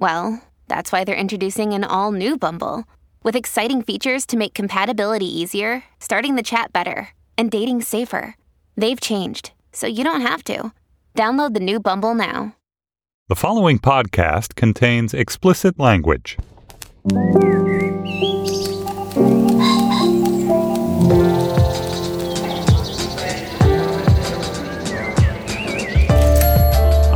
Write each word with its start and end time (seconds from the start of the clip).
well, 0.00 0.42
that's 0.66 0.90
why 0.90 1.04
they're 1.04 1.14
introducing 1.14 1.74
an 1.74 1.84
all 1.84 2.10
new 2.10 2.38
Bumble 2.38 2.84
with 3.22 3.36
exciting 3.36 3.82
features 3.82 4.24
to 4.26 4.38
make 4.38 4.54
compatibility 4.54 5.26
easier, 5.26 5.84
starting 6.00 6.36
the 6.36 6.42
chat 6.42 6.72
better, 6.72 7.10
and 7.36 7.50
dating 7.50 7.82
safer. 7.82 8.34
They've 8.76 9.00
changed, 9.00 9.52
so 9.72 9.86
you 9.86 10.02
don't 10.02 10.22
have 10.22 10.42
to. 10.44 10.72
Download 11.14 11.52
the 11.52 11.60
new 11.60 11.80
Bumble 11.80 12.14
now. 12.14 12.56
The 13.28 13.34
following 13.36 13.78
podcast 13.78 14.54
contains 14.54 15.12
explicit 15.12 15.78
language. 15.78 16.38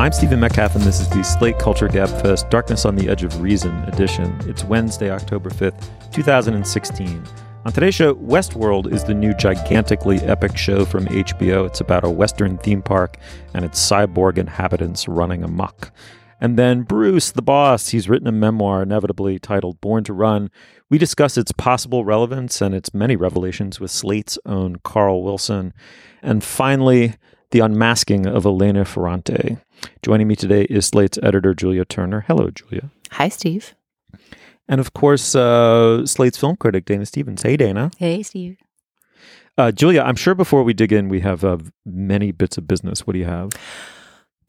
I'm 0.04 0.12
Stephen 0.12 0.38
Metcalf, 0.38 0.74
and 0.74 0.84
this 0.84 1.00
is 1.00 1.08
the 1.08 1.22
Slate 1.22 1.58
Culture 1.58 1.88
Gabfest 1.88 2.50
Darkness 2.50 2.84
on 2.84 2.94
the 2.94 3.08
Edge 3.08 3.24
of 3.24 3.40
Reason 3.40 3.74
edition. 3.84 4.36
It's 4.46 4.62
Wednesday, 4.62 5.10
October 5.10 5.48
5th, 5.48 5.82
2016. 6.12 7.24
On 7.64 7.72
today's 7.72 7.94
show, 7.94 8.14
Westworld 8.16 8.92
is 8.92 9.02
the 9.02 9.14
new 9.14 9.32
gigantically 9.32 10.18
epic 10.18 10.58
show 10.58 10.84
from 10.84 11.06
HBO. 11.06 11.64
It's 11.64 11.80
about 11.80 12.04
a 12.04 12.10
Western 12.10 12.58
theme 12.58 12.82
park 12.82 13.16
and 13.54 13.64
its 13.64 13.80
cyborg 13.80 14.36
inhabitants 14.36 15.08
running 15.08 15.42
amok. 15.42 15.90
And 16.38 16.58
then 16.58 16.82
Bruce, 16.82 17.30
the 17.30 17.40
boss, 17.40 17.88
he's 17.88 18.06
written 18.06 18.28
a 18.28 18.32
memoir 18.32 18.82
inevitably 18.82 19.38
titled 19.38 19.80
Born 19.80 20.04
to 20.04 20.12
Run. 20.12 20.50
We 20.90 20.98
discuss 20.98 21.38
its 21.38 21.52
possible 21.52 22.04
relevance 22.04 22.60
and 22.60 22.74
its 22.74 22.92
many 22.92 23.16
revelations 23.16 23.80
with 23.80 23.90
Slate's 23.90 24.38
own 24.44 24.76
Carl 24.84 25.22
Wilson. 25.22 25.72
And 26.20 26.44
finally, 26.44 27.14
the 27.54 27.60
unmasking 27.60 28.26
of 28.26 28.44
Elena 28.44 28.84
Ferrante. 28.84 29.58
Joining 30.02 30.28
me 30.28 30.36
today 30.36 30.64
is 30.64 30.86
Slate's 30.86 31.18
editor, 31.22 31.54
Julia 31.54 31.84
Turner. 31.84 32.24
Hello, 32.26 32.50
Julia. 32.50 32.90
Hi, 33.12 33.28
Steve. 33.28 33.74
And 34.68 34.80
of 34.80 34.92
course, 34.94 35.34
uh, 35.34 36.06
Slate's 36.06 36.38
film 36.38 36.56
critic, 36.56 36.84
Dana 36.86 37.06
Stevens. 37.06 37.42
Hey, 37.42 37.56
Dana. 37.56 37.90
Hey, 37.98 38.22
Steve. 38.22 38.56
Uh, 39.56 39.70
Julia, 39.70 40.02
I'm 40.02 40.16
sure 40.16 40.34
before 40.34 40.64
we 40.64 40.72
dig 40.74 40.92
in, 40.92 41.08
we 41.08 41.20
have 41.20 41.44
uh, 41.44 41.58
many 41.84 42.32
bits 42.32 42.58
of 42.58 42.66
business. 42.66 43.06
What 43.06 43.12
do 43.12 43.18
you 43.18 43.26
have? 43.26 43.50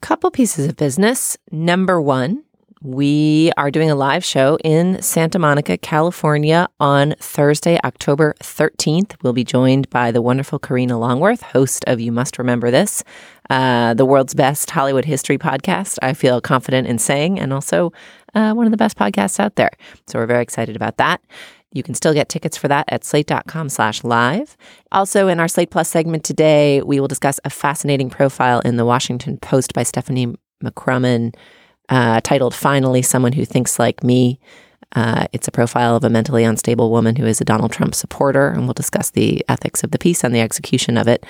Couple 0.00 0.30
pieces 0.30 0.66
of 0.66 0.76
business. 0.76 1.36
Number 1.50 2.00
one, 2.00 2.44
we 2.82 3.52
are 3.56 3.70
doing 3.70 3.90
a 3.90 3.94
live 3.94 4.24
show 4.24 4.58
in 4.62 5.00
Santa 5.00 5.38
Monica, 5.38 5.78
California 5.78 6.68
on 6.78 7.14
Thursday, 7.18 7.78
October 7.84 8.34
13th. 8.40 9.14
We'll 9.22 9.32
be 9.32 9.44
joined 9.44 9.88
by 9.90 10.12
the 10.12 10.20
wonderful 10.20 10.58
Karina 10.58 10.98
Longworth, 10.98 11.40
host 11.40 11.84
of 11.86 12.00
You 12.00 12.12
Must 12.12 12.38
Remember 12.38 12.70
This, 12.70 13.02
uh, 13.50 13.94
the 13.94 14.04
world's 14.04 14.34
best 14.34 14.70
Hollywood 14.70 15.04
history 15.04 15.38
podcast, 15.38 15.98
I 16.02 16.14
feel 16.14 16.40
confident 16.40 16.86
in 16.86 16.98
saying, 16.98 17.38
and 17.38 17.52
also 17.52 17.92
uh, 18.34 18.52
one 18.52 18.66
of 18.66 18.70
the 18.70 18.76
best 18.76 18.96
podcasts 18.96 19.40
out 19.40 19.56
there. 19.56 19.70
So 20.06 20.18
we're 20.18 20.26
very 20.26 20.42
excited 20.42 20.76
about 20.76 20.96
that. 20.98 21.20
You 21.72 21.82
can 21.82 21.94
still 21.94 22.14
get 22.14 22.28
tickets 22.28 22.56
for 22.56 22.68
that 22.68 22.86
at 22.88 23.04
slate.com 23.04 23.68
slash 23.68 24.02
live. 24.02 24.56
Also, 24.92 25.28
in 25.28 25.40
our 25.40 25.48
Slate 25.48 25.70
Plus 25.70 25.90
segment 25.90 26.24
today, 26.24 26.80
we 26.82 27.00
will 27.00 27.08
discuss 27.08 27.38
a 27.44 27.50
fascinating 27.50 28.08
profile 28.08 28.60
in 28.60 28.76
the 28.76 28.84
Washington 28.84 29.36
Post 29.36 29.74
by 29.74 29.82
Stephanie 29.82 30.34
McCrummen 30.64 31.34
uh, 31.88 32.20
titled 32.22 32.54
Finally 32.54 33.02
Someone 33.02 33.32
Who 33.32 33.44
Thinks 33.44 33.78
Like 33.78 34.02
Me. 34.02 34.40
Uh, 34.96 35.26
it's 35.32 35.46
a 35.46 35.52
profile 35.52 35.94
of 35.94 36.02
a 36.02 36.10
mentally 36.10 36.42
unstable 36.42 36.90
woman 36.90 37.14
who 37.14 37.26
is 37.26 37.40
a 37.40 37.44
Donald 37.44 37.70
Trump 37.70 37.94
supporter, 37.94 38.48
and 38.48 38.64
we'll 38.64 38.72
discuss 38.74 39.10
the 39.10 39.44
ethics 39.48 39.84
of 39.84 39.90
the 39.90 39.98
piece 39.98 40.24
and 40.24 40.34
the 40.34 40.40
execution 40.40 40.96
of 40.96 41.06
it. 41.06 41.24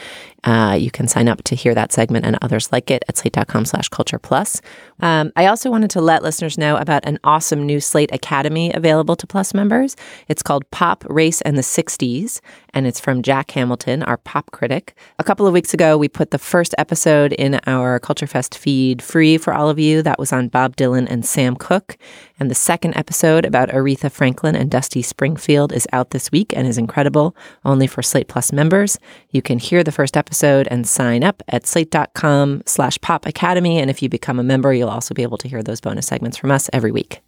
Uh, 0.45 0.77
you 0.79 0.91
can 0.91 1.09
sign 1.09 1.29
up 1.29 1.43
to 1.43 1.57
hear 1.57 1.75
that 1.75 1.93
segment 1.93 2.25
and 2.25 2.39
others 2.41 2.71
like 2.71 2.91
it 2.91 3.05
at 3.09 3.17
slate.com 3.17 3.65
slash 3.65 3.89
culture 3.89 4.21
plus. 4.21 4.63
Um, 5.01 5.33
I 5.35 5.47
also 5.47 5.71
wanted 5.71 5.91
to 5.91 6.01
let 6.01 6.23
listeners 6.23 6.57
know 6.57 6.77
about 6.77 7.05
an 7.05 7.19
awesome 7.25 7.67
new 7.67 7.81
Slate 7.81 8.15
Academy 8.15 8.73
available 8.73 9.17
to 9.17 9.27
Plus 9.27 9.53
members. 9.53 9.97
It's 10.29 10.43
called 10.43 10.71
Pop, 10.71 11.05
Race, 11.09 11.41
and 11.43 11.59
the 11.59 11.63
60s, 11.63 12.41
and 12.77 12.87
it's 12.87 13.01
from 13.01 13.23
Jack 13.23 13.53
Hamilton, 13.53 14.03
our 14.03 14.19
pop 14.19 14.51
critic. 14.51 14.95
A 15.19 15.25
couple 15.25 15.47
of 15.47 15.55
weeks 15.55 15.73
ago, 15.73 15.97
we 15.97 16.09
put 16.09 16.31
the 16.31 16.39
first 16.39 16.75
episode 16.77 17.33
in 17.33 17.59
our 17.67 17.99
Culture 17.99 18.27
Fest 18.27 18.59
feed 18.59 19.01
free 19.01 19.39
for 19.39 19.55
all 19.55 19.71
of 19.71 19.79
you. 19.79 20.03
That 20.03 20.19
was 20.19 20.31
on 20.31 20.49
Bob 20.49 20.77
Dylan 20.77 21.07
and 21.09 21.25
Sam 21.25 21.57
Cooke. 21.57 21.97
And 22.39 22.51
the 22.51 22.55
second 22.55 22.95
episode 22.95 23.47
about 23.47 23.71
Aretha 23.71 24.13
Franklin 24.13 24.55
and 24.55 24.71
Dusty 24.71 25.01
Springfield 25.01 25.73
is 25.73 25.89
out 25.95 26.11
this 26.11 26.31
week 26.31 26.55
and 26.55 26.69
is 26.69 26.77
incredible, 26.77 27.35
only 27.65 27.87
for 27.87 28.03
Slate 28.03 28.29
Plus 28.29 28.53
members. 28.53 28.99
You 29.31 29.41
can 29.41 29.59
hear 29.59 29.83
the 29.83 29.91
first 29.91 30.15
episode 30.15 30.69
and 30.71 30.87
sign 30.87 31.25
up 31.25 31.43
at 31.49 31.67
slate.com 31.67 32.63
slash 32.67 33.01
pop 33.01 33.25
academy. 33.25 33.79
And 33.79 33.89
if 33.89 34.03
you 34.03 34.11
become 34.11 34.39
a 34.39 34.45
member, 34.45 34.75
you'll 34.75 34.91
also 34.91 35.15
be 35.15 35.23
able 35.23 35.39
to 35.39 35.49
hear 35.49 35.63
those 35.63 35.81
bonus 35.81 36.07
segments 36.07 36.37
from 36.37 36.51
us 36.51 36.69
every 36.75 36.93
week. 36.93 37.23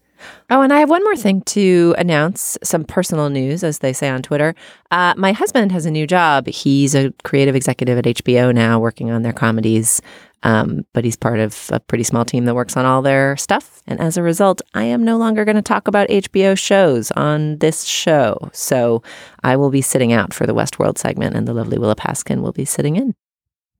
Oh, 0.50 0.62
and 0.62 0.72
I 0.72 0.80
have 0.80 0.90
one 0.90 1.04
more 1.04 1.16
thing 1.16 1.42
to 1.42 1.94
announce 1.98 2.58
some 2.62 2.84
personal 2.84 3.30
news, 3.30 3.62
as 3.62 3.78
they 3.78 3.92
say 3.92 4.08
on 4.08 4.22
Twitter. 4.22 4.54
Uh, 4.90 5.14
my 5.16 5.32
husband 5.32 5.72
has 5.72 5.86
a 5.86 5.90
new 5.90 6.06
job. 6.06 6.46
He's 6.46 6.94
a 6.94 7.12
creative 7.24 7.54
executive 7.54 7.98
at 7.98 8.04
HBO 8.04 8.54
now, 8.54 8.78
working 8.78 9.10
on 9.10 9.22
their 9.22 9.32
comedies. 9.32 10.00
Um, 10.44 10.84
but 10.92 11.04
he's 11.04 11.16
part 11.16 11.40
of 11.40 11.68
a 11.72 11.80
pretty 11.80 12.04
small 12.04 12.24
team 12.24 12.44
that 12.44 12.54
works 12.54 12.76
on 12.76 12.84
all 12.84 13.02
their 13.02 13.36
stuff. 13.36 13.82
And 13.86 14.00
as 14.00 14.16
a 14.16 14.22
result, 14.22 14.62
I 14.74 14.84
am 14.84 15.04
no 15.04 15.16
longer 15.16 15.44
going 15.44 15.56
to 15.56 15.62
talk 15.62 15.88
about 15.88 16.08
HBO 16.08 16.56
shows 16.56 17.10
on 17.12 17.58
this 17.58 17.84
show. 17.84 18.48
So 18.52 19.02
I 19.42 19.56
will 19.56 19.70
be 19.70 19.82
sitting 19.82 20.12
out 20.12 20.32
for 20.32 20.46
the 20.46 20.54
Westworld 20.54 20.96
segment, 20.96 21.34
and 21.34 21.48
the 21.48 21.54
lovely 21.54 21.78
Willa 21.78 21.96
Paskin 21.96 22.40
will 22.40 22.52
be 22.52 22.64
sitting 22.64 22.96
in. 22.96 23.14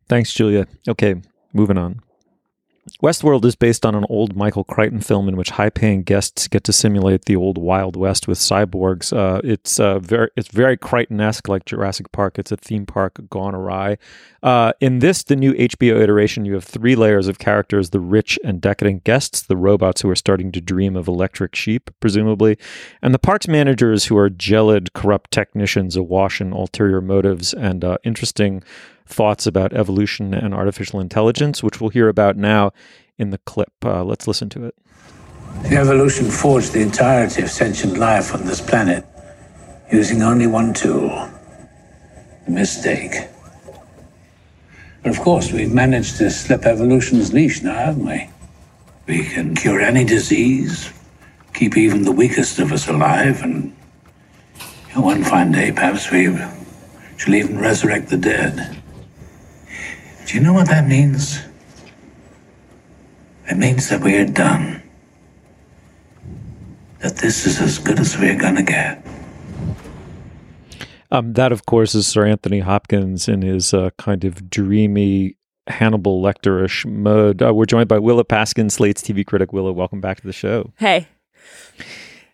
Thanks, 0.08 0.32
Julia. 0.32 0.66
Okay, 0.88 1.16
moving 1.52 1.78
on. 1.78 2.00
Westworld 3.02 3.44
is 3.44 3.54
based 3.56 3.84
on 3.84 3.94
an 3.94 4.04
old 4.08 4.36
Michael 4.36 4.64
Crichton 4.64 5.00
film 5.00 5.28
in 5.28 5.36
which 5.36 5.50
high-paying 5.50 6.02
guests 6.02 6.48
get 6.48 6.64
to 6.64 6.72
simulate 6.72 7.26
the 7.26 7.36
old 7.36 7.58
Wild 7.58 7.96
West 7.96 8.26
with 8.26 8.38
cyborgs. 8.38 9.16
Uh, 9.16 9.40
it's 9.44 9.78
uh, 9.78 9.98
very 9.98 10.30
it's 10.36 10.48
very 10.48 10.76
Crichton-esque, 10.76 11.48
like 11.48 11.64
Jurassic 11.64 12.10
Park. 12.12 12.38
It's 12.38 12.52
a 12.52 12.56
theme 12.56 12.86
park 12.86 13.20
gone 13.30 13.54
awry. 13.54 13.98
Uh, 14.42 14.72
in 14.80 15.00
this, 15.00 15.22
the 15.22 15.36
new 15.36 15.52
HBO 15.54 16.00
iteration, 16.00 16.44
you 16.44 16.54
have 16.54 16.64
three 16.64 16.96
layers 16.96 17.28
of 17.28 17.38
characters: 17.38 17.90
the 17.90 18.00
rich 18.00 18.38
and 18.44 18.60
decadent 18.60 19.04
guests, 19.04 19.42
the 19.42 19.56
robots 19.56 20.00
who 20.00 20.10
are 20.10 20.16
starting 20.16 20.52
to 20.52 20.60
dream 20.60 20.96
of 20.96 21.08
electric 21.08 21.54
sheep, 21.54 21.90
presumably, 22.00 22.58
and 23.02 23.12
the 23.12 23.18
parks 23.18 23.48
managers 23.48 24.06
who 24.06 24.16
are 24.16 24.30
gelid, 24.30 24.92
corrupt 24.92 25.30
technicians 25.30 25.96
awash 25.96 26.40
in 26.40 26.52
ulterior 26.52 27.00
motives 27.00 27.52
and 27.52 27.84
uh, 27.84 27.98
interesting 28.04 28.62
thoughts 29.08 29.46
about 29.46 29.72
evolution 29.72 30.34
and 30.34 30.54
artificial 30.54 31.00
intelligence, 31.00 31.62
which 31.62 31.80
we'll 31.80 31.90
hear 31.90 32.08
about 32.08 32.36
now 32.36 32.72
in 33.18 33.30
the 33.30 33.38
clip. 33.38 33.72
Uh, 33.84 34.04
let's 34.04 34.28
listen 34.28 34.48
to 34.50 34.64
it. 34.64 34.74
Evolution 35.64 36.30
forged 36.30 36.72
the 36.72 36.82
entirety 36.82 37.42
of 37.42 37.50
sentient 37.50 37.98
life 37.98 38.34
on 38.34 38.44
this 38.44 38.60
planet 38.60 39.04
using 39.90 40.22
only 40.22 40.46
one 40.46 40.72
tool 40.72 41.28
the 42.44 42.50
mistake. 42.50 43.12
But 45.02 45.10
of 45.10 45.20
course, 45.20 45.52
we've 45.52 45.72
managed 45.72 46.16
to 46.18 46.30
slip 46.30 46.64
evolution's 46.64 47.32
leash 47.32 47.62
now, 47.62 47.74
haven't 47.74 48.06
we? 48.06 48.30
We 49.06 49.24
can 49.24 49.54
cure 49.54 49.80
any 49.80 50.04
disease, 50.04 50.92
keep 51.54 51.76
even 51.76 52.02
the 52.02 52.12
weakest 52.12 52.58
of 52.58 52.72
us 52.72 52.88
alive, 52.88 53.42
and 53.42 53.74
one 54.94 55.24
fine 55.24 55.52
day, 55.52 55.70
perhaps 55.72 56.10
we 56.10 56.36
shall 57.16 57.34
even 57.34 57.58
resurrect 57.58 58.08
the 58.08 58.16
dead. 58.16 58.82
Do 60.28 60.34
you 60.34 60.42
know 60.42 60.52
what 60.52 60.68
that 60.68 60.86
means? 60.86 61.40
It 63.50 63.56
means 63.56 63.88
that 63.88 64.02
we 64.02 64.14
are 64.18 64.26
done. 64.26 64.82
that 66.98 67.16
this 67.16 67.46
is 67.46 67.62
as 67.62 67.78
good 67.78 67.98
as 67.98 68.18
we're 68.18 68.38
gonna 68.38 68.62
get. 68.62 69.06
Um, 71.10 71.32
that, 71.32 71.50
of 71.50 71.64
course, 71.64 71.94
is 71.94 72.06
Sir 72.06 72.26
Anthony 72.26 72.58
Hopkins 72.58 73.26
in 73.26 73.40
his 73.40 73.72
uh, 73.72 73.88
kind 73.96 74.22
of 74.24 74.50
dreamy 74.50 75.38
Hannibal 75.66 76.20
Lecterish 76.20 76.84
mode. 76.84 77.40
Uh, 77.40 77.54
we're 77.54 77.64
joined 77.64 77.88
by 77.88 77.98
Willa 77.98 78.24
Paskin, 78.24 78.70
Slate's 78.70 79.00
TV 79.00 79.24
critic. 79.24 79.54
Willa, 79.54 79.72
welcome 79.72 80.02
back 80.02 80.20
to 80.20 80.26
the 80.26 80.32
show. 80.34 80.74
Hey. 80.76 81.08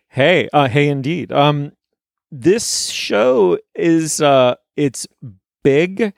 Hey, 0.09 0.49
uh, 0.51 0.67
hey, 0.67 0.89
indeed. 0.89 1.31
Um, 1.31 1.71
this 2.29 2.87
show 2.87 3.57
is 3.73 4.19
uh, 4.19 4.55
it's 4.75 5.07
big, 5.63 6.13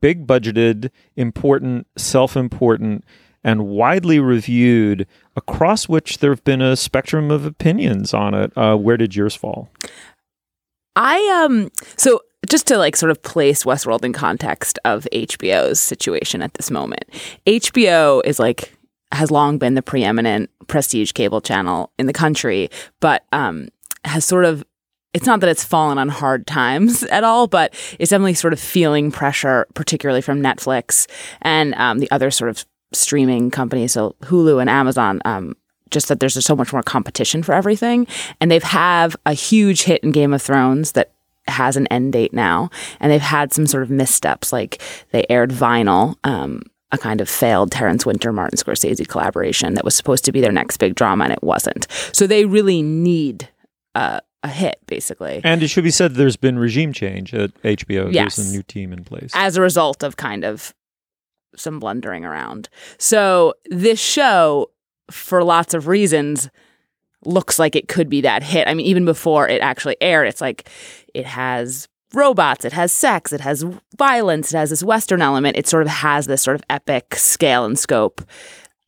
big 0.00 0.26
budgeted, 0.26 0.90
important, 1.16 1.86
self-important, 1.96 3.04
and 3.44 3.66
widely 3.66 4.20
reviewed. 4.20 5.06
Across 5.36 5.88
which 5.88 6.18
there 6.18 6.30
have 6.30 6.44
been 6.44 6.62
a 6.62 6.76
spectrum 6.76 7.30
of 7.30 7.44
opinions 7.46 8.14
on 8.14 8.34
it. 8.34 8.52
Uh, 8.56 8.76
where 8.76 8.96
did 8.96 9.16
yours 9.16 9.34
fall? 9.34 9.68
I 10.94 11.44
um 11.44 11.70
so 11.96 12.20
just 12.48 12.66
to 12.66 12.76
like 12.76 12.96
sort 12.96 13.10
of 13.10 13.22
place 13.22 13.64
Westworld 13.64 14.04
in 14.04 14.12
context 14.12 14.78
of 14.84 15.06
HBO's 15.12 15.80
situation 15.80 16.42
at 16.42 16.54
this 16.54 16.70
moment. 16.70 17.04
HBO 17.46 18.20
is 18.24 18.38
like 18.38 18.74
has 19.10 19.30
long 19.30 19.58
been 19.58 19.74
the 19.74 19.82
preeminent 19.82 20.50
prestige 20.66 21.12
cable 21.12 21.40
channel 21.40 21.92
in 21.98 22.06
the 22.06 22.12
country, 22.12 22.68
but 23.00 23.24
um 23.32 23.68
has 24.04 24.24
sort 24.24 24.44
of 24.44 24.64
it's 25.14 25.26
not 25.26 25.40
that 25.40 25.48
it's 25.48 25.64
fallen 25.64 25.98
on 25.98 26.08
hard 26.08 26.46
times 26.46 27.02
at 27.10 27.24
all, 27.24 27.46
but 27.46 27.74
it's 27.98 28.10
definitely 28.10 28.34
sort 28.34 28.52
of 28.52 28.60
feeling 28.60 29.10
pressure, 29.10 29.66
particularly 29.74 30.22
from 30.22 30.42
Netflix 30.42 31.06
and 31.42 31.74
um, 31.74 31.98
the 31.98 32.10
other 32.10 32.30
sort 32.30 32.50
of 32.50 32.64
streaming 32.92 33.50
companies, 33.50 33.92
so 33.92 34.14
Hulu 34.22 34.60
and 34.60 34.68
Amazon, 34.68 35.20
um, 35.24 35.56
just 35.90 36.08
that 36.08 36.20
there's 36.20 36.34
just 36.34 36.46
so 36.46 36.56
much 36.56 36.72
more 36.72 36.82
competition 36.82 37.42
for 37.42 37.54
everything. 37.54 38.06
And 38.40 38.50
they've 38.50 38.62
have 38.62 39.16
a 39.26 39.32
huge 39.32 39.82
hit 39.82 40.02
in 40.02 40.12
Game 40.12 40.32
of 40.32 40.42
Thrones 40.42 40.92
that 40.92 41.12
has 41.46 41.76
an 41.76 41.86
end 41.88 42.12
date 42.12 42.32
now, 42.32 42.70
and 43.00 43.10
they've 43.10 43.20
had 43.20 43.52
some 43.52 43.66
sort 43.66 43.82
of 43.82 43.90
missteps, 43.90 44.52
like 44.52 44.80
they 45.10 45.26
aired 45.28 45.50
Vinyl. 45.50 46.16
Um, 46.24 46.62
a 46.94 46.98
kind 46.98 47.22
of 47.22 47.28
failed 47.30 47.72
Terrence 47.72 48.04
Winter 48.04 48.34
Martin 48.34 48.58
Scorsese 48.58 49.08
collaboration 49.08 49.72
that 49.72 49.84
was 49.84 49.94
supposed 49.94 50.26
to 50.26 50.32
be 50.32 50.42
their 50.42 50.52
next 50.52 50.76
big 50.76 50.94
drama 50.94 51.24
and 51.24 51.32
it 51.32 51.42
wasn't. 51.42 51.86
So 52.12 52.26
they 52.26 52.44
really 52.44 52.82
need 52.82 53.48
uh, 53.94 54.20
a 54.42 54.48
hit, 54.48 54.78
basically. 54.86 55.40
And 55.44 55.62
it 55.62 55.68
should 55.68 55.84
be 55.84 55.90
said 55.90 56.14
there's 56.14 56.36
been 56.36 56.58
regime 56.58 56.92
change 56.92 57.32
at 57.34 57.54
HBO. 57.62 58.12
Yes. 58.12 58.36
There's 58.36 58.50
a 58.50 58.52
new 58.52 58.62
team 58.62 58.92
in 58.92 59.04
place. 59.04 59.30
as 59.34 59.56
a 59.56 59.60
result 59.60 60.02
of 60.02 60.16
kind 60.16 60.44
of 60.44 60.74
some 61.56 61.78
blundering 61.78 62.24
around. 62.24 62.68
So 62.98 63.54
this 63.66 64.00
show, 64.00 64.70
for 65.10 65.44
lots 65.44 65.74
of 65.74 65.86
reasons, 65.86 66.48
looks 67.24 67.58
like 67.58 67.76
it 67.76 67.88
could 67.88 68.08
be 68.08 68.20
that 68.22 68.42
hit. 68.42 68.66
I 68.66 68.74
mean, 68.74 68.86
even 68.86 69.04
before 69.04 69.48
it 69.48 69.60
actually 69.60 69.96
aired, 70.00 70.26
it's 70.26 70.40
like 70.40 70.68
it 71.14 71.26
has 71.26 71.88
robots, 72.14 72.64
it 72.64 72.72
has 72.72 72.92
sex, 72.92 73.32
it 73.32 73.40
has 73.40 73.64
violence, 73.96 74.52
it 74.52 74.56
has 74.56 74.70
this 74.70 74.82
Western 74.82 75.22
element. 75.22 75.56
It 75.56 75.66
sort 75.66 75.82
of 75.82 75.88
has 75.88 76.26
this 76.26 76.42
sort 76.42 76.56
of 76.56 76.62
epic 76.68 77.14
scale 77.14 77.64
and 77.64 77.78
scope 77.78 78.22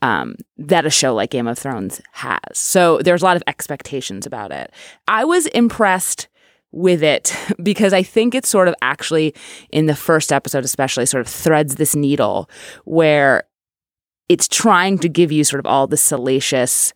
um, 0.04 0.36
that 0.58 0.84
a 0.84 0.90
show 0.90 1.14
like 1.14 1.30
Game 1.30 1.46
of 1.46 1.58
Thrones 1.58 2.02
has. 2.12 2.38
So 2.52 2.98
there's 2.98 3.22
a 3.22 3.24
lot 3.24 3.36
of 3.36 3.42
expectations 3.46 4.26
about 4.26 4.52
it. 4.52 4.70
I 5.08 5.24
was 5.24 5.46
impressed 5.46 6.28
with 6.72 7.02
it 7.02 7.34
because 7.62 7.94
I 7.94 8.02
think 8.02 8.34
it's 8.34 8.50
sort 8.50 8.68
of 8.68 8.74
actually 8.82 9.34
in 9.70 9.86
the 9.86 9.96
first 9.96 10.30
episode, 10.30 10.62
especially, 10.62 11.06
sort 11.06 11.22
of 11.22 11.28
threads 11.28 11.76
this 11.76 11.96
needle 11.96 12.50
where 12.84 13.44
it's 14.28 14.46
trying 14.46 14.98
to 14.98 15.08
give 15.08 15.32
you 15.32 15.42
sort 15.42 15.60
of 15.60 15.66
all 15.66 15.86
the 15.86 15.96
salacious, 15.96 16.92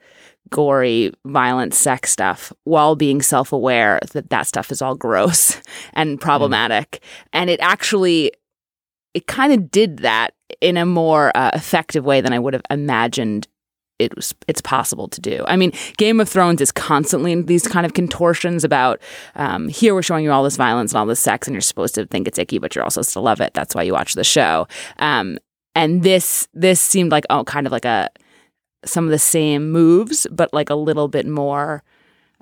gory, 0.51 1.11
violent 1.25 1.73
sex 1.73 2.11
stuff 2.11 2.53
while 2.65 2.95
being 2.95 3.23
self 3.23 3.53
aware 3.53 4.01
that 4.13 4.29
that 4.29 4.47
stuff 4.47 4.71
is 4.71 4.83
all 4.83 4.95
gross 4.95 5.63
and 5.95 6.21
problematic. 6.21 7.03
And 7.33 7.49
it 7.49 7.61
actually, 7.63 8.33
it 9.15 9.27
kind 9.27 9.55
of 9.55 9.71
did 9.71 10.01
that 10.01 10.35
in 10.61 10.77
a 10.77 10.87
more 10.87 11.37
uh, 11.37 11.51
effective 11.55 12.05
way 12.05 12.21
than 12.21 12.33
I 12.33 12.39
would 12.39 12.55
have 12.55 12.63
imagined 12.71 13.49
it 13.99 14.15
was 14.15 14.35
it's 14.47 14.61
possible 14.61 15.09
to 15.09 15.21
do. 15.21 15.45
I 15.49 15.57
mean, 15.57 15.73
Game 15.97 16.21
of 16.21 16.29
Thrones 16.29 16.61
is 16.61 16.71
constantly 16.71 17.33
in 17.33 17.47
these 17.47 17.67
kind 17.67 17.85
of 17.85 17.95
contortions 17.95 18.65
about 18.65 19.01
um, 19.35 19.69
here 19.69 19.95
we're 19.95 20.03
showing 20.03 20.25
you 20.25 20.31
all 20.31 20.45
this 20.45 20.57
violence 20.57 20.93
and 20.93 21.01
all 21.01 21.07
this 21.07 21.21
sex, 21.21 21.49
and 21.49 21.55
you're 21.55 21.61
supposed 21.61 21.95
to 21.97 22.07
think 22.07 22.29
it's 22.29 22.39
icky, 22.39 22.59
but 22.59 22.75
you're 22.75 22.85
also 22.85 23.03
supposed 23.03 23.15
to 23.15 23.21
love 23.21 23.41
it. 23.41 23.55
That's 23.55 23.75
why 23.75 23.83
you 23.83 23.93
watch 23.93 24.15
the 24.15 24.25
show. 24.25 24.69
Um, 24.99 25.39
and 25.75 26.03
this 26.03 26.49
this 26.55 26.81
seemed 26.81 27.11
like 27.11 27.25
oh, 27.31 27.45
kind 27.45 27.67
of 27.67 27.73
like 27.73 27.85
a 27.85 28.09
some 28.85 29.05
of 29.05 29.11
the 29.11 29.19
same 29.19 29.73
moves, 29.73 30.27
but 30.31 30.53
like 30.53 30.71
a 30.71 30.75
little 30.77 31.09
bit 31.09 31.27
more 31.27 31.83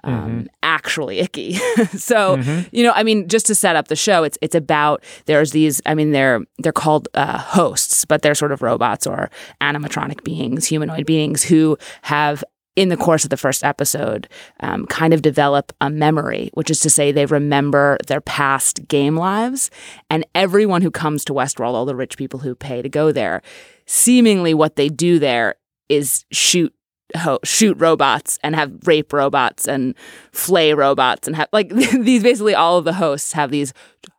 um, 0.06 0.48
actually 0.62 1.18
icky. 1.18 1.54
so 1.96 2.36
you 2.72 2.82
know, 2.82 2.92
I 2.94 3.02
mean, 3.02 3.28
just 3.28 3.46
to 3.46 3.54
set 3.54 3.76
up 3.76 3.88
the 3.88 3.96
show, 3.96 4.24
it's 4.24 4.38
it's 4.40 4.54
about 4.54 5.02
there's 5.26 5.52
these. 5.52 5.82
I 5.86 5.94
mean, 5.94 6.12
they're 6.12 6.40
they're 6.58 6.72
called 6.72 7.08
uh, 7.14 7.38
hosts, 7.38 8.04
but 8.04 8.22
they're 8.22 8.34
sort 8.34 8.52
of 8.52 8.62
robots 8.62 9.06
or 9.06 9.30
animatronic 9.60 10.24
beings, 10.24 10.66
humanoid 10.66 11.06
beings 11.06 11.42
who 11.42 11.76
have. 12.02 12.44
In 12.76 12.90
the 12.90 12.96
course 12.98 13.24
of 13.24 13.30
the 13.30 13.38
first 13.38 13.64
episode, 13.64 14.28
um, 14.60 14.84
kind 14.84 15.14
of 15.14 15.22
develop 15.22 15.72
a 15.80 15.88
memory, 15.88 16.50
which 16.52 16.70
is 16.70 16.78
to 16.80 16.90
say, 16.90 17.10
they 17.10 17.24
remember 17.24 17.96
their 18.06 18.20
past 18.20 18.86
game 18.86 19.16
lives. 19.16 19.70
And 20.10 20.26
everyone 20.34 20.82
who 20.82 20.90
comes 20.90 21.24
to 21.24 21.32
Westworld, 21.32 21.72
all 21.72 21.86
the 21.86 21.96
rich 21.96 22.18
people 22.18 22.40
who 22.40 22.54
pay 22.54 22.82
to 22.82 22.90
go 22.90 23.12
there, 23.12 23.40
seemingly 23.86 24.52
what 24.52 24.76
they 24.76 24.90
do 24.90 25.18
there 25.18 25.54
is 25.88 26.26
shoot 26.30 26.74
ho- 27.14 27.40
shoot 27.44 27.76
robots 27.78 28.38
and 28.42 28.54
have 28.54 28.72
rape 28.84 29.12
robots 29.12 29.68
and 29.68 29.94
flay 30.32 30.74
robots 30.74 31.26
and 31.26 31.36
have 31.36 31.48
like 31.52 31.68
these 31.74 32.22
basically 32.22 32.54
all 32.54 32.78
of 32.78 32.84
the 32.84 32.94
hosts 32.94 33.32
have 33.32 33.50
these 33.50 33.72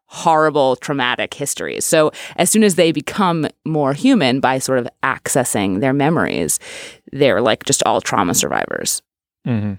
horrible 0.10 0.78
traumatic 0.78 1.34
histories. 1.34 1.86
So 1.86 2.12
as 2.38 2.50
soon 2.50 2.64
as 2.64 2.76
they 2.76 2.92
become 2.92 3.48
more 3.66 3.94
human 3.94 4.40
by 4.40 4.60
sort 4.60 4.80
of 4.80 4.88
accessing 5.04 5.82
their 5.82 5.94
memories, 5.94 6.60
they're 7.12 7.42
like 7.42 7.66
just 7.66 7.84
all 7.84 8.00
trauma 8.00 8.34
survivors. 8.34 9.02
Mm-hmm. 9.46 9.74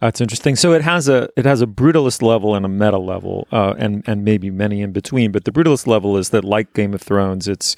That's 0.00 0.20
interesting. 0.20 0.56
So 0.56 0.72
it 0.72 0.82
has 0.82 1.08
a 1.08 1.28
it 1.36 1.44
has 1.44 1.62
a 1.62 1.66
brutalist 1.66 2.22
level 2.22 2.56
and 2.56 2.66
a 2.66 2.68
meta 2.68 2.98
level, 2.98 3.46
uh, 3.52 3.74
and 3.78 4.02
and 4.08 4.24
maybe 4.24 4.50
many 4.50 4.82
in 4.82 4.90
between. 4.90 5.30
But 5.30 5.44
the 5.44 5.52
brutalist 5.52 5.86
level 5.86 6.16
is 6.16 6.30
that, 6.30 6.44
like 6.44 6.74
Game 6.74 6.92
of 6.92 7.00
Thrones, 7.00 7.46
it's 7.46 7.76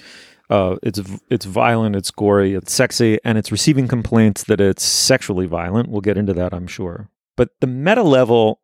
uh, 0.51 0.77
it's 0.83 1.01
it's 1.31 1.47
violent, 1.47 1.97
it's 1.97 2.11
gory, 2.11 2.55
it's 2.55 2.73
sexy, 2.73 3.19
and 3.25 3.39
it's 3.39 3.51
receiving 3.51 3.89
complaints 3.89 4.45
that 4.45 4.61
it's 4.61 4.83
sexually 4.83 5.47
violent. 5.47 5.89
We'll 5.89 6.01
get 6.01 6.19
into 6.19 6.35
that, 6.35 6.53
I'm 6.53 6.67
sure. 6.67 7.09
But 7.37 7.51
the 7.61 7.67
meta 7.67 8.03
level 8.03 8.61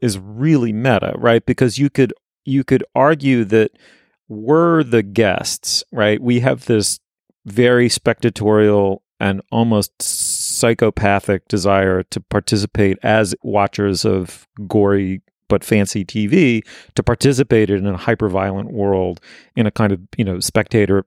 is 0.00 0.18
really 0.18 0.72
meta, 0.72 1.14
right? 1.16 1.44
Because 1.44 1.78
you 1.78 1.88
could 1.90 2.12
you 2.44 2.62
could 2.62 2.84
argue 2.94 3.44
that 3.44 3.70
we're 4.28 4.82
the 4.82 5.02
guests, 5.02 5.82
right? 5.92 6.20
We 6.20 6.40
have 6.40 6.66
this 6.66 7.00
very 7.46 7.88
spectatorial 7.88 9.00
and 9.20 9.40
almost 9.50 10.00
psychopathic 10.02 11.48
desire 11.48 12.02
to 12.02 12.20
participate 12.20 12.98
as 13.02 13.34
watchers 13.42 14.04
of 14.04 14.46
gory 14.66 15.22
but 15.48 15.62
fancy 15.62 16.04
TV 16.04 16.62
to 16.94 17.02
participate 17.02 17.70
in 17.70 17.86
a 17.86 17.96
hyper 17.96 18.28
violent 18.28 18.72
world 18.72 19.20
in 19.56 19.66
a 19.66 19.70
kind 19.70 19.92
of 19.92 20.00
you 20.16 20.24
know 20.24 20.40
spectator 20.40 21.04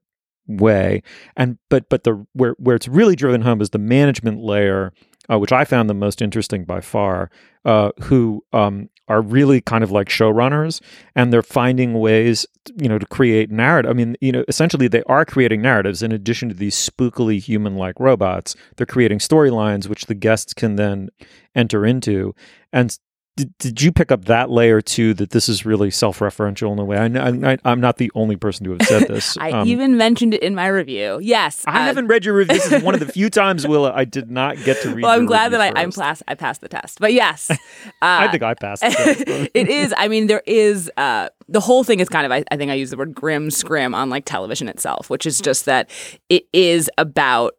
way. 0.48 1.04
And 1.36 1.58
but 1.70 1.90
but 1.90 2.04
the 2.04 2.26
where 2.34 2.56
where 2.58 2.76
it's 2.76 2.88
really 2.88 3.16
driven 3.16 3.42
home 3.42 3.62
is 3.62 3.72
the 3.72 3.80
management 3.80 4.42
layer 4.42 4.94
uh, 5.30 5.38
which 5.38 5.52
I 5.52 5.66
found 5.66 5.90
the 5.90 5.94
most 5.94 6.22
interesting 6.22 6.64
by 6.64 6.82
far 6.82 7.30
uh, 7.66 7.92
who 8.04 8.44
um, 8.54 8.90
are 9.08 9.22
really 9.22 9.62
kind 9.62 9.84
of 9.84 9.92
like 9.92 10.10
showrunners 10.10 10.82
and 11.16 11.32
they're 11.32 11.42
finding 11.42 11.94
ways 11.94 12.46
you 12.76 12.90
know 12.90 13.00
to 13.00 13.06
create 13.06 13.52
narrative. 13.52 13.90
I 13.92 13.94
mean 13.94 14.16
you 14.22 14.32
know 14.32 14.44
essentially 14.48 14.88
they 14.88 15.04
are 15.04 15.26
creating 15.26 15.62
narratives 15.62 16.02
in 16.02 16.12
addition 16.12 16.50
to 16.50 16.56
these 16.56 16.76
spookily 16.76 17.42
human 17.42 17.76
like 17.76 18.00
robots. 18.00 18.56
They're 18.76 18.86
creating 18.86 19.20
storylines 19.20 19.88
which 19.88 20.06
the 20.06 20.16
guests 20.16 20.54
can 20.54 20.76
then 20.76 21.10
enter 21.56 21.86
into. 21.86 22.34
And 22.72 22.98
did, 23.38 23.58
did 23.60 23.82
you 23.82 23.92
pick 23.94 24.12
up 24.12 24.26
that 24.26 24.50
layer 24.50 24.82
too? 24.82 25.14
That 25.14 25.30
this 25.30 25.48
is 25.48 25.66
really 25.66 25.92
self-referential 25.92 26.74
in 26.74 26.80
a 26.80 26.84
way. 26.84 26.98
I, 26.98 27.54
I, 27.54 27.58
I'm 27.64 27.80
not 27.80 27.98
the 27.98 28.12
only 28.16 28.36
person 28.36 28.66
to 28.66 28.72
have 28.72 28.82
said 28.82 29.08
this. 29.08 29.38
I 29.38 29.52
Um, 29.52 29.68
even 29.68 29.96
mentioned 29.96 30.34
it 30.34 30.42
in 30.44 30.56
my 30.56 30.68
review. 30.68 31.20
Yes, 31.22 31.64
I 31.68 31.78
uh, 31.78 31.84
haven't 31.84 32.08
read 32.08 32.26
your 32.26 32.34
review. 32.36 32.56
This 32.58 32.72
is 32.72 32.84
one 32.84 32.94
of 32.96 33.00
the 33.00 33.06
few 33.06 33.30
times, 33.42 33.66
Willa, 33.68 33.94
I 33.96 34.04
did 34.04 34.30
not 34.32 34.58
get 34.66 34.82
to 34.82 34.90
read. 34.94 35.04
Well, 35.04 35.12
I'm 35.12 35.26
glad 35.28 35.54
that 35.54 35.62
I, 35.62 35.72
I'm 35.80 35.92
pass, 35.92 36.22
I 36.28 36.36
passed 36.36 36.62
the 36.62 36.68
test. 36.68 37.00
But 37.00 37.14
yes, 37.14 37.50
uh, 37.52 37.56
I 38.02 38.28
think 38.30 38.44
I 38.44 38.56
passed. 38.56 38.82
the 38.82 38.90
test. 38.90 39.50
it 39.54 39.70
is. 39.70 39.94
I 39.96 40.08
mean, 40.08 40.28
there 40.28 40.44
is 40.48 40.92
uh, 40.98 41.30
the 41.48 41.60
whole 41.62 41.84
thing 41.84 42.00
is 42.00 42.10
kind 42.10 42.26
of. 42.26 42.32
I, 42.32 42.44
I 42.52 42.58
think 42.58 42.72
I 42.72 42.74
use 42.74 42.90
the 42.90 42.98
word 42.98 43.14
grim 43.16 43.52
scrim 43.52 43.94
on 43.96 44.10
like 44.10 44.26
television 44.26 44.68
itself, 44.68 45.10
which 45.10 45.26
is 45.26 45.40
just 45.40 45.66
that 45.66 45.90
it 46.30 46.48
is 46.54 46.90
about. 46.98 47.54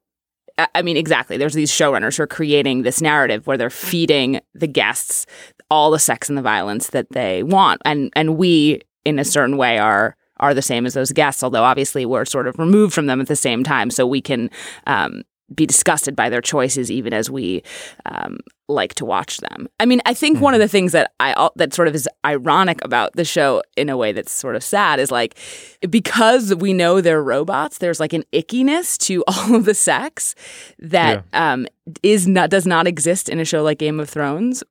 I- 0.75 0.83
mean, 0.83 0.97
exactly. 0.97 1.37
There's 1.37 1.55
these 1.55 1.71
showrunners 1.71 2.17
who 2.17 2.25
are 2.25 2.27
creating 2.27 2.83
this 2.83 3.01
narrative 3.01 3.47
where 3.47 3.57
they're 3.57 3.71
feeding 3.71 4.41
the 4.55 4.67
guests 4.67 5.27
all 5.71 5.91
the 5.91 5.99
sex 5.99 6.29
and 6.29 6.39
the 6.39 6.43
violence 6.43 6.89
that 6.89 7.11
they 7.11 7.43
want, 7.43 7.81
and 7.85 8.11
and 8.15 8.37
we, 8.39 8.81
in 9.05 9.19
a 9.19 9.25
certain 9.25 9.57
way, 9.57 9.79
are 9.79 10.17
are 10.41 10.55
the 10.55 10.63
same 10.63 10.87
as 10.87 10.95
those 10.95 11.13
guests. 11.13 11.43
Although 11.43 11.65
obviously 11.65 12.07
we're 12.07 12.25
sort 12.25 12.47
of 12.47 12.59
removed 12.59 12.95
from 12.95 13.07
them 13.07 13.21
at 13.21 13.27
the 13.29 13.37
same 13.37 13.63
time, 13.63 13.91
so 13.91 14.07
we 14.07 14.21
can 14.21 14.51
um, 14.87 15.23
be 15.55 15.67
disgusted 15.67 16.15
by 16.15 16.29
their 16.29 16.41
choices, 16.41 16.91
even 16.91 17.13
as 17.13 17.31
we 17.31 17.63
um, 18.07 18.39
like 18.69 18.95
to 18.95 19.05
watch 19.05 19.39
them. 19.39 19.69
I 19.81 19.87
mean, 19.87 20.01
I 20.05 20.13
think 20.13 20.41
one 20.41 20.55
of 20.55 20.61
the 20.61 20.69
things 20.69 20.93
that 20.93 21.13
I 21.21 21.49
that 21.57 21.73
sort 21.73 21.89
of 21.89 21.95
is 21.95 22.09
ironic 22.25 22.85
about 22.85 23.15
the 23.15 23.25
show 23.25 23.63
in 23.77 23.89
a 23.89 23.97
way 23.97 24.13
that's 24.13 24.33
sort 24.33 24.57
of 24.57 24.63
sad 24.63 25.01
is 25.01 25.11
like 25.11 25.39
because 25.89 26.55
we 26.55 26.73
know 26.73 27.01
they're 27.01 27.23
robots, 27.23 27.79
there's 27.79 28.01
like 28.01 28.13
an 28.13 28.25
ickiness 28.33 28.99
to 28.99 29.25
all 29.29 29.55
of 29.55 29.65
the 29.65 29.75
sex 29.75 30.35
that 30.79 31.25
um, 31.33 31.67
is 32.03 32.29
not 32.29 32.51
does 32.51 32.67
not 32.67 32.87
exist 32.87 33.29
in 33.29 33.41
a 33.41 33.45
show 33.45 33.63
like 33.63 33.79
Game 33.79 34.01
of 34.01 34.09
Thrones. 34.09 34.63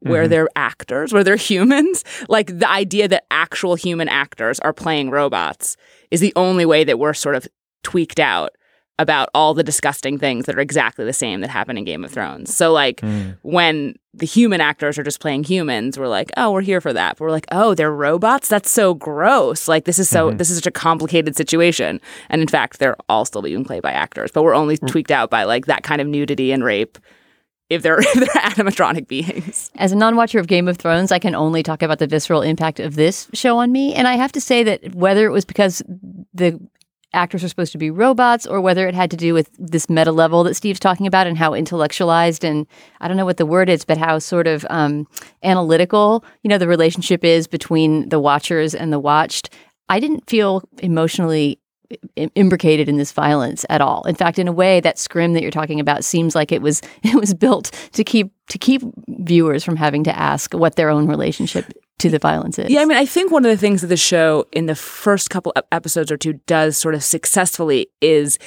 Where 0.00 0.28
they're 0.28 0.48
actors, 0.54 1.14
where 1.14 1.24
they're 1.24 1.36
humans. 1.52 2.04
Like 2.28 2.58
the 2.58 2.68
idea 2.68 3.08
that 3.08 3.24
actual 3.30 3.74
human 3.74 4.06
actors 4.06 4.60
are 4.60 4.74
playing 4.74 5.08
robots 5.08 5.78
is 6.10 6.20
the 6.20 6.34
only 6.36 6.66
way 6.66 6.84
that 6.84 6.98
we're 6.98 7.14
sort 7.14 7.36
of 7.36 7.48
tweaked 7.82 8.20
out 8.20 8.50
about 8.98 9.28
all 9.34 9.54
the 9.54 9.64
disgusting 9.64 10.18
things 10.18 10.46
that 10.46 10.56
are 10.56 10.60
exactly 10.60 11.04
the 11.04 11.12
same 11.12 11.40
that 11.40 11.50
happen 11.50 11.76
in 11.76 11.84
Game 11.84 12.04
of 12.04 12.12
Thrones. 12.12 12.54
So 12.54 12.72
like 12.72 13.00
hmm. 13.00 13.30
when 13.42 13.96
the 14.12 14.26
human 14.26 14.60
actors 14.60 14.96
are 14.98 15.02
just 15.02 15.18
playing 15.18 15.44
humans, 15.44 15.98
we're 15.98 16.06
like, 16.06 16.30
oh, 16.36 16.52
we're 16.52 16.60
here 16.60 16.80
for 16.80 16.92
that. 16.92 17.16
But 17.16 17.24
we're 17.24 17.32
like, 17.32 17.46
oh, 17.50 17.74
they're 17.74 17.92
robots. 17.92 18.48
That's 18.48 18.70
so 18.70 18.94
gross. 18.94 19.66
Like 19.66 19.84
this 19.84 19.98
is 19.98 20.08
so 20.08 20.30
hmm. 20.30 20.36
this 20.36 20.48
is 20.48 20.58
such 20.58 20.66
a 20.66 20.70
complicated 20.70 21.36
situation. 21.36 22.00
And 22.28 22.40
in 22.40 22.48
fact, 22.48 22.78
they're 22.78 22.96
all 23.08 23.24
still 23.24 23.42
being 23.42 23.64
played 23.64 23.82
by 23.82 23.92
actors, 23.92 24.30
but 24.32 24.44
we're 24.44 24.54
only 24.54 24.76
hmm. 24.76 24.86
tweaked 24.86 25.10
out 25.10 25.28
by 25.28 25.42
like 25.42 25.66
that 25.66 25.82
kind 25.82 26.00
of 26.00 26.06
nudity 26.06 26.52
and 26.52 26.62
rape. 26.62 26.98
If 27.70 27.82
they're 27.82 27.98
if 28.00 28.14
they're 28.14 28.42
animatronic 28.42 29.08
beings, 29.08 29.72
As 29.74 29.90
a 29.90 29.96
non-watcher 29.96 30.38
of 30.38 30.46
Game 30.46 30.68
of 30.68 30.76
Thrones, 30.76 31.10
I 31.10 31.18
can 31.18 31.34
only 31.34 31.64
talk 31.64 31.82
about 31.82 31.98
the 31.98 32.06
visceral 32.06 32.42
impact 32.42 32.78
of 32.78 32.94
this 32.94 33.26
show 33.32 33.58
on 33.58 33.72
me, 33.72 33.92
and 33.94 34.06
I 34.06 34.14
have 34.14 34.30
to 34.32 34.40
say 34.40 34.62
that 34.62 34.94
whether 34.94 35.26
it 35.26 35.30
was 35.30 35.44
because 35.44 35.82
the 36.32 36.60
actors 37.14 37.42
are 37.44 37.48
supposed 37.48 37.72
to 37.72 37.78
be 37.78 37.90
robots 37.90 38.46
or 38.46 38.60
whether 38.60 38.86
it 38.88 38.94
had 38.94 39.10
to 39.10 39.16
do 39.16 39.34
with 39.34 39.50
this 39.58 39.88
meta 39.88 40.12
level 40.12 40.44
that 40.44 40.54
Steve's 40.54 40.80
talking 40.80 41.06
about 41.06 41.26
and 41.26 41.38
how 41.38 41.54
intellectualized 41.54 42.44
and 42.44 42.66
I 43.00 43.08
don't 43.08 43.16
know 43.16 43.24
what 43.24 43.36
the 43.36 43.46
word 43.46 43.68
is, 43.68 43.84
but 43.84 43.98
how 43.98 44.18
sort 44.18 44.46
of 44.46 44.66
um, 44.70 45.06
analytical, 45.42 46.24
you 46.42 46.48
know, 46.48 46.58
the 46.58 46.68
relationship 46.68 47.24
is 47.24 47.46
between 47.46 48.08
the 48.08 48.20
watchers 48.20 48.74
and 48.74 48.92
the 48.92 49.00
watched. 49.00 49.50
I 49.88 50.00
didn't 50.00 50.28
feel 50.28 50.62
emotionally 50.78 51.58
imbricated 52.34 52.88
in 52.88 52.96
this 52.96 53.12
violence 53.12 53.64
at 53.68 53.80
all. 53.80 54.02
In 54.04 54.14
fact, 54.14 54.38
in 54.38 54.48
a 54.48 54.52
way, 54.52 54.80
that 54.80 54.98
scrim 54.98 55.32
that 55.34 55.42
you're 55.42 55.50
talking 55.50 55.80
about 55.80 56.04
seems 56.04 56.34
like 56.34 56.50
it 56.52 56.62
was 56.62 56.80
it 57.02 57.14
was 57.14 57.34
built 57.34 57.70
to 57.92 58.04
keep 58.04 58.32
to 58.48 58.58
keep 58.58 58.82
viewers 59.08 59.64
from 59.64 59.76
having 59.76 60.04
to 60.04 60.18
ask 60.18 60.52
what 60.54 60.76
their 60.76 60.90
own 60.90 61.06
relationship 61.06 61.72
to 61.98 62.10
the 62.10 62.18
violence 62.18 62.58
is. 62.58 62.70
Yeah, 62.70 62.82
I 62.82 62.84
mean, 62.84 62.98
I 62.98 63.06
think 63.06 63.30
one 63.30 63.44
of 63.44 63.50
the 63.50 63.56
things 63.56 63.80
that 63.80 63.86
the 63.88 63.96
show 63.96 64.46
in 64.52 64.66
the 64.66 64.74
first 64.74 65.30
couple 65.30 65.52
ep- 65.56 65.66
episodes 65.72 66.10
or 66.10 66.16
two 66.16 66.34
does 66.46 66.76
sort 66.76 66.94
of 66.94 67.02
successfully 67.04 67.88
is 68.00 68.38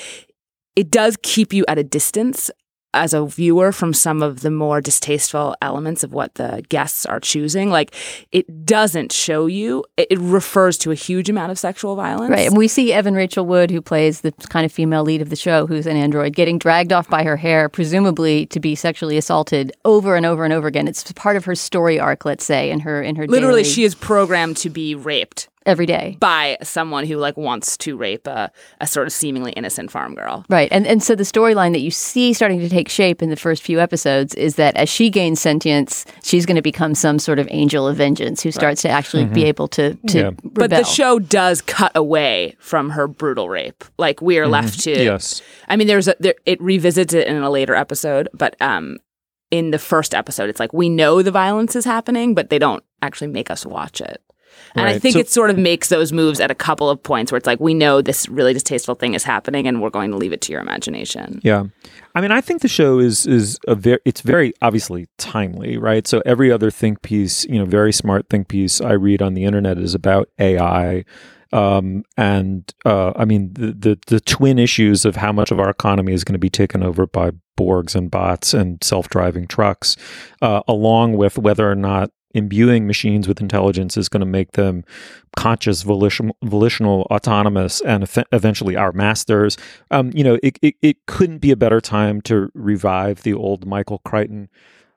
it 0.76 0.92
does 0.92 1.18
keep 1.24 1.54
you 1.54 1.66
at 1.68 1.78
a 1.78 1.84
distance 1.84 2.52
as 2.98 3.14
a 3.14 3.26
viewer 3.26 3.72
from 3.72 3.94
some 3.94 4.24
of 4.24 4.42
the 4.42 4.50
more 4.50 4.82
distasteful 4.82 5.56
elements 5.62 6.04
of 6.04 6.12
what 6.14 6.36
the 6.36 6.64
guests 6.70 7.06
are 7.06 7.20
choosing. 7.20 7.70
Like, 7.70 7.94
it 8.32 8.66
doesn't 8.66 9.12
show 9.12 9.46
you, 9.46 9.86
it, 9.98 10.18
refers 10.20 10.78
to 10.80 10.92
a 10.92 10.96
huge 10.96 11.30
amount 11.30 11.52
of 11.52 11.60
sexual 11.60 11.96
violence. 11.96 12.32
Right. 12.32 12.48
And 12.48 12.58
we 12.58 12.68
see 12.68 12.92
Evan 12.92 13.14
Rachel 13.14 13.46
Wood, 13.46 13.70
who 13.70 13.82
plays 13.82 14.22
the 14.22 14.32
kind 14.50 14.66
of 14.66 14.72
female 14.72 15.04
lead 15.04 15.22
of 15.22 15.30
the 15.30 15.36
show, 15.36 15.68
who's 15.68 15.86
an 15.86 15.96
android, 15.96 16.34
getting 16.34 16.58
dragged 16.58 16.92
off 16.92 17.08
by 17.08 17.24
her 17.24 17.38
hair, 17.38 17.70
presumably 17.70 18.48
to 18.48 18.60
be 18.60 18.74
sexually 18.74 19.18
assaulted 19.18 19.72
over 19.86 20.16
and 20.16 20.26
over 20.26 20.44
and 20.44 20.54
over 20.54 20.68
again. 20.68 20.88
It's 20.88 21.10
part 21.14 21.36
of 21.36 21.46
her 21.46 21.56
story 21.56 22.00
arc, 22.00 22.26
let's 22.26 22.44
say, 22.44 22.72
in 22.72 22.80
her 22.82 23.02
in 23.02 23.16
her 23.16 23.28
Literally, 23.28 23.62
daily- 23.62 23.74
she 23.74 23.84
is 23.84 23.94
programmed 23.94 24.58
to 24.58 24.70
be 24.70 24.96
raped 24.96 25.50
every 25.68 25.86
day. 25.86 26.18
by 26.20 26.58
someone 26.64 27.06
who 27.06 27.18
like 27.18 27.38
wants 27.38 27.78
to 27.78 27.96
rape 27.98 28.26
a, 28.26 28.50
a 28.82 28.88
sort 28.88 29.06
of 29.06 29.14
seemingly 29.14 29.52
innocent 29.52 29.92
farm 29.92 30.16
girl. 30.16 30.46
Right. 30.50 30.70
And 30.72 30.88
and 30.88 31.04
so 31.04 31.14
the 31.14 31.24
storyline 31.24 31.74
that 31.74 31.82
you 31.82 31.92
see 31.92 32.34
starting 32.34 32.60
to 32.62 32.70
take 32.70 32.90
shape 32.90 33.22
in 33.22 33.30
the 33.30 33.36
first 33.36 33.62
few 33.62 33.80
episodes 33.80 34.34
is 34.36 34.56
that 34.56 34.76
as 34.78 34.90
she 34.90 35.10
gains 35.10 35.40
sentience, 35.40 36.06
she's 36.24 36.46
going 36.46 36.56
to 36.56 36.62
become 36.62 36.96
some 36.96 37.20
sort 37.20 37.38
of 37.38 37.48
angel 37.52 37.88
of 37.88 37.98
vengeance 37.98 38.42
who 38.42 38.52
starts 38.52 38.82
to 38.82 38.90
actually 38.90 39.26
be 39.26 39.44
able 39.44 39.68
to 39.68 39.94
to 40.08 40.18
Yeah. 40.18 40.24
rebel. 40.26 40.52
But 40.54 40.70
the 40.72 40.84
show 40.84 41.20
does 41.20 41.62
cut 41.62 41.92
away 41.96 42.56
from 42.60 42.92
her 42.92 43.08
brutal 43.08 43.50
rape. 43.50 43.84
Like 43.98 44.22
we 44.22 44.40
are 44.40 44.48
left 44.48 44.80
to 44.82 44.92
Yes. 44.92 45.42
I 45.68 45.76
mean, 45.76 45.88
there's 45.88 46.08
a 46.08 46.16
there, 46.20 46.36
it 46.46 46.60
revisits 46.62 47.14
it 47.14 47.28
in 47.28 47.36
a 47.38 47.50
later 47.50 47.76
episode, 47.76 48.30
but 48.34 48.56
um, 48.62 48.98
in 49.52 49.72
the 49.72 49.80
first 49.80 50.14
episode, 50.16 50.50
it's 50.50 50.60
like 50.60 50.74
we 50.74 50.90
know 50.90 51.22
the 51.22 51.32
violence 51.32 51.76
is 51.76 51.86
happening, 51.86 52.34
but 52.34 52.50
they 52.50 52.60
don't 52.60 52.84
actually 53.02 53.28
make 53.28 53.50
us 53.52 53.66
watch 53.66 54.02
it. 54.02 54.22
And 54.76 54.86
I 54.86 55.00
think 55.00 55.14
So- 55.14 55.20
it 55.20 55.30
sort 55.30 55.50
of 55.50 55.58
makes 55.58 55.90
those 55.90 56.12
moves 56.14 56.40
at 56.40 56.52
a 56.52 56.56
couple 56.56 56.90
of 56.90 57.02
points 57.02 57.32
where 57.32 57.38
it's 57.38 57.48
like 57.48 57.60
we 57.60 57.74
know 57.74 58.02
this 58.02 58.28
really 58.30 58.54
distasteful 58.54 58.96
thing 58.96 59.14
is 59.14 59.24
happening, 59.24 59.68
and 59.68 59.82
we're 59.82 59.90
going 59.90 60.12
to 60.12 60.18
leave 60.18 60.34
it 60.34 60.42
to 60.42 60.52
your 60.52 60.62
imagination. 60.62 61.40
Yeah. 61.44 61.66
I 62.16 62.22
mean, 62.22 62.32
I 62.32 62.42
think 62.42 62.62
the 62.62 62.68
show 62.68 63.00
is 63.00 63.26
is 63.28 63.60
a 63.68 63.76
very 63.76 64.00
it's 64.06 64.22
very 64.22 64.54
obviously 64.62 65.08
timely, 65.18 65.78
right? 65.78 66.08
So 66.08 66.22
every 66.26 66.52
other 66.52 66.72
think 66.72 67.02
piece, 67.02 67.46
you 67.46 67.60
know, 67.60 67.66
very 67.66 67.92
smart 67.94 68.30
think 68.30 68.48
piece 68.48 68.82
I 68.82 68.94
read 68.94 69.22
on 69.22 69.34
the 69.34 69.44
internet 69.44 69.78
is 69.78 69.94
about 69.94 70.30
AI. 70.40 71.06
Um, 71.54 72.04
and 72.18 72.74
uh, 72.86 73.14
I 73.16 73.24
mean 73.24 73.54
the, 73.54 73.68
the 73.72 74.00
the 74.08 74.20
twin 74.20 74.60
issues 74.60 75.06
of 75.06 75.16
how 75.16 75.32
much 75.32 75.50
of 75.52 75.60
our 75.60 75.70
economy 75.70 76.12
is 76.14 76.24
going 76.24 76.34
to 76.34 76.40
be 76.40 76.50
taken 76.50 76.84
over 76.84 77.08
by 77.08 77.32
Borgs 77.58 77.96
and 77.96 78.12
bots 78.12 78.54
and 78.54 78.84
self 78.84 79.10
driving 79.10 79.48
trucks, 79.48 79.96
uh, 80.42 80.62
along 80.68 81.14
with 81.14 81.38
whether 81.38 81.70
or 81.72 81.76
not 81.76 82.12
imbuing 82.38 82.86
machines 82.86 83.28
with 83.28 83.42
intelligence 83.42 83.98
is 83.98 84.08
going 84.08 84.22
to 84.22 84.26
make 84.26 84.52
them 84.52 84.84
conscious, 85.36 85.82
volition, 85.82 86.32
volitional, 86.44 87.08
autonomous, 87.12 87.82
and 87.82 88.08
eventually 88.32 88.76
our 88.76 88.92
masters. 88.92 89.58
Um, 89.92 90.12
you 90.14 90.24
know, 90.24 90.38
it, 90.44 90.60
it, 90.62 90.76
it 90.82 91.06
couldn't 91.08 91.40
be 91.40 91.52
a 91.52 91.56
better 91.58 91.82
time 91.82 92.22
to 92.22 92.50
revive 92.54 93.24
the 93.24 93.34
old 93.34 93.66
Michael 93.66 94.00
Crichton 94.00 94.50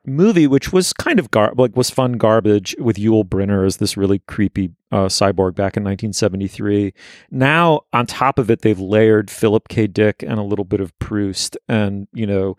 movie, 0.06 0.46
which 0.46 0.72
was 0.72 0.92
kind 0.92 1.18
of 1.18 1.30
gar- 1.30 1.52
like 1.56 1.76
was 1.76 1.90
fun 1.90 2.12
garbage 2.12 2.76
with 2.78 2.96
Yul 2.96 3.24
Brynner 3.24 3.66
as 3.66 3.78
this 3.78 3.96
really 3.96 4.20
creepy 4.20 4.70
uh, 4.92 5.06
cyborg 5.06 5.54
back 5.54 5.76
in 5.76 5.84
1973. 5.84 6.92
Now, 7.30 7.80
on 7.92 8.06
top 8.06 8.38
of 8.38 8.50
it, 8.50 8.62
they've 8.62 8.78
layered 8.78 9.30
Philip 9.30 9.68
K. 9.68 9.86
Dick 9.86 10.22
and 10.22 10.38
a 10.38 10.42
little 10.42 10.64
bit 10.64 10.80
of 10.80 10.96
Proust, 10.98 11.56
and 11.68 12.06
you 12.12 12.26
know. 12.26 12.56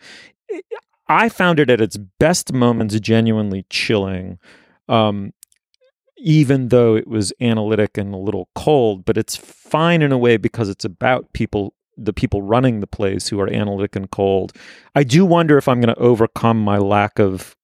I 1.08 1.28
found 1.28 1.60
it 1.60 1.70
at 1.70 1.82
its 1.82 1.98
best 1.98 2.54
moments 2.54 2.98
genuinely 3.02 3.66
chilling. 3.70 4.40
Um, 4.92 5.34
even 6.18 6.68
though 6.68 6.96
it 6.96 7.08
was 7.08 7.34
analytic 7.42 7.98
and 7.98 8.14
a 8.14 8.18
little 8.18 8.48
cold, 8.54 9.06
but 9.06 9.18
it's 9.18 9.36
fine 9.36 10.04
in 10.04 10.12
a 10.12 10.18
way 10.18 10.38
because 10.38 10.70
it's 10.70 10.86
about 10.86 11.34
people, 11.34 11.74
the 11.98 12.14
people 12.14 12.44
running 12.44 12.80
the 12.80 12.88
place 12.88 13.28
who 13.30 13.40
are 13.40 13.52
analytic 13.52 13.96
and 13.96 14.12
cold. 14.12 14.54
I 14.94 15.04
do 15.04 15.26
wonder 15.26 15.58
if 15.58 15.68
I'm 15.68 15.82
going 15.82 15.96
to 15.96 16.00
overcome 16.02 16.64
my 16.64 16.78
lack 16.78 17.18
of 17.18 17.56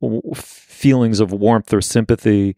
w- 0.00 0.20
feelings 0.34 1.20
of 1.20 1.32
warmth 1.32 1.72
or 1.72 1.80
sympathy 1.80 2.56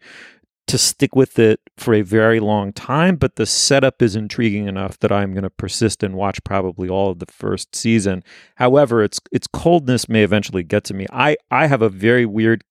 to 0.67 0.77
stick 0.79 1.15
with 1.15 1.37
it 1.37 1.59
for 1.77 1.93
a 1.93 2.01
very 2.01 2.39
long 2.39 2.73
time, 2.73 3.17
but 3.17 3.35
the 3.35 3.45
setup 3.45 4.01
is 4.01 4.15
intriguing 4.15 4.67
enough 4.67 4.97
that 4.99 5.11
I'm 5.11 5.31
going 5.31 5.43
to 5.43 5.49
persist 5.51 6.01
and 6.01 6.15
watch 6.15 6.43
probably 6.43 6.89
all 6.89 7.11
of 7.11 7.19
the 7.19 7.27
first 7.27 7.75
season. 7.75 8.23
However, 8.55 9.03
its 9.03 9.19
its 9.31 9.45
coldness 9.45 10.09
may 10.09 10.23
eventually 10.23 10.63
get 10.63 10.83
to 10.85 10.95
me. 10.95 11.05
I 11.13 11.37
I 11.51 11.67
have 11.67 11.83
a 11.83 11.89
very 11.89 12.25
weird 12.25 12.63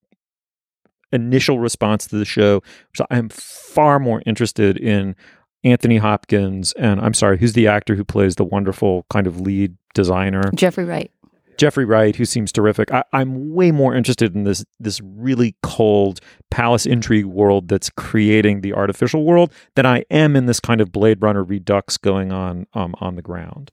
initial 1.15 1.59
response 1.59 2.07
to 2.09 2.17
the 2.17 2.25
show, 2.25 2.63
so 2.95 3.07
I'm 3.11 3.29
far 3.29 3.99
more 3.99 4.23
interested 4.27 4.77
in 4.77 5.17
Anthony 5.63 5.97
Hopkins 5.97 6.73
and 6.75 7.01
I'm 7.01 7.15
sorry, 7.15 7.39
who's 7.39 7.55
the 7.55 7.67
actor 7.67 7.95
who 7.95 8.05
plays 8.05 8.37
the 8.37 8.45
wonderful 8.45 9.07
kind 9.11 9.27
of 9.27 9.41
lead 9.41 9.77
designer? 9.95 10.51
Jeffrey 10.55 10.85
Wright. 10.85 11.11
Jeffrey 11.57 11.85
Wright, 11.85 12.17
who 12.17 12.25
seems 12.25 12.53
terrific. 12.53 12.93
I, 12.93 13.05
I'm 13.13 13.55
way 13.55 13.71
more 13.71 13.95
interested 13.95 14.35
in 14.35 14.45
this 14.45 14.65
this 14.81 15.01
really 15.01 15.55
cold 15.63 16.21
palace 16.51 16.87
intrigue 16.87 17.27
world 17.27 17.69
that's 17.69 17.91
creating 17.91 18.61
the 18.61 18.75
artificial 18.75 19.25
world 19.25 19.53
than 19.77 19.87
I 19.87 20.05
am 20.11 20.37
in 20.37 20.47
this 20.47 20.61
kind 20.61 20.81
of 20.81 20.93
Blade 20.93 21.23
Runner 21.23 21.45
redux 21.45 21.97
going 21.97 22.33
on 22.33 22.67
um, 22.75 22.95
on 23.01 23.17
the 23.17 23.23
ground. 23.23 23.71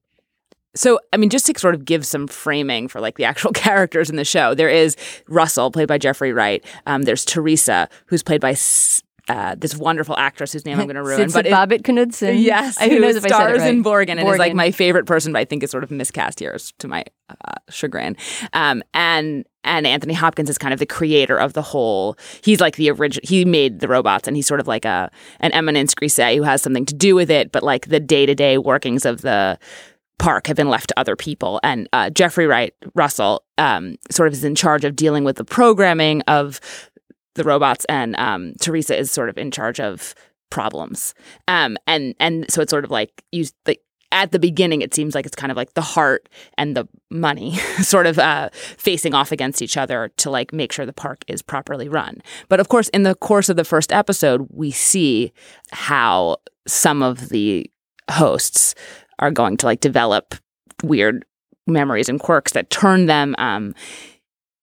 So, 0.74 1.00
I 1.12 1.18
mean, 1.18 1.30
just 1.30 1.46
to 1.48 1.60
sort 1.60 1.76
of 1.76 1.84
give 1.86 2.06
some 2.06 2.28
framing 2.28 2.88
for 2.88 3.02
like 3.02 3.18
the 3.18 3.26
actual 3.26 3.52
characters 3.54 4.10
in 4.10 4.16
the 4.16 4.26
show, 4.26 4.54
there 4.56 4.70
is 4.70 4.96
Russell, 5.28 5.72
played 5.72 5.88
by 5.88 5.98
Jeffrey 5.98 6.32
Wright. 6.34 6.64
Um, 6.86 7.04
there's 7.04 7.26
Teresa, 7.26 7.90
who's 8.06 8.24
played 8.24 8.42
by 8.42 8.52
s- 8.52 9.04
uh, 9.30 9.56
this 9.58 9.76
wonderful 9.78 10.18
actress 10.18 10.52
whose 10.54 10.66
name 10.66 10.80
I'm 10.80 10.88
going 10.88 10.96
to 10.96 11.04
ruin. 11.04 11.30
But 11.32 11.46
it- 11.46 11.52
Babett 11.54 11.84
Knudsen. 11.84 12.38
Yes, 12.38 12.78
I- 12.80 12.90
who 12.90 13.00
knows 13.00 13.16
if 13.16 13.26
I 13.26 13.30
said 13.30 13.36
it 13.36 13.44
stars 13.44 13.60
right. 13.60 13.74
in 13.74 13.84
Borgen 13.84 14.18
and 14.18 14.28
is 14.28 14.38
like 14.40 14.54
my 14.54 14.72
favorite 14.72 15.06
person, 15.06 15.32
but 15.34 15.40
I 15.40 15.46
think 15.46 15.62
is 15.64 15.72
sort 15.72 15.84
of 15.84 15.92
miscast 15.92 16.40
here 16.40 16.58
to 16.80 16.88
my 16.88 17.04
uh, 17.30 17.54
chagrin. 17.70 18.16
Um, 18.54 18.82
and 18.94 19.46
and 19.64 19.86
Anthony 19.86 20.16
Hopkins 20.16 20.50
is 20.50 20.58
kind 20.58 20.74
of 20.74 20.80
the 20.80 20.88
creator 20.88 21.38
of 21.38 21.54
the 21.54 21.62
whole. 21.62 22.18
He's 22.44 22.60
like 22.60 22.78
the 22.78 22.90
original. 22.90 23.22
He 23.28 23.46
made 23.46 23.80
the 23.80 23.88
robots, 23.88 24.28
and 24.28 24.36
he's 24.36 24.48
sort 24.48 24.60
of 24.60 24.68
like 24.68 24.86
a 24.86 25.12
an 25.40 25.52
eminence 25.52 25.94
grise 25.94 26.18
who 26.18 26.42
has 26.44 26.62
something 26.64 26.86
to 26.88 26.96
do 26.96 27.14
with 27.14 27.30
it, 27.30 27.52
but 27.52 27.62
like 27.62 27.88
the 27.90 28.00
day 28.00 28.26
to 28.26 28.34
day 28.34 28.58
workings 28.58 29.06
of 29.06 29.22
the 29.22 29.60
park 30.22 30.46
have 30.48 30.56
been 30.56 30.70
left 30.70 30.90
to 30.90 31.00
other 31.00 31.16
people. 31.16 31.60
And 31.64 31.90
uh, 31.92 32.12
Jeffrey 32.12 32.46
Wright 32.46 32.74
Russell 32.94 33.44
um, 33.58 33.98
sort 34.12 34.28
of 34.28 34.34
is 34.34 34.44
in 34.44 34.56
charge 34.56 34.86
of 34.86 34.96
dealing 34.96 35.24
with 35.24 35.36
the 35.36 35.44
programming 35.44 36.22
of 36.24 36.62
the 37.34 37.44
robots, 37.44 37.86
and 37.86 38.16
um, 38.18 38.54
Teresa 38.62 38.98
is 38.98 39.10
sort 39.12 39.30
of 39.30 39.38
in 39.38 39.52
charge 39.52 39.80
of 39.80 40.14
problems. 40.50 41.14
Um, 41.48 41.78
and 41.88 42.14
and 42.20 42.50
so 42.50 42.62
it's 42.62 42.70
sort 42.70 42.86
of 42.86 42.92
like 42.92 43.24
you 43.32 43.46
like 43.66 43.82
at 44.12 44.32
the 44.32 44.40
beginning, 44.40 44.82
it 44.82 44.94
seems 44.94 45.16
like 45.16 45.26
it's 45.26 45.36
kind 45.36 45.52
of 45.52 45.58
like 45.58 45.74
the 45.74 45.82
heart 45.82 46.28
and 46.58 46.76
the 46.76 46.86
money 47.10 47.56
sort 47.82 48.06
of 48.06 48.20
uh, 48.20 48.50
facing 48.54 49.14
off 49.14 49.32
against 49.32 49.62
each 49.62 49.78
other 49.78 50.12
to 50.18 50.30
like 50.30 50.54
make 50.54 50.72
sure 50.72 50.86
the 50.86 50.94
park 50.94 51.24
is 51.28 51.42
properly 51.42 51.88
run. 51.88 52.22
But 52.50 52.60
of 52.60 52.68
course, 52.68 52.90
in 52.90 53.04
the 53.04 53.16
course 53.16 53.48
of 53.50 53.56
the 53.56 53.64
first 53.64 53.92
episode, 53.94 54.48
we 54.52 54.70
see 54.70 55.32
how 55.72 56.38
some 56.68 57.02
of 57.02 57.30
the 57.30 57.72
hosts 58.10 58.76
are 59.22 59.32
going 59.32 59.58
to 59.58 59.66
like 59.66 59.80
develop 59.80 60.36
weird 60.84 61.24
memories 61.68 62.10
and 62.10 62.20
quirks 62.20 62.54
that 62.54 62.70
turn 62.70 63.06
them, 63.06 63.36
um, 63.38 63.74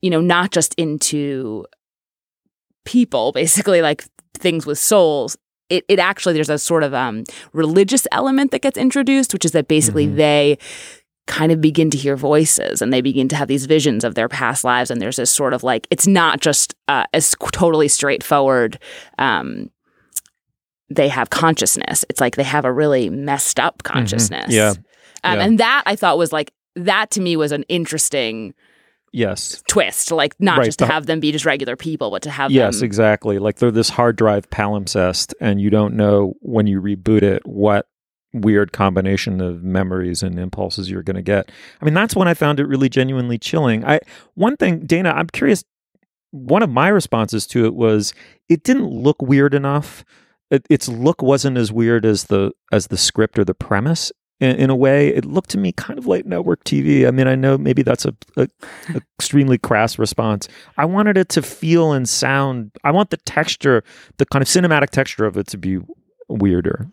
you 0.02 0.10
know, 0.10 0.20
not 0.20 0.50
just 0.50 0.74
into 0.74 1.64
people, 2.84 3.32
basically 3.32 3.82
like 3.82 4.04
things 4.36 4.66
with 4.66 4.78
souls. 4.78 5.36
It, 5.70 5.84
it 5.88 5.98
actually 5.98 6.34
there's 6.34 6.48
a 6.48 6.58
sort 6.58 6.82
of 6.82 6.94
um, 6.94 7.24
religious 7.52 8.06
element 8.10 8.50
that 8.52 8.62
gets 8.62 8.78
introduced, 8.78 9.32
which 9.32 9.44
is 9.44 9.52
that 9.52 9.68
basically 9.68 10.06
Mhm. 10.06 10.16
they 10.16 10.58
kind 11.26 11.52
of 11.52 11.60
begin 11.60 11.90
to 11.90 11.98
hear 11.98 12.16
voices 12.16 12.80
and 12.80 12.90
they 12.90 13.02
begin 13.02 13.28
to 13.28 13.36
have 13.36 13.48
these 13.48 13.66
visions 13.66 14.02
of 14.02 14.14
their 14.14 14.30
past 14.30 14.64
lives 14.64 14.90
and 14.90 14.98
there's 15.02 15.16
this 15.16 15.30
sort 15.30 15.52
of 15.52 15.62
like 15.62 15.86
it's 15.90 16.06
not 16.06 16.40
just 16.40 16.74
uh, 16.88 17.04
as 17.12 17.34
totally 17.52 17.86
straightforward 17.86 18.78
um, 19.18 19.70
they 20.90 21.09
have 21.09 21.30
consciousness 21.30 22.04
it's 22.09 22.21
like 22.21 22.37
they 22.37 22.42
have 22.42 22.64
a 22.64 22.73
really 22.73 23.11
messed 23.11 23.61
up 23.61 23.83
consciousness 23.83 24.47
Mm-hmm. 24.47 24.52
Yeah. 24.52 24.71
um, 25.25 25.38
Yeah. 25.38 25.45
and 25.45 25.59
that 25.61 25.83
i 25.87 25.95
thought 25.97 26.16
was 26.18 26.33
like 26.33 26.52
that 26.76 27.11
to 27.11 27.21
me 27.21 27.37
was 27.37 27.52
an 27.52 27.64
interesting 27.68 28.54
Yes. 29.12 29.62
twist 29.68 30.12
like 30.12 30.35
not 30.38 30.59
Right, 30.59 30.64
just 30.66 30.78
to 30.80 30.87
have 30.87 31.07
them 31.07 31.18
be 31.18 31.33
just 31.33 31.47
regular 31.47 31.76
people 31.76 32.11
but 32.11 32.23
to 32.23 32.30
have 32.30 32.50
Yes, 32.50 32.76
them 32.78 32.85
exactly. 32.85 33.38
Like 33.38 33.57
they're 33.57 33.71
this 33.71 33.88
hard 33.88 34.16
drive 34.16 34.50
palimpsest, 34.50 35.33
and 35.40 35.61
you 35.62 35.71
don't 35.71 35.95
know 35.95 36.35
when 36.40 36.66
you 36.66 36.80
reboot 36.83 37.23
it 37.23 37.40
what 37.47 37.88
weird 38.35 38.73
combination 38.73 39.40
of 39.40 39.62
memories 39.62 40.23
and 40.23 40.38
impulses 40.38 40.90
you're 40.90 41.02
going 41.02 41.16
to 41.16 41.23
get. 41.23 41.50
I 41.80 41.87
mean, 41.87 41.95
that's 41.95 42.14
when 42.14 42.28
I 42.28 42.35
found 42.35 42.61
it 42.61 42.66
really 42.66 42.90
genuinely 42.90 43.38
chilling. 43.38 43.83
I 43.83 44.00
one 44.35 44.59
thing, 44.59 44.80
Dana, 44.85 45.11
I'm 45.16 45.28
curious. 45.28 45.64
One 46.30 46.62
of 46.62 46.68
my 46.68 46.88
responses 46.88 47.47
to 47.49 47.64
it 47.64 47.75
was 47.75 48.12
it 48.50 48.62
didn't 48.62 48.90
look 48.90 49.23
weird 49.23 49.54
enough. 49.54 50.04
It, 50.50 50.66
its 50.70 50.88
look 50.88 51.22
wasn't 51.22 51.58
as 51.58 51.72
weird 51.72 52.06
as 52.06 52.24
the 52.24 52.52
as 52.72 52.88
the 52.88 52.96
script 52.96 53.38
or 53.38 53.44
the 53.44 53.54
premise. 53.54 54.12
In, 54.40 54.54
in 54.56 54.70
a 54.70 54.76
way, 54.76 55.08
it 55.08 55.24
looked 55.24 55.50
to 55.50 55.58
me 55.58 55.72
kind 55.72 55.98
of 55.98 56.06
like 56.06 56.24
network 56.24 56.62
TV. 56.64 57.06
I 57.06 57.10
mean, 57.10 57.26
I 57.26 57.34
know 57.34 57.58
maybe 57.58 57.82
that's 57.82 58.04
a, 58.04 58.14
a 58.36 58.48
extremely 59.18 59.58
crass 59.58 59.98
response. 59.98 60.48
I 60.76 60.84
wanted 60.84 61.16
it 61.18 61.28
to 61.30 61.42
feel 61.42 61.92
and 61.92 62.08
sound. 62.08 62.70
I 62.84 62.92
want 62.92 63.10
the 63.10 63.16
texture, 63.18 63.82
the 64.18 64.26
kind 64.26 64.42
of 64.42 64.48
cinematic 64.48 64.90
texture 64.90 65.26
of 65.26 65.36
it 65.36 65.48
to 65.48 65.58
be 65.58 65.80
weirder. 66.28 66.86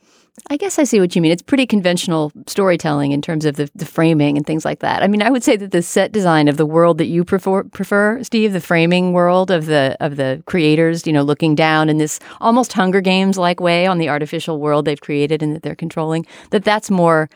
I 0.49 0.57
guess 0.57 0.77
I 0.77 0.83
see 0.83 0.99
what 0.99 1.15
you 1.15 1.21
mean. 1.21 1.31
It's 1.31 1.41
pretty 1.41 1.65
conventional 1.65 2.31
storytelling 2.45 3.11
in 3.11 3.21
terms 3.21 3.45
of 3.45 3.55
the, 3.55 3.69
the 3.73 3.85
framing 3.85 4.37
and 4.37 4.45
things 4.45 4.63
like 4.63 4.79
that. 4.79 5.01
I 5.01 5.07
mean, 5.07 5.23
I 5.23 5.29
would 5.29 5.43
say 5.43 5.55
that 5.55 5.71
the 5.71 5.81
set 5.81 6.11
design 6.11 6.47
of 6.47 6.57
the 6.57 6.65
world 6.65 6.99
that 6.99 7.07
you 7.07 7.23
prefer, 7.23 7.63
prefer, 7.63 8.21
Steve, 8.21 8.53
the 8.53 8.61
framing 8.61 9.11
world 9.11 9.49
of 9.49 9.65
the 9.65 9.97
of 9.99 10.17
the 10.17 10.43
creators, 10.45 11.07
you 11.07 11.13
know, 11.13 11.23
looking 11.23 11.55
down 11.55 11.89
in 11.89 11.97
this 11.97 12.19
almost 12.41 12.73
Hunger 12.73 13.01
Games 13.01 13.37
like 13.37 13.59
way 13.59 13.87
on 13.87 13.97
the 13.97 14.09
artificial 14.09 14.59
world 14.59 14.85
they've 14.85 15.01
created 15.01 15.41
and 15.41 15.55
that 15.55 15.63
they're 15.63 15.75
controlling, 15.75 16.25
that 16.51 16.63
that's 16.63 16.91
more 16.91 17.29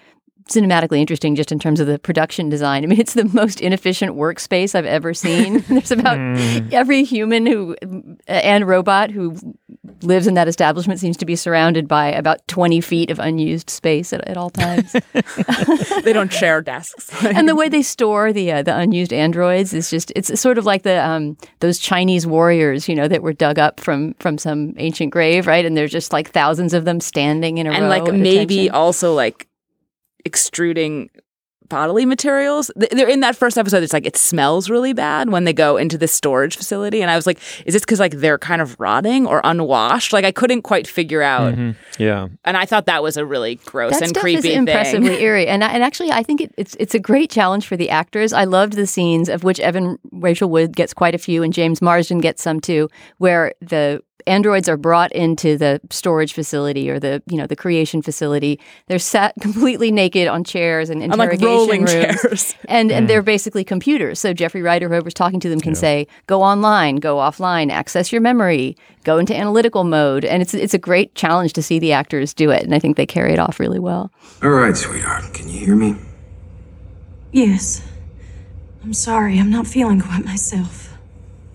cinematically 0.50 1.00
interesting 1.00 1.36
just 1.36 1.52
in 1.52 1.60
terms 1.60 1.80
of 1.80 1.88
the 1.88 2.00
production 2.00 2.50
design. 2.50 2.84
I 2.84 2.88
mean, 2.88 3.00
it's 3.00 3.14
the 3.14 3.26
most 3.26 3.62
inefficient 3.62 4.16
workspace 4.16 4.76
I've 4.76 4.86
ever 4.86 5.14
seen. 5.14 5.60
There's 5.70 5.92
about 5.92 6.18
every 6.72 7.04
human 7.04 7.46
who 7.46 7.76
and 8.28 8.68
robot 8.68 9.12
who 9.12 9.38
lives 10.02 10.28
in 10.28 10.34
that 10.36 10.48
establishment 10.48 11.00
seems 11.00 11.18
to 11.18 11.26
be 11.26 11.36
surrounded 11.36 11.88
by 11.88 12.08
about 12.08 12.48
20 12.48 12.82
feet 12.82 13.12
of 13.12 13.20
unused 13.20 13.70
space 13.70 14.14
at, 14.14 14.28
at 14.28 14.38
all 14.38 14.50
times. 14.50 14.92
they 16.04 16.14
don't 16.14 16.32
share 16.32 16.62
desks 16.62 17.10
and 17.24 17.48
the 17.48 17.56
way 17.56 17.70
they 17.70 17.82
store 17.82 18.32
the 18.32 18.52
uh, 18.52 18.64
the 18.64 18.76
unused 18.76 19.14
androids 19.14 19.74
is 19.74 19.90
just 19.90 20.12
it's 20.16 20.40
sort 20.40 20.58
of 20.58 20.66
like 20.66 20.84
the 20.84 21.04
um, 21.06 21.38
those 21.60 21.80
Chinese 21.80 22.26
warriors, 22.26 22.88
you 22.88 22.96
know, 22.96 23.08
that 23.08 23.22
were 23.22 23.34
dug 23.34 23.60
up 23.60 23.80
from 23.80 24.14
from 24.16 24.38
some 24.38 24.74
ancient 24.78 25.12
grave, 25.12 25.48
right? 25.48 25.66
And 25.66 25.76
there's 25.76 25.92
just 25.92 26.14
like 26.14 26.30
thousands 26.32 26.74
of 26.74 26.86
them 26.86 27.00
standing 27.00 27.58
in 27.58 27.68
a 27.68 27.72
row. 27.72 27.76
and 27.76 27.90
like 27.90 28.14
maybe 28.14 28.68
attention. 28.68 28.76
also 28.76 29.14
like 29.14 29.48
extruding 30.26 31.10
bodily 31.70 32.06
materials. 32.06 32.72
They're 32.76 33.08
in 33.08 33.22
that 33.22 33.36
first 33.36 33.58
episode. 33.58 33.84
It's 33.84 33.94
like 33.94 34.06
it 34.06 34.18
smells 34.18 34.70
really 34.70 34.92
bad 34.92 35.30
when 35.30 35.44
they 35.44 35.54
go 35.54 35.78
into 35.78 35.98
this 35.98 36.12
storage 36.12 36.58
facility, 36.58 37.02
and 37.02 37.10
I 37.10 37.16
was 37.16 37.26
like, 37.26 37.40
is 37.66 37.74
this 37.74 37.84
because 37.84 38.00
like 38.00 38.14
they're 38.14 38.38
kind 38.38 38.62
of 38.62 38.78
rotting 38.80 39.26
or 39.26 39.40
unwashed? 39.44 40.12
Like 40.12 40.26
I 40.26 40.32
couldn't 40.32 40.64
quite 40.64 40.88
figure 40.88 41.22
out, 41.22 41.54
mm-hmm. 41.54 42.02
Yeah. 42.02 42.28
and 42.44 42.58
I 42.58 42.66
thought 42.66 42.88
that 42.88 43.04
was 43.04 43.16
a 43.16 43.26
really 43.26 43.56
gross 43.56 43.94
that 43.94 44.02
and 44.02 44.10
stuff 44.10 44.22
creepy 44.22 44.38
is 44.38 44.44
thing. 44.44 44.58
impressively 44.58 45.22
eerie, 45.22 45.48
and 45.48 45.64
and 45.64 45.84
actually, 45.84 46.12
I 46.12 46.24
think 46.24 46.42
it, 46.42 46.54
it's 46.58 46.76
it's 46.80 46.96
a 46.96 47.00
great 47.00 47.30
challenge 47.30 47.68
for 47.68 47.78
the 47.78 47.90
actors. 47.90 48.34
I 48.34 48.44
loved 48.44 48.74
the 48.74 48.88
scenes 48.88 49.30
of 49.30 49.44
which 49.44 49.60
Evan 49.60 49.98
Rachel 50.12 50.50
Wood 50.50 50.76
gets 50.76 50.94
quite 50.94 51.16
a 51.16 51.20
few, 51.20 51.44
and 51.44 51.54
James 51.54 51.82
Marsden 51.82 52.20
gets 52.20 52.42
some 52.42 52.60
too, 52.60 52.90
where 53.18 53.54
the 53.62 54.02
androids 54.28 54.70
are 54.70 54.78
brought 54.78 55.12
into 55.12 55.58
the 55.58 55.80
storage 55.90 56.34
facility 56.34 56.90
or 56.90 57.00
the 57.00 57.22
you 57.28 57.38
know 57.38 57.48
the 57.48 57.56
creation 57.56 58.02
facility. 58.02 58.60
They're 58.88 59.00
sat 59.00 59.34
completely 59.42 59.92
naked 59.92 60.28
on 60.28 60.44
chairs 60.44 60.90
and 60.90 61.02
On 61.02 61.10
like 61.10 61.34
interrogation 61.34 61.48
rolling 61.48 61.86
rooms, 61.86 62.22
chairs. 62.22 62.56
and 62.68 62.92
and 62.92 63.06
hmm. 63.06 63.08
they're 63.08 63.22
basically 63.22 63.64
computers. 63.64 64.20
So 64.20 64.34
Jeffrey 64.34 64.62
Wright 64.62 64.82
or 64.82 64.90
whoever's 64.90 65.14
talking 65.14 65.40
to 65.42 65.50
them 65.50 65.60
can 65.60 65.76
say, 65.76 66.08
"Go 66.28 66.42
online, 66.42 66.98
go 66.98 67.18
offline, 67.18 67.72
access 67.72 68.12
your 68.12 68.22
memory, 68.22 68.76
go 69.04 69.18
into 69.18 69.36
analytical 69.36 69.84
mode," 69.84 70.26
and 70.26 70.42
it's 70.42 70.54
it's 70.54 70.74
a 70.74 70.80
great 70.80 71.16
challenge 71.16 71.54
to 71.54 71.64
see 71.64 71.80
the 71.80 71.92
actors 71.92 72.34
do 72.34 72.50
it, 72.52 72.64
and 72.64 72.74
I 72.74 72.80
think 72.80 72.98
they 72.98 73.06
carry 73.06 73.34
it 73.34 73.40
off 73.40 73.60
really 73.60 73.80
well. 73.80 74.12
All 74.44 74.50
right, 74.50 74.76
sweetheart. 74.76 75.34
Can 75.34 75.50
you 75.50 75.60
hear 75.60 75.76
me? 75.76 75.96
Yes. 77.32 77.86
I'm 78.84 78.94
sorry, 78.94 79.38
I'm 79.38 79.52
not 79.52 79.68
feeling 79.68 80.00
quite 80.00 80.24
myself. 80.24 80.98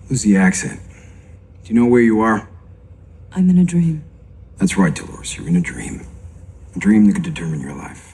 Lose 0.09 0.21
the 0.21 0.37
accent. 0.37 0.79
Do 1.63 1.73
you 1.73 1.79
know 1.79 1.87
where 1.87 2.01
you 2.01 2.19
are? 2.19 2.47
I'm 3.37 3.49
in 3.49 3.57
a 3.57 3.65
dream. 3.65 4.01
That's 4.59 4.77
right, 4.77 4.95
Dolores. 4.95 5.37
You're 5.37 5.49
in 5.49 5.57
a 5.57 5.61
dream. 5.61 6.07
A 6.73 6.79
dream 6.79 7.05
that 7.05 7.13
could 7.15 7.23
determine 7.23 7.59
your 7.59 7.75
life. 7.75 8.04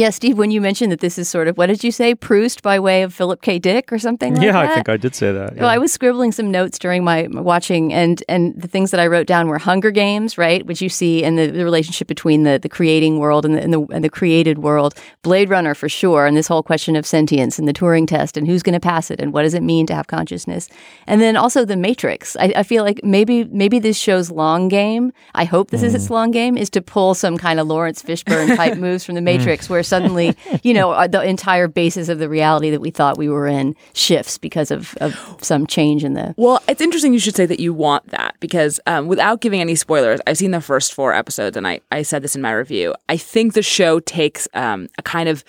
Yeah, 0.00 0.08
Steve, 0.08 0.38
when 0.38 0.50
you 0.50 0.62
mentioned 0.62 0.90
that 0.92 1.00
this 1.00 1.18
is 1.18 1.28
sort 1.28 1.46
of 1.46 1.58
what 1.58 1.66
did 1.66 1.84
you 1.84 1.92
say, 1.92 2.14
Proust 2.14 2.62
by 2.62 2.80
way 2.80 3.02
of 3.02 3.12
Philip 3.12 3.42
K. 3.42 3.58
Dick 3.58 3.92
or 3.92 3.98
something 3.98 4.32
like 4.32 4.42
yeah, 4.42 4.52
that? 4.52 4.70
I 4.70 4.74
think 4.74 4.88
I 4.88 4.96
did 4.96 5.14
say 5.14 5.30
that. 5.30 5.56
Well, 5.56 5.68
I 5.68 5.76
was 5.76 5.92
scribbling 5.92 6.32
some 6.32 6.50
notes 6.50 6.78
during 6.78 7.04
my 7.04 7.28
my 7.28 7.42
watching, 7.42 7.92
and 7.92 8.24
and 8.26 8.58
the 8.58 8.66
things 8.66 8.92
that 8.92 9.00
I 9.00 9.06
wrote 9.06 9.26
down 9.26 9.46
were 9.46 9.58
Hunger 9.58 9.90
Games, 9.90 10.38
right, 10.38 10.64
which 10.64 10.80
you 10.80 10.88
see, 10.88 11.22
and 11.22 11.38
the, 11.38 11.48
the 11.48 11.64
relationship 11.64 12.08
between 12.08 12.44
the, 12.44 12.58
the 12.58 12.68
creating 12.70 13.18
world 13.18 13.44
and 13.44 13.54
the, 13.54 13.60
and 13.60 13.74
the 13.74 13.82
and 13.92 14.02
the 14.02 14.08
created 14.08 14.60
world. 14.60 14.94
Blade 15.20 15.50
Runner 15.50 15.74
for 15.74 15.90
sure, 15.90 16.24
and 16.24 16.34
this 16.34 16.48
whole 16.48 16.62
question 16.62 16.96
of 16.96 17.04
sentience 17.04 17.58
and 17.58 17.68
the 17.68 17.74
Turing 17.74 18.08
test 18.08 18.38
and 18.38 18.46
who's 18.46 18.62
going 18.62 18.72
to 18.72 18.80
pass 18.80 19.10
it 19.10 19.20
and 19.20 19.34
what 19.34 19.42
does 19.42 19.52
it 19.52 19.62
mean 19.62 19.84
to 19.88 19.94
have 19.94 20.06
consciousness, 20.06 20.70
and 21.06 21.20
then 21.20 21.36
also 21.36 21.66
the 21.66 21.76
Matrix. 21.76 22.36
I, 22.36 22.54
I 22.56 22.62
feel 22.62 22.84
like 22.84 23.00
maybe 23.04 23.44
maybe 23.44 23.78
this 23.78 23.98
show's 23.98 24.30
long 24.30 24.68
game. 24.68 25.12
I 25.34 25.44
hope 25.44 25.68
this 25.70 25.82
is 25.82 25.92
mm. 25.92 25.96
its 25.96 26.08
long 26.08 26.30
game 26.30 26.56
is 26.56 26.70
to 26.70 26.80
pull 26.80 27.14
some 27.14 27.36
kind 27.36 27.60
of 27.60 27.66
Laurence 27.66 28.02
Fishburne 28.02 28.56
type 28.56 28.78
moves 28.86 29.04
from 29.04 29.14
the 29.14 29.20
Matrix, 29.20 29.68
where 29.68 29.82
suddenly 29.90 30.34
you 30.62 30.72
know 30.72 30.92
uh, 30.92 31.06
the 31.06 31.22
entire 31.22 31.68
basis 31.68 32.08
of 32.08 32.18
the 32.18 32.28
reality 32.28 32.70
that 32.70 32.80
we 32.80 32.90
thought 32.90 33.18
we 33.18 33.28
were 33.28 33.46
in 33.46 33.74
shifts 33.92 34.38
because 34.38 34.70
of, 34.70 34.96
of 35.00 35.36
some 35.42 35.66
change 35.66 36.04
in 36.04 36.14
the 36.14 36.34
Well, 36.36 36.62
it's 36.68 36.80
interesting 36.80 37.12
you 37.12 37.18
should 37.18 37.36
say 37.36 37.46
that 37.46 37.60
you 37.60 37.74
want 37.74 38.06
that 38.08 38.36
because 38.40 38.80
um, 38.86 39.08
without 39.08 39.40
giving 39.40 39.60
any 39.60 39.74
spoilers, 39.74 40.20
I've 40.26 40.38
seen 40.38 40.52
the 40.52 40.60
first 40.60 40.94
four 40.94 41.12
episodes 41.12 41.56
and 41.56 41.66
I, 41.66 41.80
I 41.90 42.02
said 42.02 42.22
this 42.22 42.34
in 42.34 42.42
my 42.42 42.52
review. 42.52 42.94
I 43.08 43.16
think 43.16 43.54
the 43.54 43.62
show 43.62 44.00
takes 44.00 44.48
um, 44.54 44.88
a 44.98 45.02
kind 45.02 45.28
of 45.28 45.44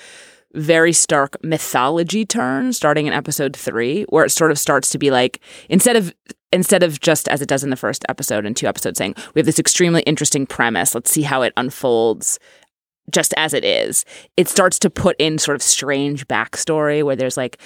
very 0.53 0.91
stark 0.91 1.37
mythology 1.43 2.25
turn 2.25 2.73
starting 2.73 3.07
in 3.07 3.13
episode 3.13 3.55
three, 3.55 4.03
where 4.09 4.25
it 4.25 4.31
sort 4.31 4.51
of 4.51 4.59
starts 4.59 4.89
to 4.89 4.97
be 4.97 5.11
like 5.11 5.39
instead 5.69 5.95
of 5.95 6.13
instead 6.51 6.83
of 6.83 6.99
just 6.99 7.29
as 7.29 7.41
it 7.41 7.47
does 7.47 7.63
in 7.63 7.69
the 7.69 7.77
first 7.77 8.03
episode 8.09 8.45
and 8.45 8.57
two 8.57 8.67
episodes 8.67 8.97
saying 8.97 9.15
we 9.33 9.39
have 9.39 9.45
this 9.45 9.59
extremely 9.59 10.01
interesting 10.01 10.45
premise, 10.45 10.93
let's 10.93 11.09
see 11.09 11.21
how 11.21 11.41
it 11.41 11.53
unfolds 11.55 12.39
just 13.11 13.33
as 13.37 13.53
it 13.53 13.63
is, 13.63 14.05
it 14.37 14.47
starts 14.47 14.79
to 14.79 14.89
put 14.89 15.15
in 15.19 15.37
sort 15.37 15.55
of 15.55 15.61
strange 15.61 16.27
backstory 16.27 17.03
where 17.03 17.15
there's 17.15 17.37
like 17.37 17.59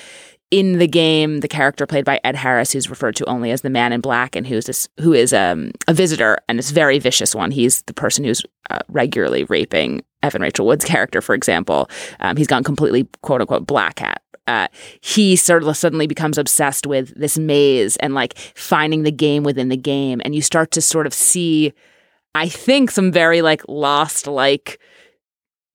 in 0.51 0.77
the 0.79 0.87
game 0.87 1.39
the 1.39 1.47
character 1.47 1.85
played 1.85 2.05
by 2.05 2.19
Ed 2.23 2.35
Harris, 2.35 2.71
who's 2.71 2.89
referred 2.89 3.15
to 3.17 3.25
only 3.25 3.51
as 3.51 3.61
the 3.61 3.69
Man 3.69 3.91
in 3.91 4.01
Black, 4.01 4.35
and 4.35 4.45
who's 4.45 4.65
this 4.65 4.87
who 4.99 5.13
is 5.13 5.33
um, 5.33 5.71
a 5.87 5.93
visitor 5.93 6.37
and 6.47 6.59
a 6.59 6.63
very 6.63 6.99
vicious 6.99 7.33
one. 7.33 7.51
He's 7.51 7.81
the 7.83 7.93
person 7.93 8.23
who's 8.23 8.43
uh, 8.69 8.79
regularly 8.87 9.43
raping 9.45 10.03
Evan 10.23 10.41
Rachel 10.41 10.65
Wood's 10.65 10.85
character, 10.85 11.21
for 11.21 11.35
example. 11.35 11.89
Um, 12.19 12.37
he's 12.37 12.47
gone 12.47 12.63
completely 12.63 13.07
quote 13.21 13.41
unquote 13.41 13.67
black 13.67 13.99
hat. 13.99 14.21
Uh, 14.47 14.67
he 15.01 15.35
sort 15.35 15.63
of 15.63 15.75
suddenly 15.75 16.05
becomes 16.05 16.37
obsessed 16.37 16.85
with 16.85 17.13
this 17.19 17.37
maze 17.37 17.97
and 17.97 18.13
like 18.13 18.37
finding 18.37 19.01
the 19.01 19.11
game 19.11 19.43
within 19.43 19.69
the 19.69 19.77
game, 19.77 20.21
and 20.23 20.35
you 20.35 20.41
start 20.41 20.71
to 20.71 20.81
sort 20.81 21.07
of 21.07 21.13
see, 21.13 21.73
I 22.35 22.47
think, 22.47 22.91
some 22.91 23.11
very 23.11 23.41
like 23.41 23.63
lost 23.67 24.27
like 24.27 24.79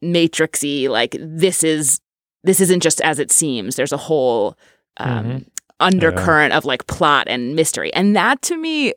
matrixy 0.03 0.89
like 0.89 1.17
this 1.21 1.63
is 1.63 2.01
this 2.43 2.61
isn't 2.61 2.81
just 2.81 3.01
as 3.03 3.19
it 3.19 3.31
seems. 3.31 3.77
There's 3.77 3.93
a 3.93 3.99
whole 3.99 4.57
um, 4.97 5.45
undercurrent 5.79 6.55
of 6.55 6.65
like 6.65 6.87
plot 6.87 7.27
and 7.29 7.55
mystery. 7.55 7.93
And 7.93 8.17
that 8.17 8.41
to 8.43 8.57
me 8.57 8.95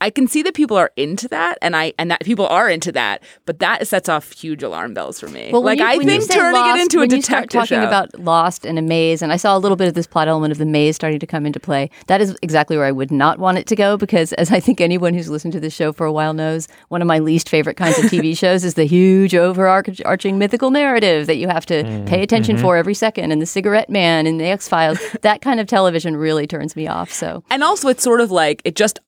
I 0.00 0.10
can 0.10 0.26
see 0.26 0.42
that 0.42 0.54
people 0.54 0.76
are 0.76 0.90
into 0.96 1.28
that, 1.28 1.58
and 1.62 1.76
I 1.76 1.92
and 1.98 2.10
that 2.10 2.20
people 2.24 2.46
are 2.46 2.68
into 2.70 2.92
that, 2.92 3.22
but 3.46 3.58
that 3.58 3.86
sets 3.86 4.08
off 4.08 4.32
huge 4.32 4.62
alarm 4.62 4.94
bells 4.94 5.20
for 5.20 5.28
me. 5.28 5.50
Well, 5.52 5.62
when 5.62 5.78
like 5.78 5.96
you- 5.96 6.02
I 6.02 6.04
think 6.04 6.30
turning 6.30 6.60
Lost, 6.60 6.78
it 6.78 6.82
into 6.82 6.96
a 6.98 7.00
when 7.00 7.10
you 7.10 7.22
start 7.22 7.48
detective 7.50 7.60
talking 7.76 7.82
show. 7.82 7.86
about 7.88 8.18
Lost 8.18 8.64
and 8.64 8.78
a 8.78 8.82
maze, 8.82 9.22
and 9.22 9.32
I 9.32 9.36
saw 9.36 9.56
a 9.56 9.60
little 9.60 9.76
bit 9.76 9.88
of 9.88 9.94
this 9.94 10.06
plot 10.06 10.28
element 10.28 10.52
of 10.52 10.58
the 10.58 10.66
maze 10.66 10.96
starting 10.96 11.18
to 11.20 11.26
come 11.26 11.44
into 11.46 11.60
play. 11.60 11.90
That 12.06 12.20
is 12.20 12.36
exactly 12.42 12.76
where 12.76 12.86
I 12.86 12.92
would 12.92 13.10
not 13.10 13.38
want 13.38 13.58
it 13.58 13.66
to 13.68 13.76
go 13.76 13.96
because, 13.96 14.32
as 14.34 14.50
I 14.50 14.60
think 14.60 14.80
anyone 14.80 15.12
who's 15.14 15.28
listened 15.28 15.52
to 15.54 15.60
this 15.60 15.74
show 15.74 15.92
for 15.92 16.06
a 16.06 16.12
while 16.12 16.32
knows, 16.32 16.66
one 16.88 17.02
of 17.02 17.06
my 17.08 17.18
least 17.18 17.48
favorite 17.48 17.76
kinds 17.76 17.98
of 17.98 18.04
TV 18.06 18.36
shows 18.44 18.64
is 18.64 18.74
the 18.74 18.84
huge 18.84 19.34
overarching 19.34 20.38
mythical 20.38 20.70
narrative 20.70 21.26
that 21.26 21.36
you 21.36 21.48
have 21.48 21.66
to 21.66 21.80
Mm, 21.80 22.06
pay 22.06 22.22
attention 22.22 22.56
mm-hmm. 22.56 22.64
for 22.64 22.76
every 22.76 22.94
second, 22.94 23.32
and 23.32 23.40
the 23.40 23.46
Cigarette 23.46 23.88
Man 23.88 24.26
and 24.26 24.38
the 24.40 24.44
X 24.44 24.68
Files. 24.68 24.98
that 25.22 25.40
kind 25.40 25.60
of 25.60 25.66
television 25.66 26.14
really 26.16 26.46
turns 26.46 26.76
me 26.76 26.86
off. 26.86 27.10
So 27.10 27.42
And 27.50 27.62
also, 27.64 27.88
it's 27.88 28.02
sort 28.02 28.20
of 28.20 28.30
like 28.30 28.60
it 28.64 28.76
just 28.76 28.98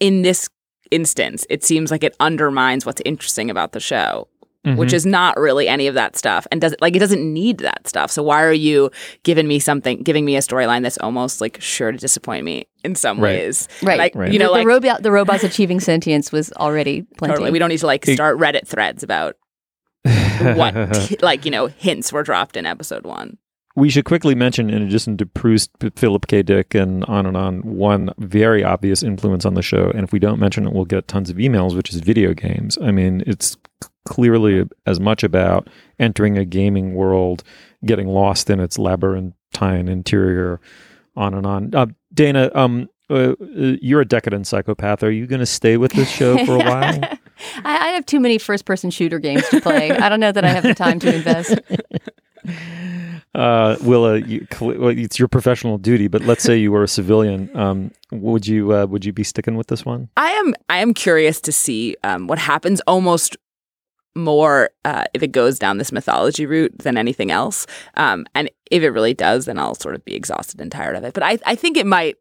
in 0.00 0.22
this 0.22 0.48
instance, 0.90 1.46
it 1.50 1.64
seems 1.64 1.90
like 1.90 2.04
it 2.04 2.14
undermines 2.20 2.86
what's 2.86 3.02
interesting 3.04 3.50
about 3.50 3.72
the 3.72 3.80
show, 3.80 4.28
which 4.76 4.90
Mhm. 4.90 4.94
is 4.94 5.06
not 5.06 5.36
really 5.38 5.68
any 5.68 5.86
of 5.86 5.94
that 5.94 6.16
stuff, 6.16 6.46
and 6.50 6.60
does 6.60 6.72
it 6.72 6.80
like 6.82 6.94
it 6.96 6.98
doesn't 7.00 7.22
need 7.32 7.58
that 7.58 7.86
stuff. 7.88 8.10
So 8.10 8.22
why 8.22 8.42
are 8.42 8.52
you 8.52 8.90
giving 9.22 9.46
me 9.48 9.58
something, 9.58 10.02
giving 10.02 10.24
me 10.24 10.36
a 10.36 10.40
storyline 10.40 10.82
that's 10.82 10.98
almost 10.98 11.40
like 11.40 11.60
sure 11.60 11.92
to 11.92 11.98
disappoint 11.98 12.44
me 12.44 12.66
in 12.84 12.94
some 12.94 13.18
Right. 13.20 13.38
ways? 13.38 13.68
right, 13.82 13.98
like 13.98 14.14
Right. 14.14 14.32
you 14.32 14.38
know, 14.38 14.46
the, 14.46 14.50
like 14.52 14.62
the 14.64 14.68
robot, 14.68 15.02
the 15.02 15.10
robots 15.12 15.44
achieving 15.44 15.80
sentience 15.80 16.32
was 16.32 16.52
already 16.54 17.02
plenty. 17.16 17.32
totally. 17.34 17.50
We 17.52 17.58
don't 17.58 17.68
need 17.68 17.78
to 17.80 17.86
like 17.86 18.04
start 18.06 18.38
Reddit 18.38 18.66
threads 18.66 19.02
about 19.04 19.36
what 20.54 21.22
like 21.22 21.44
you 21.44 21.50
know 21.50 21.66
hints 21.66 22.12
were 22.12 22.22
dropped 22.22 22.56
in 22.56 22.66
episode 22.66 23.04
one. 23.04 23.38
We 23.76 23.90
should 23.90 24.06
quickly 24.06 24.34
mention, 24.34 24.70
in 24.70 24.82
addition 24.82 25.18
to 25.18 25.26
Proust, 25.26 25.70
Philip 25.96 26.26
K. 26.28 26.42
Dick, 26.42 26.74
and 26.74 27.04
on 27.04 27.26
and 27.26 27.36
on, 27.36 27.60
one 27.60 28.10
very 28.16 28.64
obvious 28.64 29.02
influence 29.02 29.44
on 29.44 29.52
the 29.52 29.60
show. 29.60 29.90
And 29.90 30.02
if 30.02 30.12
we 30.12 30.18
don't 30.18 30.40
mention 30.40 30.66
it, 30.66 30.72
we'll 30.72 30.86
get 30.86 31.08
tons 31.08 31.28
of 31.28 31.36
emails, 31.36 31.76
which 31.76 31.92
is 31.92 32.00
video 32.00 32.32
games. 32.32 32.78
I 32.80 32.90
mean, 32.90 33.22
it's 33.26 33.58
clearly 34.06 34.64
as 34.86 34.98
much 34.98 35.22
about 35.22 35.68
entering 35.98 36.38
a 36.38 36.46
gaming 36.46 36.94
world, 36.94 37.44
getting 37.84 38.08
lost 38.08 38.48
in 38.48 38.60
its 38.60 38.78
labyrinthine 38.78 39.88
interior, 39.88 40.58
on 41.14 41.34
and 41.34 41.46
on. 41.46 41.74
Uh, 41.74 41.86
Dana, 42.14 42.50
um, 42.54 42.88
uh, 43.10 43.14
uh, 43.14 43.34
you're 43.82 44.00
a 44.00 44.06
decadent 44.06 44.46
psychopath. 44.46 45.02
Are 45.02 45.10
you 45.10 45.26
going 45.26 45.40
to 45.40 45.46
stay 45.46 45.76
with 45.76 45.92
this 45.92 46.10
show 46.10 46.42
for 46.46 46.54
a 46.54 46.58
while? 46.58 47.00
I, 47.62 47.76
I 47.76 47.88
have 47.88 48.06
too 48.06 48.20
many 48.20 48.38
first-person 48.38 48.90
shooter 48.90 49.18
games 49.18 49.46
to 49.50 49.60
play. 49.60 49.90
I 49.90 50.08
don't 50.08 50.20
know 50.20 50.32
that 50.32 50.44
I 50.44 50.48
have 50.48 50.62
the 50.62 50.74
time 50.74 50.98
to 51.00 51.14
invest. 51.14 51.60
uh, 53.36 53.76
Willa, 53.82 54.16
you, 54.18 54.46
well, 54.60 54.88
it's 54.88 55.18
your 55.18 55.28
professional 55.28 55.78
duty, 55.78 56.08
but 56.08 56.22
let's 56.22 56.42
say 56.42 56.56
you 56.56 56.72
were 56.72 56.82
a 56.82 56.88
civilian. 56.88 57.54
Um, 57.56 57.90
would 58.10 58.46
you 58.46 58.72
uh, 58.74 58.86
would 58.86 59.04
you 59.04 59.12
be 59.12 59.22
sticking 59.24 59.56
with 59.56 59.66
this 59.68 59.84
one? 59.84 60.08
I 60.16 60.30
am 60.30 60.54
I 60.68 60.78
am 60.78 60.94
curious 60.94 61.40
to 61.42 61.52
see 61.52 61.96
um, 62.02 62.26
what 62.26 62.38
happens 62.38 62.80
almost 62.86 63.36
more 64.14 64.70
uh, 64.84 65.04
if 65.12 65.22
it 65.22 65.32
goes 65.32 65.58
down 65.58 65.76
this 65.78 65.92
mythology 65.92 66.46
route 66.46 66.76
than 66.78 66.96
anything 66.96 67.30
else. 67.30 67.66
Um, 67.96 68.24
and 68.34 68.50
if 68.70 68.82
it 68.82 68.90
really 68.90 69.12
does, 69.14 69.44
then 69.44 69.58
I'll 69.58 69.74
sort 69.74 69.94
of 69.94 70.04
be 70.04 70.14
exhausted 70.14 70.60
and 70.60 70.72
tired 70.72 70.96
of 70.96 71.04
it. 71.04 71.12
But 71.12 71.22
I, 71.22 71.38
I 71.44 71.54
think 71.54 71.76
it 71.76 71.86
might 71.86 72.16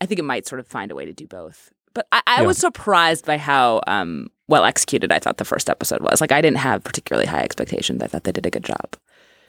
I 0.00 0.06
think 0.06 0.18
it 0.20 0.24
might 0.24 0.46
sort 0.46 0.60
of 0.60 0.66
find 0.66 0.90
a 0.90 0.94
way 0.94 1.04
to 1.04 1.12
do 1.12 1.26
both. 1.26 1.70
But 1.94 2.06
I, 2.12 2.22
I 2.26 2.40
Yeah. 2.42 2.46
was 2.46 2.58
surprised 2.58 3.26
by 3.26 3.38
how 3.38 3.80
um, 3.88 4.28
well 4.46 4.64
executed 4.64 5.10
I 5.10 5.18
thought 5.18 5.38
the 5.38 5.44
first 5.44 5.68
episode 5.68 6.00
was. 6.02 6.20
Like 6.20 6.30
I 6.32 6.40
didn't 6.40 6.58
have 6.58 6.84
particularly 6.84 7.26
high 7.26 7.42
expectations. 7.42 8.02
I 8.02 8.06
thought 8.06 8.22
they 8.24 8.32
did 8.32 8.46
a 8.46 8.50
good 8.50 8.64
job. 8.64 8.94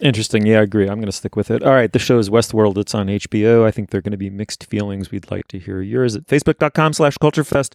Interesting. 0.01 0.45
Yeah, 0.45 0.59
I 0.59 0.63
agree. 0.63 0.87
I'm 0.87 0.95
going 0.95 1.05
to 1.05 1.11
stick 1.11 1.35
with 1.35 1.51
it. 1.51 1.63
All 1.63 1.73
right. 1.73 1.91
The 1.91 1.99
show 1.99 2.19
is 2.19 2.29
Westworld. 2.29 2.77
It's 2.77 2.95
on 2.95 3.07
HBO. 3.07 3.65
I 3.65 3.71
think 3.71 3.89
they're 3.89 4.01
going 4.01 4.11
to 4.11 4.17
be 4.17 4.29
mixed 4.29 4.65
feelings. 4.65 5.11
We'd 5.11 5.29
like 5.29 5.47
to 5.49 5.59
hear 5.59 5.81
yours 5.81 6.15
at 6.15 6.25
facebook.com 6.27 6.93
slash 6.93 7.17
culturefest. 7.17 7.73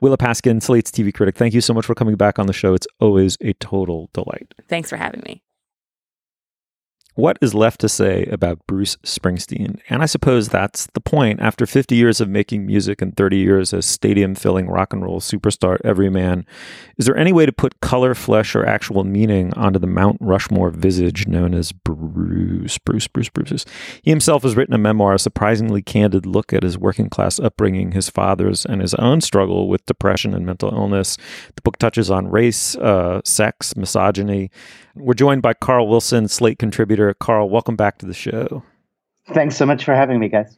Willa 0.00 0.18
Paskin, 0.18 0.62
Slate's 0.62 0.90
TV 0.90 1.14
critic. 1.14 1.36
Thank 1.36 1.54
you 1.54 1.60
so 1.60 1.72
much 1.72 1.86
for 1.86 1.94
coming 1.94 2.16
back 2.16 2.38
on 2.38 2.46
the 2.46 2.52
show. 2.52 2.74
It's 2.74 2.86
always 3.00 3.38
a 3.40 3.54
total 3.54 4.10
delight. 4.12 4.52
Thanks 4.68 4.90
for 4.90 4.96
having 4.96 5.22
me. 5.24 5.43
What 7.16 7.38
is 7.40 7.54
left 7.54 7.80
to 7.80 7.88
say 7.88 8.24
about 8.24 8.66
Bruce 8.66 8.96
Springsteen? 9.04 9.78
And 9.88 10.02
I 10.02 10.06
suppose 10.06 10.48
that's 10.48 10.86
the 10.94 11.00
point. 11.00 11.40
After 11.40 11.64
50 11.64 11.94
years 11.94 12.20
of 12.20 12.28
making 12.28 12.66
music 12.66 13.00
and 13.00 13.16
30 13.16 13.36
years 13.36 13.72
as 13.72 13.86
stadium 13.86 14.34
filling 14.34 14.66
rock 14.68 14.92
and 14.92 15.00
roll 15.00 15.20
superstar 15.20 15.78
everyman, 15.84 16.44
is 16.96 17.06
there 17.06 17.16
any 17.16 17.32
way 17.32 17.46
to 17.46 17.52
put 17.52 17.78
color, 17.80 18.16
flesh, 18.16 18.56
or 18.56 18.66
actual 18.66 19.04
meaning 19.04 19.54
onto 19.54 19.78
the 19.78 19.86
Mount 19.86 20.18
Rushmore 20.20 20.70
visage 20.70 21.28
known 21.28 21.54
as 21.54 21.70
Bruce? 21.70 22.78
Bruce, 22.78 23.06
Bruce, 23.06 23.28
Bruce. 23.28 23.64
He 24.02 24.10
himself 24.10 24.42
has 24.42 24.56
written 24.56 24.74
a 24.74 24.78
memoir, 24.78 25.14
a 25.14 25.18
surprisingly 25.20 25.82
candid 25.82 26.26
look 26.26 26.52
at 26.52 26.64
his 26.64 26.76
working 26.76 27.08
class 27.08 27.38
upbringing, 27.38 27.92
his 27.92 28.10
father's, 28.10 28.66
and 28.66 28.80
his 28.80 28.94
own 28.94 29.20
struggle 29.20 29.68
with 29.68 29.86
depression 29.86 30.34
and 30.34 30.44
mental 30.44 30.72
illness. 30.74 31.16
The 31.54 31.62
book 31.62 31.78
touches 31.78 32.10
on 32.10 32.26
race, 32.26 32.74
uh, 32.76 33.20
sex, 33.24 33.76
misogyny. 33.76 34.50
We're 34.96 35.14
joined 35.14 35.42
by 35.42 35.54
Carl 35.54 35.88
Wilson, 35.88 36.28
Slate 36.28 36.58
contributor. 36.58 37.12
Carl, 37.14 37.50
welcome 37.50 37.76
back 37.76 37.98
to 37.98 38.06
the 38.06 38.14
show. 38.14 38.62
Thanks 39.32 39.56
so 39.56 39.66
much 39.66 39.84
for 39.84 39.94
having 39.94 40.20
me, 40.20 40.28
guys. 40.28 40.56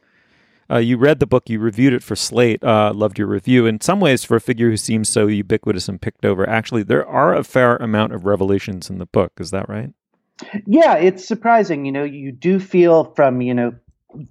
Uh, 0.68 0.79
you 0.79 0.99
read 0.99 1.20
the 1.20 1.27
book, 1.27 1.49
you 1.49 1.61
reviewed 1.61 1.92
it 1.92 2.03
for 2.03 2.16
Slate. 2.16 2.62
Uh, 2.62 2.92
loved 2.92 3.18
your 3.18 3.29
review. 3.29 3.66
In 3.66 3.81
some 3.81 4.01
ways, 4.01 4.25
for 4.25 4.37
a 4.37 4.40
figure 4.40 4.68
who 4.68 4.77
seems 4.77 5.09
so 5.09 5.27
ubiquitous 5.29 5.88
and 5.88 6.03
picked 6.03 6.25
over, 6.25 6.49
actually, 6.49 6.83
there 6.83 7.07
are 7.07 7.35
a 7.35 7.44
fair 7.44 7.77
amount 7.77 8.12
of 8.12 8.25
revelations 8.25 8.90
in 8.90 8.99
the 8.99 9.07
book. 9.07 9.33
Is 9.38 9.53
that 9.53 9.68
right? 9.68 9.90
Yeah, 10.66 10.96
it's 10.96 11.27
surprising. 11.27 11.87
You 11.87 11.92
know, 11.92 12.05
you 12.05 12.33
do 12.33 12.59
feel 12.59 13.05
from, 13.14 13.40
you 13.40 13.55
know, 13.55 13.75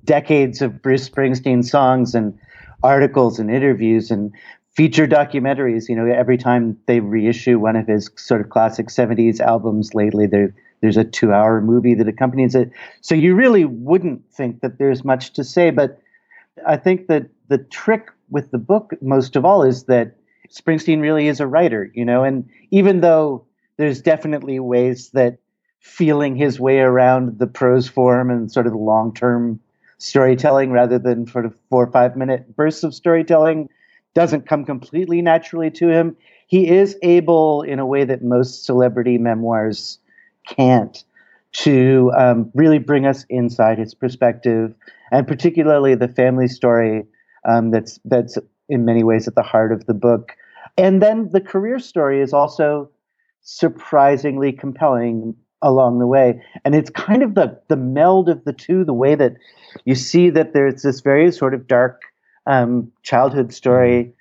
decades 0.03 0.61
of 0.61 0.81
Bruce 0.81 1.09
Springsteen 1.09 1.63
songs 1.63 2.13
and 2.13 2.37
articles 2.83 3.39
and 3.39 3.49
interviews 3.49 4.11
and 4.11 4.31
feature 4.75 5.07
documentaries, 5.07 5.87
you 5.87 5.95
know, 5.95 6.05
every 6.05 6.37
time 6.37 6.77
they 6.85 6.99
reissue 6.99 7.57
one 7.57 7.75
of 7.75 7.87
his 7.87 8.09
sort 8.17 8.41
of 8.41 8.49
classic 8.49 8.87
70s 8.87 9.39
albums 9.39 9.93
lately, 9.93 10.27
there 10.27 10.53
there's 10.81 10.97
a 10.97 11.05
2-hour 11.05 11.61
movie 11.61 11.95
that 11.95 12.07
accompanies 12.07 12.53
it. 12.53 12.69
So 13.01 13.15
you 13.15 13.33
really 13.33 13.65
wouldn't 13.65 14.29
think 14.31 14.61
that 14.61 14.77
there's 14.77 15.03
much 15.03 15.33
to 15.33 15.43
say, 15.43 15.71
but 15.71 15.99
I 16.67 16.77
think 16.77 17.07
that 17.07 17.27
the 17.47 17.57
trick 17.57 18.11
with 18.29 18.51
the 18.51 18.57
book 18.57 18.93
most 19.01 19.35
of 19.35 19.45
all 19.45 19.63
is 19.63 19.85
that 19.85 20.17
Springsteen 20.49 21.01
really 21.01 21.27
is 21.27 21.39
a 21.39 21.47
writer, 21.47 21.89
you 21.95 22.05
know, 22.05 22.23
and 22.23 22.47
even 22.69 23.01
though 23.01 23.45
there's 23.77 24.01
definitely 24.01 24.59
ways 24.59 25.09
that 25.11 25.37
feeling 25.79 26.35
his 26.35 26.59
way 26.59 26.79
around 26.79 27.39
the 27.39 27.47
prose 27.47 27.87
form 27.87 28.29
and 28.29 28.51
sort 28.51 28.67
of 28.67 28.73
the 28.73 28.77
long 28.77 29.13
term 29.13 29.59
storytelling 29.97 30.71
rather 30.71 30.99
than 30.99 31.25
sort 31.25 31.45
of 31.45 31.55
four 31.69 31.83
or 31.83 31.91
five 31.91 32.15
minute 32.15 32.55
bursts 32.55 32.83
of 32.83 32.93
storytelling 32.93 33.69
doesn't 34.15 34.47
come 34.47 34.65
completely 34.65 35.21
naturally 35.21 35.69
to 35.69 35.89
him. 35.89 36.17
He 36.47 36.69
is 36.69 36.97
able, 37.03 37.61
in 37.61 37.79
a 37.79 37.85
way 37.85 38.05
that 38.05 38.23
most 38.23 38.65
celebrity 38.65 39.17
memoirs 39.17 39.99
can't, 40.47 41.03
to 41.51 42.11
um, 42.17 42.51
really 42.53 42.79
bring 42.79 43.05
us 43.05 43.25
inside 43.29 43.77
his 43.77 43.93
perspective, 43.93 44.73
and 45.11 45.27
particularly 45.27 45.95
the 45.95 46.07
family 46.07 46.47
story 46.47 47.05
um, 47.47 47.71
that's 47.71 47.99
that's 48.05 48.37
in 48.67 48.83
many 48.83 49.03
ways 49.03 49.27
at 49.27 49.35
the 49.35 49.43
heart 49.43 49.71
of 49.71 49.85
the 49.85 49.93
book. 49.93 50.31
And 50.77 51.01
then 51.01 51.29
the 51.31 51.41
career 51.41 51.79
story 51.79 52.21
is 52.21 52.33
also 52.33 52.89
surprisingly 53.41 54.51
compelling 54.51 55.35
along 55.61 55.99
the 55.99 56.07
way. 56.07 56.41
And 56.65 56.75
it's 56.75 56.89
kind 56.89 57.23
of 57.23 57.35
the 57.35 57.59
the 57.69 57.77
meld 57.77 58.27
of 58.29 58.43
the 58.43 58.53
two, 58.53 58.83
the 58.83 58.93
way 58.93 59.15
that 59.15 59.35
you 59.85 59.95
see 59.95 60.29
that 60.31 60.53
there's 60.53 60.81
this 60.83 61.01
very 61.01 61.31
sort 61.31 61.53
of 61.53 61.67
dark 61.67 62.01
um, 62.45 62.91
childhood 63.03 63.53
story 63.53 64.13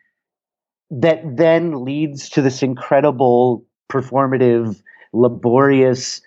that 0.90 1.22
then 1.36 1.84
leads 1.84 2.28
to 2.30 2.42
this 2.42 2.62
incredible 2.62 3.64
performative, 3.90 4.80
laborious, 5.12 6.20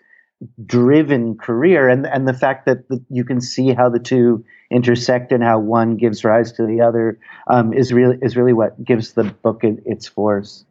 driven 0.66 1.38
career, 1.38 1.90
and 1.90 2.06
and 2.06 2.28
the 2.28 2.34
fact 2.34 2.66
that 2.66 2.88
the, 2.90 3.04
you 3.10 3.24
can 3.24 3.42
see 3.42 3.74
how 3.74 3.90
the 3.90 4.00
two 4.00 4.44
intersect 4.70 5.32
and 5.32 5.44
how 5.44 5.60
one 5.60 5.96
gives 5.96 6.24
rise 6.24 6.52
to 6.54 6.66
the 6.66 6.82
other 6.82 7.20
um, 7.48 7.74
is 7.74 7.94
really 7.94 8.18
is 8.22 8.36
really 8.36 8.54
what 8.54 8.84
gives 8.84 9.14
the 9.14 9.24
book 9.24 9.64
it, 9.64 9.82
its 9.86 10.08
force. 10.08 10.66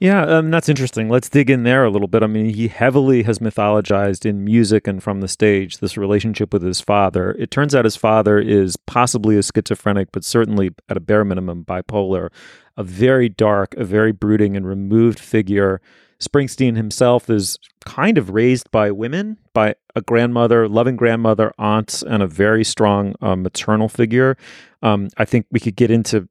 Yeah, 0.00 0.22
um, 0.22 0.50
that's 0.50 0.68
interesting. 0.68 1.08
Let's 1.08 1.28
dig 1.28 1.48
in 1.50 1.62
there 1.62 1.84
a 1.84 1.90
little 1.90 2.08
bit. 2.08 2.22
I 2.22 2.26
mean, 2.26 2.46
he 2.46 2.68
heavily 2.68 3.22
has 3.22 3.38
mythologized 3.38 4.26
in 4.26 4.44
music 4.44 4.86
and 4.86 5.02
from 5.02 5.20
the 5.20 5.28
stage 5.28 5.78
this 5.78 5.96
relationship 5.96 6.52
with 6.52 6.62
his 6.62 6.80
father. 6.80 7.32
It 7.38 7.50
turns 7.50 7.74
out 7.74 7.84
his 7.84 7.96
father 7.96 8.38
is 8.38 8.76
possibly 8.76 9.38
a 9.38 9.42
schizophrenic, 9.42 10.08
but 10.12 10.24
certainly 10.24 10.70
at 10.88 10.96
a 10.96 11.00
bare 11.00 11.24
minimum 11.24 11.64
bipolar, 11.64 12.30
a 12.76 12.82
very 12.82 13.28
dark, 13.28 13.74
a 13.76 13.84
very 13.84 14.12
brooding 14.12 14.56
and 14.56 14.66
removed 14.66 15.20
figure. 15.20 15.80
Springsteen 16.20 16.76
himself 16.76 17.30
is 17.30 17.58
kind 17.84 18.18
of 18.18 18.30
raised 18.30 18.70
by 18.70 18.90
women, 18.90 19.38
by 19.52 19.74
a 19.94 20.00
grandmother, 20.00 20.68
loving 20.68 20.96
grandmother, 20.96 21.52
aunts, 21.58 22.02
and 22.02 22.22
a 22.22 22.26
very 22.26 22.64
strong 22.64 23.14
uh, 23.20 23.36
maternal 23.36 23.88
figure. 23.88 24.36
Um, 24.82 25.08
I 25.18 25.24
think 25.24 25.46
we 25.50 25.60
could 25.60 25.76
get 25.76 25.90
into 25.90 26.28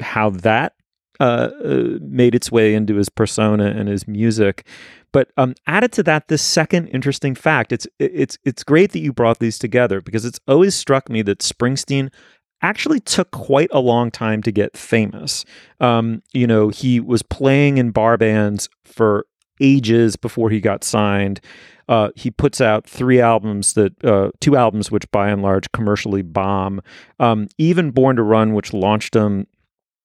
how 0.00 0.30
that 0.30 0.74
uh, 1.20 1.50
uh, 1.64 1.98
made 2.00 2.34
its 2.34 2.50
way 2.50 2.74
into 2.74 2.96
his 2.96 3.08
persona 3.08 3.66
and 3.66 3.88
his 3.88 4.08
music. 4.08 4.66
But 5.12 5.30
um, 5.36 5.54
added 5.66 5.92
to 5.92 6.02
that, 6.04 6.28
this 6.28 6.42
second 6.42 6.88
interesting 6.88 7.34
fact. 7.34 7.72
It's 7.72 7.86
it's 8.00 8.36
it's 8.44 8.64
great 8.64 8.92
that 8.92 8.98
you 8.98 9.12
brought 9.12 9.38
these 9.38 9.58
together 9.58 10.00
because 10.00 10.24
it's 10.24 10.40
always 10.48 10.74
struck 10.74 11.08
me 11.08 11.22
that 11.22 11.38
Springsteen 11.38 12.12
actually 12.62 12.98
took 12.98 13.30
quite 13.30 13.68
a 13.72 13.78
long 13.78 14.10
time 14.10 14.42
to 14.42 14.50
get 14.50 14.76
famous. 14.76 15.44
Um, 15.80 16.22
you 16.32 16.46
know, 16.46 16.70
he 16.70 16.98
was 16.98 17.22
playing 17.22 17.78
in 17.78 17.90
bar 17.90 18.16
bands 18.16 18.68
for 18.84 19.26
ages 19.60 20.16
before 20.16 20.50
he 20.50 20.60
got 20.60 20.82
signed. 20.82 21.40
Uh, 21.88 22.08
he 22.16 22.30
puts 22.30 22.60
out 22.60 22.86
three 22.86 23.20
albums 23.20 23.74
that 23.74 24.02
uh, 24.04 24.30
two 24.40 24.56
albums 24.56 24.90
which 24.90 25.08
by 25.10 25.28
and 25.28 25.42
large 25.42 25.70
commercially 25.72 26.22
bomb. 26.22 26.80
Um, 27.20 27.48
even 27.58 27.90
Born 27.90 28.16
to 28.16 28.22
Run, 28.22 28.54
which 28.54 28.72
launched 28.72 29.14
him 29.14 29.46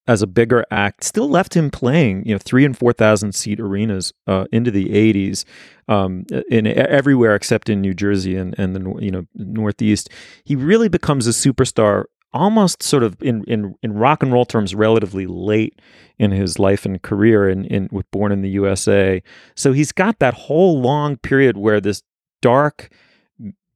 as 0.10 0.24
a 0.24 0.28
bigger 0.28 0.66
act, 0.72 1.04
still 1.04 1.30
left 1.30 1.56
him 1.56 1.70
playing 1.70 2.26
you 2.26 2.34
know 2.34 2.40
three 2.40 2.66
and 2.66 2.76
four 2.76 2.92
thousand 2.92 3.36
seat 3.36 3.60
arenas 3.60 4.12
uh, 4.26 4.46
into 4.52 4.72
the 4.72 4.92
eighties, 4.94 5.46
um, 5.88 6.26
in 6.50 6.66
everywhere 6.66 7.36
except 7.36 7.70
in 7.70 7.80
New 7.80 7.94
Jersey 7.94 8.36
and 8.36 8.56
and 8.58 8.76
the 8.76 8.96
you 9.00 9.12
know 9.12 9.26
Northeast. 9.36 10.10
He 10.44 10.56
really 10.56 10.90
becomes 10.90 11.28
a 11.28 11.30
superstar 11.30 12.06
almost 12.34 12.84
sort 12.84 13.04
of 13.04 13.18
in, 13.22 13.44
in, 13.46 13.76
in 13.82 13.94
rock 13.94 14.22
and 14.22 14.32
roll 14.32 14.46
terms 14.46 14.76
relatively 14.76 15.26
late 15.26 15.82
in 16.20 16.32
his 16.32 16.60
life 16.60 16.86
and 16.86 17.02
career 17.02 17.50
in, 17.50 17.66
in 17.66 17.90
with 17.92 18.10
Born 18.12 18.32
in 18.32 18.42
the 18.42 18.50
USA. 18.50 19.24
So 19.56 19.74
he's 19.74 19.92
got 19.92 20.20
that 20.20 20.34
whole 20.36 20.80
long 20.80 21.18
period 21.18 21.58
where 21.58 21.82
this 21.82 22.04
dark, 22.42 22.90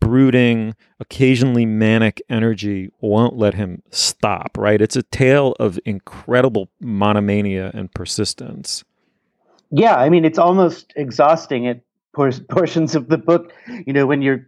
brooding, 0.04 0.76
occasionally 1.00 1.66
manic 1.66 2.22
energy 2.30 2.92
won't 3.00 3.38
let 3.38 3.54
him 3.54 3.82
stop, 3.90 4.58
right? 4.58 4.82
It's 4.82 4.96
a 4.96 5.04
tale 5.04 5.56
of 5.60 5.80
incredible 5.86 6.70
monomania 6.82 7.72
and 7.74 7.92
persistence. 7.94 8.84
Yeah, 9.72 9.96
I 9.96 10.10
mean, 10.10 10.26
it's 10.26 10.38
almost 10.38 10.94
exhausting 10.96 11.68
at 11.68 11.80
portions 12.14 12.96
of 12.96 13.08
the 13.08 13.18
book. 13.18 13.54
You 13.86 13.94
know, 13.94 14.06
when 14.06 14.22
you're 14.22 14.46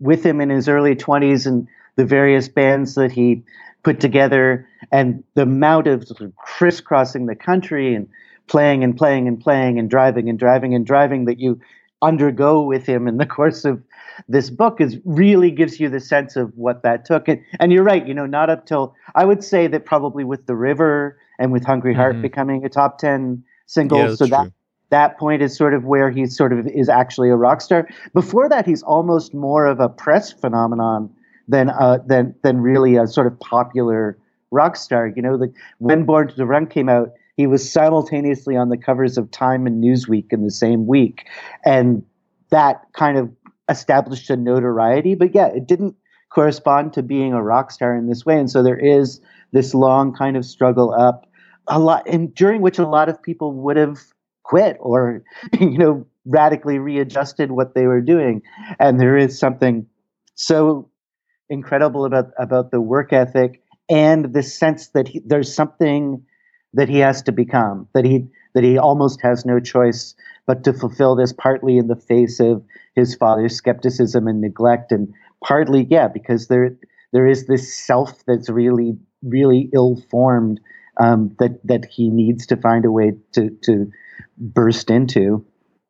with 0.00 0.24
him 0.24 0.40
in 0.40 0.50
his 0.50 0.68
early 0.68 0.94
20s 0.94 1.46
and 1.46 1.68
the 1.96 2.04
various 2.04 2.48
bands 2.48 2.94
that 2.96 3.12
he 3.12 3.42
put 3.82 4.00
together 4.00 4.68
and 4.92 5.22
the 5.34 5.42
amount 5.42 5.86
of, 5.86 6.10
of 6.20 6.36
crisscrossing 6.36 7.26
the 7.26 7.36
country 7.36 7.94
and 7.94 8.08
playing 8.48 8.82
and 8.82 8.96
playing 8.96 9.28
and 9.28 9.40
playing 9.40 9.78
and 9.78 9.88
driving 9.88 10.28
and 10.28 10.38
driving 10.38 10.74
and 10.74 10.84
driving 10.84 11.24
that 11.26 11.38
you 11.38 11.60
undergo 12.02 12.62
with 12.62 12.86
him 12.86 13.06
in 13.08 13.16
the 13.16 13.26
course 13.36 13.64
of 13.64 13.82
this 14.28 14.50
book 14.50 14.80
is 14.80 14.98
really 15.04 15.50
gives 15.50 15.78
you 15.78 15.88
the 15.88 16.00
sense 16.00 16.36
of 16.36 16.52
what 16.56 16.82
that 16.82 17.04
took 17.04 17.28
and, 17.28 17.42
and 17.60 17.72
you're 17.72 17.84
right 17.84 18.06
you 18.06 18.14
know 18.14 18.26
not 18.26 18.50
up 18.50 18.66
till 18.66 18.94
i 19.14 19.24
would 19.24 19.44
say 19.44 19.66
that 19.66 19.84
probably 19.84 20.24
with 20.24 20.46
the 20.46 20.56
river 20.56 21.18
and 21.38 21.52
with 21.52 21.64
hungry 21.64 21.94
heart 21.94 22.14
mm-hmm. 22.14 22.22
becoming 22.22 22.64
a 22.64 22.68
top 22.68 22.98
10 22.98 23.42
single 23.66 23.98
yeah, 23.98 24.14
so 24.14 24.26
true. 24.26 24.28
that 24.28 24.52
that 24.90 25.18
point 25.18 25.42
is 25.42 25.54
sort 25.54 25.74
of 25.74 25.84
where 25.84 26.10
he 26.10 26.26
sort 26.26 26.52
of 26.52 26.66
is 26.66 26.88
actually 26.88 27.28
a 27.28 27.36
rock 27.36 27.60
star 27.60 27.86
before 28.14 28.48
that 28.48 28.64
he's 28.64 28.82
almost 28.82 29.34
more 29.34 29.66
of 29.66 29.80
a 29.80 29.88
press 29.88 30.32
phenomenon 30.32 31.10
than 31.48 31.70
uh, 31.70 31.98
than 32.06 32.34
than 32.42 32.60
really 32.60 32.96
a 32.96 33.06
sort 33.06 33.26
of 33.26 33.38
popular 33.40 34.18
rock 34.50 34.76
star. 34.76 35.12
You 35.14 35.22
know, 35.22 35.36
the, 35.36 35.52
when 35.78 36.04
Born 36.04 36.28
to 36.28 36.46
Run 36.46 36.66
came 36.66 36.88
out, 36.88 37.12
he 37.36 37.46
was 37.46 37.70
simultaneously 37.70 38.56
on 38.56 38.68
the 38.68 38.76
covers 38.76 39.18
of 39.18 39.30
Time 39.30 39.66
and 39.66 39.82
Newsweek 39.82 40.26
in 40.32 40.44
the 40.44 40.50
same 40.50 40.86
week, 40.86 41.26
and 41.64 42.04
that 42.50 42.84
kind 42.92 43.18
of 43.18 43.37
established 43.68 44.30
a 44.30 44.36
notoriety. 44.36 45.14
But 45.14 45.34
yeah, 45.34 45.48
it 45.48 45.66
didn't 45.66 45.96
correspond 46.30 46.92
to 46.94 47.02
being 47.02 47.32
a 47.32 47.42
rock 47.42 47.70
star 47.70 47.96
in 47.96 48.08
this 48.08 48.24
way, 48.24 48.38
and 48.38 48.50
so 48.50 48.62
there 48.62 48.78
is 48.78 49.20
this 49.52 49.74
long 49.74 50.14
kind 50.14 50.36
of 50.36 50.44
struggle 50.44 50.92
up 50.92 51.26
a 51.66 51.78
lot, 51.78 52.06
and 52.08 52.34
during 52.34 52.62
which 52.62 52.78
a 52.78 52.86
lot 52.86 53.08
of 53.08 53.22
people 53.22 53.52
would 53.52 53.76
have 53.76 53.98
quit 54.42 54.76
or 54.80 55.22
you 55.60 55.78
know 55.78 56.06
radically 56.26 56.78
readjusted 56.78 57.50
what 57.50 57.74
they 57.74 57.86
were 57.86 58.00
doing, 58.00 58.42
and 58.78 59.00
there 59.00 59.16
is 59.16 59.38
something 59.38 59.86
so 60.34 60.90
incredible 61.48 62.04
about 62.04 62.30
about 62.38 62.70
the 62.70 62.80
work 62.80 63.12
ethic 63.12 63.62
and 63.88 64.34
the 64.34 64.42
sense 64.42 64.88
that 64.88 65.08
he, 65.08 65.20
there's 65.24 65.54
something 65.54 66.22
that 66.74 66.88
he 66.88 66.98
has 66.98 67.22
to 67.22 67.32
become 67.32 67.88
that 67.94 68.04
he 68.04 68.26
that 68.54 68.64
he 68.64 68.78
almost 68.78 69.20
has 69.22 69.46
no 69.46 69.58
choice 69.58 70.14
but 70.48 70.64
to 70.64 70.72
fulfill 70.72 71.14
this 71.14 71.32
partly 71.32 71.76
in 71.76 71.86
the 71.86 71.94
face 71.94 72.40
of 72.40 72.64
his 72.96 73.14
father's 73.14 73.54
skepticism 73.54 74.26
and 74.26 74.40
neglect 74.40 74.90
and 74.90 75.12
partly 75.44 75.86
yeah 75.88 76.08
because 76.08 76.48
there 76.48 76.74
there 77.12 77.26
is 77.26 77.46
this 77.46 77.72
self 77.72 78.24
that's 78.26 78.48
really 78.48 78.96
really 79.22 79.68
ill 79.72 80.02
formed 80.10 80.58
um, 81.00 81.36
that 81.38 81.60
that 81.64 81.84
he 81.84 82.08
needs 82.08 82.46
to 82.46 82.56
find 82.56 82.84
a 82.84 82.90
way 82.90 83.12
to 83.32 83.50
to 83.62 83.88
burst 84.38 84.90
into 84.90 85.44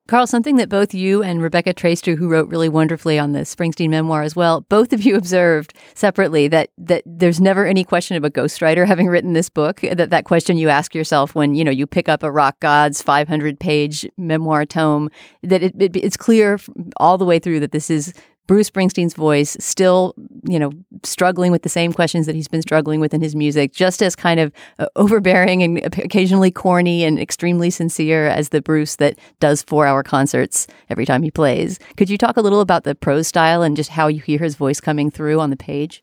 Carl, 0.08 0.26
something 0.26 0.56
that 0.56 0.70
both 0.70 0.94
you 0.94 1.22
and 1.22 1.42
Rebecca 1.42 1.74
Traister, 1.74 2.16
who 2.16 2.30
wrote 2.30 2.48
really 2.48 2.70
wonderfully 2.70 3.18
on 3.18 3.32
the 3.32 3.40
Springsteen 3.40 3.90
memoir 3.90 4.22
as 4.22 4.34
well, 4.34 4.62
both 4.62 4.94
of 4.94 5.02
you 5.02 5.16
observed 5.18 5.74
separately 5.94 6.48
that 6.48 6.70
that 6.78 7.02
there's 7.04 7.42
never 7.42 7.66
any 7.66 7.84
question 7.84 8.16
of 8.16 8.24
a 8.24 8.30
ghostwriter 8.30 8.86
having 8.86 9.06
written 9.08 9.34
this 9.34 9.50
book. 9.50 9.82
That 9.82 10.08
that 10.08 10.24
question 10.24 10.56
you 10.56 10.70
ask 10.70 10.94
yourself 10.94 11.34
when 11.34 11.54
you 11.54 11.62
know 11.62 11.70
you 11.70 11.86
pick 11.86 12.08
up 12.08 12.22
a 12.22 12.30
Rock 12.30 12.58
Gods 12.60 13.02
500 13.02 13.60
page 13.60 14.08
memoir 14.16 14.64
tome, 14.64 15.10
that 15.42 15.62
it, 15.62 15.74
it, 15.78 15.94
it's 15.94 16.16
clear 16.16 16.58
all 16.96 17.18
the 17.18 17.26
way 17.26 17.38
through 17.38 17.60
that 17.60 17.72
this 17.72 17.90
is 17.90 18.14
Bruce 18.48 18.70
Springsteen's 18.70 19.12
voice, 19.14 19.56
still, 19.60 20.14
you 20.48 20.58
know, 20.58 20.72
struggling 21.04 21.52
with 21.52 21.62
the 21.62 21.68
same 21.68 21.92
questions 21.92 22.26
that 22.26 22.34
he's 22.34 22.48
been 22.48 22.62
struggling 22.62 22.98
with 22.98 23.12
in 23.12 23.20
his 23.20 23.36
music, 23.36 23.72
just 23.72 24.02
as 24.02 24.16
kind 24.16 24.40
of 24.40 24.50
uh, 24.78 24.86
overbearing 24.96 25.62
and 25.62 25.78
occasionally 25.98 26.50
corny 26.50 27.04
and 27.04 27.20
extremely 27.20 27.68
sincere 27.68 28.26
as 28.26 28.48
the 28.48 28.62
Bruce 28.62 28.96
that 28.96 29.18
does 29.38 29.62
four 29.62 29.86
hour 29.86 30.02
concerts 30.02 30.66
every 30.88 31.04
time 31.04 31.22
he 31.22 31.30
plays. 31.30 31.78
Could 31.98 32.08
you 32.08 32.16
talk 32.16 32.38
a 32.38 32.40
little 32.40 32.62
about 32.62 32.84
the 32.84 32.94
prose 32.94 33.28
style 33.28 33.62
and 33.62 33.76
just 33.76 33.90
how 33.90 34.08
you 34.08 34.20
hear 34.22 34.38
his 34.38 34.56
voice 34.56 34.80
coming 34.80 35.10
through 35.10 35.38
on 35.38 35.50
the 35.50 35.56
page? 35.56 36.02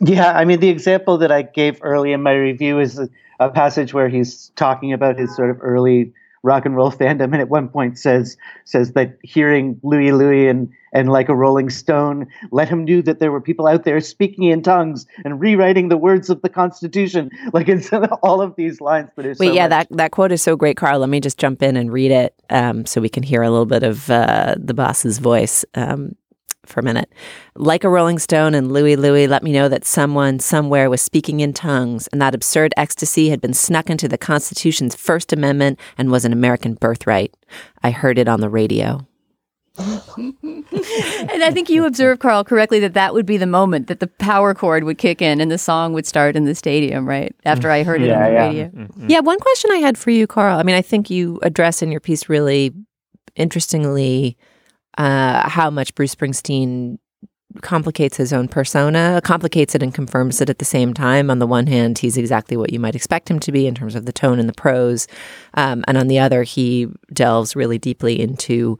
Yeah, 0.00 0.32
I 0.32 0.44
mean, 0.44 0.58
the 0.58 0.68
example 0.68 1.16
that 1.18 1.30
I 1.30 1.42
gave 1.42 1.78
early 1.82 2.12
in 2.12 2.20
my 2.20 2.34
review 2.34 2.80
is 2.80 2.98
a, 2.98 3.08
a 3.38 3.48
passage 3.48 3.94
where 3.94 4.08
he's 4.08 4.50
talking 4.56 4.92
about 4.92 5.18
his 5.18 5.34
sort 5.36 5.50
of 5.50 5.58
early 5.62 6.12
rock 6.46 6.64
and 6.64 6.76
roll 6.76 6.90
fandom, 6.90 7.24
and 7.24 7.36
at 7.36 7.48
one 7.48 7.68
point 7.68 7.98
says 7.98 8.36
says 8.64 8.92
that 8.92 9.18
hearing 9.22 9.78
Louie 9.82 10.12
Louie 10.12 10.48
and 10.48 10.70
and 10.92 11.10
like 11.10 11.28
a 11.28 11.34
Rolling 11.34 11.68
Stone 11.68 12.26
let 12.52 12.68
him 12.68 12.84
know 12.84 13.02
that 13.02 13.18
there 13.18 13.30
were 13.30 13.40
people 13.40 13.66
out 13.66 13.84
there 13.84 14.00
speaking 14.00 14.44
in 14.44 14.62
tongues 14.62 15.04
and 15.24 15.38
rewriting 15.40 15.90
the 15.90 15.96
words 15.98 16.30
of 16.30 16.40
the 16.42 16.48
Constitution. 16.48 17.30
Like 17.52 17.68
it's 17.68 17.90
all 18.22 18.42
of 18.42 18.54
these 18.56 18.80
lines 18.80 19.08
that 19.16 19.24
is. 19.24 19.38
Wait, 19.38 19.48
so 19.48 19.52
yeah, 19.52 19.68
much- 19.68 19.88
that 19.88 19.96
that 19.96 20.10
quote 20.10 20.32
is 20.32 20.42
so 20.42 20.56
great, 20.56 20.76
Carl. 20.76 21.00
Let 21.00 21.08
me 21.08 21.20
just 21.20 21.38
jump 21.38 21.62
in 21.62 21.76
and 21.76 21.92
read 21.92 22.10
it 22.10 22.34
um, 22.50 22.84
so 22.84 23.00
we 23.00 23.08
can 23.08 23.22
hear 23.22 23.42
a 23.42 23.50
little 23.50 23.66
bit 23.66 23.82
of 23.82 24.10
uh, 24.10 24.54
the 24.58 24.74
boss's 24.74 25.18
voice. 25.18 25.64
Um, 25.74 26.14
for 26.64 26.80
a 26.80 26.82
minute. 26.82 27.12
Like 27.54 27.84
a 27.84 27.88
Rolling 27.88 28.18
Stone 28.18 28.54
and 28.54 28.72
Louie 28.72 28.96
Louie 28.96 29.26
let 29.28 29.42
me 29.42 29.52
know 29.52 29.68
that 29.68 29.84
someone 29.84 30.38
somewhere 30.40 30.90
was 30.90 31.00
speaking 31.00 31.40
in 31.40 31.52
tongues 31.52 32.08
and 32.08 32.20
that 32.20 32.34
absurd 32.34 32.74
ecstasy 32.76 33.28
had 33.30 33.40
been 33.40 33.54
snuck 33.54 33.88
into 33.88 34.08
the 34.08 34.18
Constitution's 34.18 34.94
First 34.96 35.32
Amendment 35.32 35.78
and 35.96 36.10
was 36.10 36.24
an 36.24 36.32
American 36.32 36.74
birthright. 36.74 37.34
I 37.82 37.90
heard 37.92 38.18
it 38.18 38.28
on 38.28 38.40
the 38.40 38.48
radio. 38.48 39.06
and 39.78 41.42
I 41.44 41.50
think 41.52 41.68
you 41.68 41.84
observed, 41.84 42.20
Carl, 42.20 42.44
correctly 42.44 42.80
that 42.80 42.94
that 42.94 43.12
would 43.12 43.26
be 43.26 43.36
the 43.36 43.46
moment 43.46 43.88
that 43.88 44.00
the 44.00 44.06
power 44.06 44.54
chord 44.54 44.84
would 44.84 44.96
kick 44.98 45.20
in 45.20 45.40
and 45.40 45.50
the 45.50 45.58
song 45.58 45.92
would 45.92 46.06
start 46.06 46.34
in 46.34 46.44
the 46.46 46.54
stadium, 46.54 47.06
right? 47.06 47.34
After 47.44 47.70
I 47.70 47.82
heard 47.82 48.00
it 48.02 48.08
Yeah, 48.08 48.16
on 48.16 48.22
the 48.24 48.30
yeah. 48.32 48.46
radio. 48.46 48.64
Mm-hmm. 48.68 49.10
Yeah, 49.10 49.20
one 49.20 49.38
question 49.38 49.70
I 49.72 49.76
had 49.76 49.98
for 49.98 50.10
you, 50.10 50.26
Carl. 50.26 50.58
I 50.58 50.62
mean, 50.62 50.76
I 50.76 50.82
think 50.82 51.10
you 51.10 51.38
address 51.42 51.82
in 51.82 51.90
your 51.90 52.00
piece 52.00 52.28
really 52.28 52.72
interestingly 53.34 54.36
uh, 54.96 55.48
how 55.48 55.70
much 55.70 55.94
Bruce 55.94 56.14
Springsteen 56.14 56.98
complicates 57.62 58.16
his 58.16 58.32
own 58.32 58.48
persona, 58.48 59.20
complicates 59.24 59.74
it 59.74 59.82
and 59.82 59.94
confirms 59.94 60.40
it 60.40 60.50
at 60.50 60.58
the 60.58 60.64
same 60.64 60.92
time. 60.92 61.30
On 61.30 61.38
the 61.38 61.46
one 61.46 61.66
hand, 61.66 61.98
he's 61.98 62.16
exactly 62.16 62.56
what 62.56 62.72
you 62.72 62.80
might 62.80 62.94
expect 62.94 63.30
him 63.30 63.38
to 63.40 63.52
be 63.52 63.66
in 63.66 63.74
terms 63.74 63.94
of 63.94 64.04
the 64.06 64.12
tone 64.12 64.38
and 64.38 64.48
the 64.48 64.54
prose. 64.54 65.06
Um, 65.54 65.84
and 65.88 65.96
on 65.96 66.08
the 66.08 66.18
other, 66.18 66.42
he 66.42 66.88
delves 67.12 67.56
really 67.56 67.78
deeply 67.78 68.20
into 68.20 68.78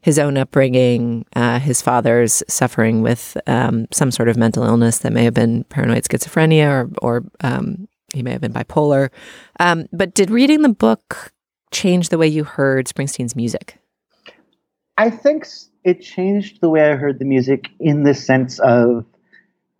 his 0.00 0.18
own 0.18 0.36
upbringing, 0.36 1.24
uh, 1.34 1.58
his 1.58 1.80
father's 1.80 2.42
suffering 2.46 3.00
with 3.00 3.38
um, 3.46 3.86
some 3.90 4.10
sort 4.10 4.28
of 4.28 4.36
mental 4.36 4.62
illness 4.62 4.98
that 4.98 5.12
may 5.12 5.24
have 5.24 5.34
been 5.34 5.64
paranoid 5.64 6.04
schizophrenia 6.04 6.68
or, 6.68 6.90
or 7.00 7.24
um, 7.40 7.88
he 8.12 8.22
may 8.22 8.32
have 8.32 8.42
been 8.42 8.52
bipolar. 8.52 9.10
Um, 9.58 9.86
but 9.92 10.14
did 10.14 10.30
reading 10.30 10.60
the 10.60 10.68
book 10.68 11.32
change 11.70 12.10
the 12.10 12.18
way 12.18 12.28
you 12.28 12.44
heard 12.44 12.86
Springsteen's 12.86 13.34
music? 13.34 13.78
I 14.96 15.10
think 15.10 15.46
it 15.82 16.00
changed 16.00 16.60
the 16.60 16.68
way 16.68 16.90
I 16.90 16.96
heard 16.96 17.18
the 17.18 17.24
music 17.24 17.68
in 17.80 18.04
the 18.04 18.14
sense 18.14 18.58
of 18.60 19.04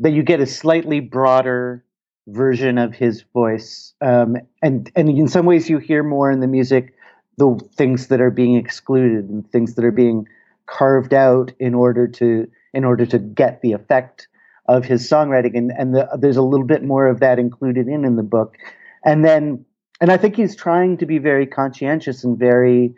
that 0.00 0.10
you 0.10 0.22
get 0.22 0.40
a 0.40 0.46
slightly 0.46 1.00
broader 1.00 1.84
version 2.26 2.78
of 2.78 2.94
his 2.94 3.22
voice, 3.32 3.94
um, 4.00 4.36
and 4.62 4.90
and 4.96 5.08
in 5.08 5.28
some 5.28 5.46
ways 5.46 5.70
you 5.70 5.78
hear 5.78 6.02
more 6.02 6.30
in 6.30 6.40
the 6.40 6.46
music 6.46 6.94
the 7.36 7.58
things 7.74 8.08
that 8.08 8.20
are 8.20 8.30
being 8.30 8.54
excluded 8.56 9.28
and 9.28 9.50
things 9.50 9.74
that 9.74 9.84
are 9.84 9.90
being 9.90 10.26
carved 10.66 11.12
out 11.12 11.52
in 11.58 11.74
order 11.74 12.08
to 12.08 12.48
in 12.72 12.84
order 12.84 13.06
to 13.06 13.18
get 13.18 13.60
the 13.60 13.72
effect 13.72 14.28
of 14.66 14.84
his 14.84 15.08
songwriting, 15.08 15.56
and 15.56 15.70
and 15.70 15.94
the, 15.94 16.08
there's 16.18 16.36
a 16.36 16.42
little 16.42 16.66
bit 16.66 16.82
more 16.82 17.06
of 17.06 17.20
that 17.20 17.38
included 17.38 17.86
in 17.86 18.04
in 18.04 18.16
the 18.16 18.22
book, 18.22 18.56
and 19.04 19.24
then 19.24 19.64
and 20.00 20.10
I 20.10 20.16
think 20.16 20.34
he's 20.36 20.56
trying 20.56 20.96
to 20.98 21.06
be 21.06 21.18
very 21.18 21.46
conscientious 21.46 22.24
and 22.24 22.36
very 22.36 22.94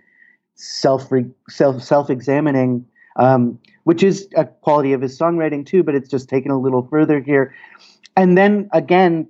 self 0.56 1.10
self 1.48 1.82
self 1.82 2.10
examining, 2.10 2.84
um, 3.16 3.58
which 3.84 4.02
is 4.02 4.28
a 4.36 4.44
quality 4.44 4.92
of 4.92 5.00
his 5.00 5.18
songwriting 5.18 5.64
too. 5.64 5.82
But 5.82 5.94
it's 5.94 6.10
just 6.10 6.28
taken 6.28 6.50
a 6.50 6.58
little 6.58 6.86
further 6.90 7.20
here. 7.20 7.54
and 8.16 8.36
then 8.36 8.68
again, 8.72 9.28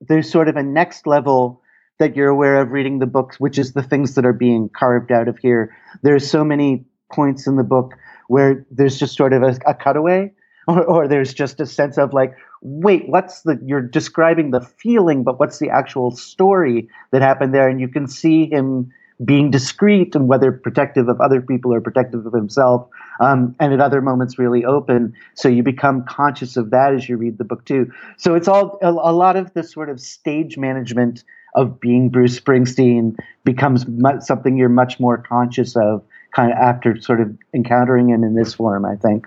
there's 0.00 0.30
sort 0.30 0.48
of 0.48 0.56
a 0.56 0.62
next 0.62 1.06
level 1.06 1.62
that 1.98 2.16
you're 2.16 2.28
aware 2.28 2.60
of 2.60 2.72
reading 2.72 2.98
the 2.98 3.06
books, 3.06 3.40
which 3.40 3.58
is 3.58 3.72
the 3.72 3.82
things 3.82 4.14
that 4.14 4.26
are 4.26 4.32
being 4.32 4.68
carved 4.68 5.10
out 5.10 5.28
of 5.28 5.38
here. 5.38 5.74
There's 6.02 6.28
so 6.28 6.44
many 6.44 6.84
points 7.12 7.46
in 7.46 7.56
the 7.56 7.64
book 7.64 7.94
where 8.28 8.66
there's 8.70 8.98
just 8.98 9.16
sort 9.16 9.32
of 9.32 9.42
a, 9.42 9.56
a 9.66 9.74
cutaway, 9.74 10.32
or, 10.68 10.84
or 10.84 11.08
there's 11.08 11.32
just 11.32 11.60
a 11.60 11.66
sense 11.66 11.96
of 11.96 12.12
like, 12.12 12.34
wait, 12.60 13.08
what's 13.08 13.42
the, 13.42 13.58
you're 13.64 13.80
describing 13.80 14.50
the 14.50 14.60
feeling, 14.60 15.22
but 15.22 15.38
what's 15.38 15.58
the 15.58 15.70
actual 15.70 16.10
story 16.10 16.88
that 17.12 17.22
happened 17.22 17.54
there? 17.54 17.68
And 17.68 17.80
you 17.80 17.88
can 17.88 18.08
see 18.08 18.46
him 18.46 18.92
being 19.24 19.50
discreet 19.50 20.14
and 20.14 20.28
whether 20.28 20.52
protective 20.52 21.08
of 21.08 21.20
other 21.20 21.40
people 21.40 21.72
or 21.72 21.80
protective 21.80 22.26
of 22.26 22.32
himself, 22.32 22.86
um, 23.20 23.54
and 23.58 23.72
at 23.72 23.80
other 23.80 24.02
moments 24.02 24.38
really 24.38 24.64
open. 24.64 25.14
So 25.34 25.48
you 25.48 25.62
become 25.62 26.04
conscious 26.04 26.56
of 26.56 26.70
that 26.70 26.94
as 26.94 27.08
you 27.08 27.16
read 27.16 27.38
the 27.38 27.44
book 27.44 27.64
too. 27.64 27.90
So 28.18 28.34
it's 28.34 28.48
all 28.48 28.78
a, 28.82 28.90
a 28.90 29.12
lot 29.12 29.36
of 29.36 29.54
the 29.54 29.62
sort 29.62 29.88
of 29.88 30.00
stage 30.00 30.58
management 30.58 31.24
of 31.54 31.80
being 31.80 32.10
Bruce 32.10 32.38
Springsteen 32.38 33.16
becomes 33.44 33.88
mu- 33.88 34.20
something 34.20 34.58
you're 34.58 34.68
much 34.68 35.00
more 35.00 35.16
conscious 35.16 35.74
of 35.76 36.04
kind 36.34 36.52
of 36.52 36.58
after 36.58 37.00
sort 37.00 37.20
of 37.20 37.34
encountering 37.54 38.10
him 38.10 38.22
in 38.22 38.34
this 38.34 38.52
form, 38.52 38.84
I 38.84 38.96
think. 38.96 39.26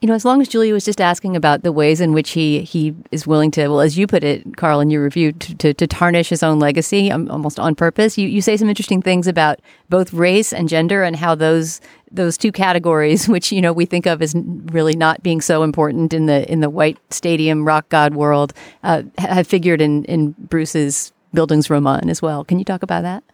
You 0.00 0.06
know, 0.06 0.14
as 0.14 0.24
long 0.24 0.40
as 0.40 0.46
Julia 0.46 0.72
was 0.72 0.84
just 0.84 1.00
asking 1.00 1.34
about 1.34 1.62
the 1.62 1.72
ways 1.72 2.00
in 2.00 2.12
which 2.12 2.30
he 2.30 2.62
he 2.62 2.94
is 3.10 3.26
willing 3.26 3.50
to, 3.52 3.66
well, 3.66 3.80
as 3.80 3.98
you 3.98 4.06
put 4.06 4.22
it, 4.22 4.56
Carl, 4.56 4.78
in 4.78 4.90
your 4.90 5.02
review, 5.02 5.32
to, 5.32 5.54
to, 5.56 5.74
to 5.74 5.86
tarnish 5.88 6.28
his 6.28 6.44
own 6.44 6.60
legacy 6.60 7.10
um, 7.10 7.28
almost 7.30 7.58
on 7.58 7.74
purpose. 7.74 8.16
You 8.16 8.28
you 8.28 8.40
say 8.40 8.56
some 8.56 8.68
interesting 8.68 9.02
things 9.02 9.26
about 9.26 9.58
both 9.88 10.12
race 10.12 10.52
and 10.52 10.68
gender 10.68 11.02
and 11.02 11.16
how 11.16 11.34
those 11.34 11.80
those 12.12 12.38
two 12.38 12.52
categories, 12.52 13.28
which 13.34 13.50
you 13.50 13.60
know 13.60 13.72
we 13.72 13.86
think 13.86 14.06
of 14.06 14.22
as 14.22 14.36
really 14.66 14.94
not 14.94 15.22
being 15.24 15.40
so 15.40 15.64
important 15.64 16.14
in 16.14 16.26
the 16.26 16.50
in 16.50 16.60
the 16.60 16.70
white 16.70 16.98
stadium 17.12 17.66
rock 17.66 17.88
god 17.88 18.14
world, 18.14 18.52
uh, 18.84 19.02
have 19.18 19.48
figured 19.48 19.80
in 19.80 20.04
in 20.04 20.32
Bruce's 20.38 21.12
Bildungsroman 21.34 22.08
as 22.08 22.22
well. 22.22 22.44
Can 22.44 22.60
you 22.60 22.64
talk 22.64 22.84
about 22.84 23.02
that? 23.02 23.24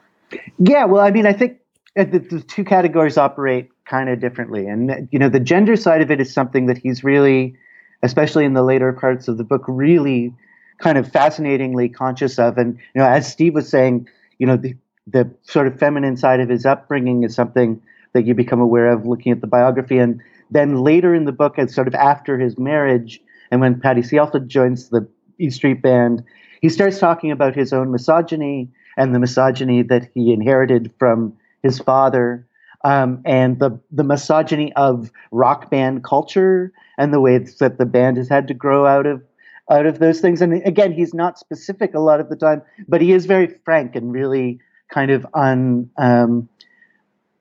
Yeah, 0.58 0.86
well, 0.86 1.02
I 1.02 1.10
mean, 1.10 1.26
I 1.26 1.32
think 1.34 1.58
Uh, 1.96 2.04
the, 2.04 2.18
the 2.18 2.40
two 2.40 2.64
categories 2.64 3.16
operate 3.16 3.70
kind 3.84 4.08
of 4.08 4.20
differently. 4.20 4.66
And, 4.66 5.08
you 5.12 5.18
know, 5.18 5.28
the 5.28 5.40
gender 5.40 5.76
side 5.76 6.02
of 6.02 6.10
it 6.10 6.20
is 6.20 6.32
something 6.32 6.66
that 6.66 6.78
he's 6.78 7.04
really, 7.04 7.56
especially 8.02 8.44
in 8.44 8.54
the 8.54 8.62
later 8.62 8.92
parts 8.92 9.28
of 9.28 9.38
the 9.38 9.44
book, 9.44 9.62
really 9.68 10.34
kind 10.78 10.98
of 10.98 11.10
fascinatingly 11.10 11.88
conscious 11.88 12.38
of. 12.38 12.58
And, 12.58 12.76
you 12.94 13.00
know, 13.00 13.06
as 13.06 13.30
Steve 13.30 13.54
was 13.54 13.68
saying, 13.68 14.08
you 14.38 14.46
know, 14.46 14.56
the, 14.56 14.74
the 15.06 15.30
sort 15.42 15.66
of 15.66 15.78
feminine 15.78 16.16
side 16.16 16.40
of 16.40 16.48
his 16.48 16.66
upbringing 16.66 17.22
is 17.22 17.34
something 17.34 17.80
that 18.12 18.26
you 18.26 18.34
become 18.34 18.60
aware 18.60 18.90
of 18.90 19.06
looking 19.06 19.30
at 19.30 19.40
the 19.40 19.46
biography. 19.46 19.98
And 19.98 20.20
then 20.50 20.82
later 20.82 21.14
in 21.14 21.26
the 21.26 21.32
book, 21.32 21.58
and 21.58 21.70
sort 21.70 21.86
of 21.86 21.94
after 21.94 22.38
his 22.38 22.58
marriage, 22.58 23.20
and 23.50 23.60
when 23.60 23.80
Patti 23.80 24.00
Scialfa 24.00 24.46
joins 24.46 24.88
the 24.88 25.06
E 25.38 25.50
Street 25.50 25.82
Band, 25.82 26.24
he 26.60 26.68
starts 26.68 26.98
talking 26.98 27.30
about 27.30 27.54
his 27.54 27.72
own 27.72 27.92
misogyny 27.92 28.70
and 28.96 29.14
the 29.14 29.18
misogyny 29.18 29.82
that 29.82 30.10
he 30.14 30.32
inherited 30.32 30.92
from 30.98 31.36
his 31.64 31.78
father 31.80 32.46
um, 32.84 33.22
and 33.24 33.58
the 33.58 33.80
the 33.90 34.04
misogyny 34.04 34.72
of 34.74 35.10
rock 35.32 35.70
band 35.70 36.04
culture 36.04 36.72
and 36.98 37.12
the 37.12 37.20
way 37.20 37.38
that 37.38 37.78
the 37.78 37.86
band 37.86 38.18
has 38.18 38.28
had 38.28 38.46
to 38.46 38.54
grow 38.54 38.86
out 38.86 39.06
of 39.06 39.22
out 39.70 39.86
of 39.86 39.98
those 39.98 40.20
things. 40.20 40.42
And 40.42 40.62
again, 40.66 40.92
he's 40.92 41.14
not 41.14 41.38
specific 41.38 41.94
a 41.94 42.00
lot 42.00 42.20
of 42.20 42.28
the 42.28 42.36
time, 42.36 42.62
but 42.86 43.00
he 43.00 43.12
is 43.12 43.24
very 43.24 43.48
frank 43.64 43.96
and 43.96 44.12
really 44.12 44.60
kind 44.92 45.10
of 45.10 45.26
un 45.32 45.90
um, 45.96 46.48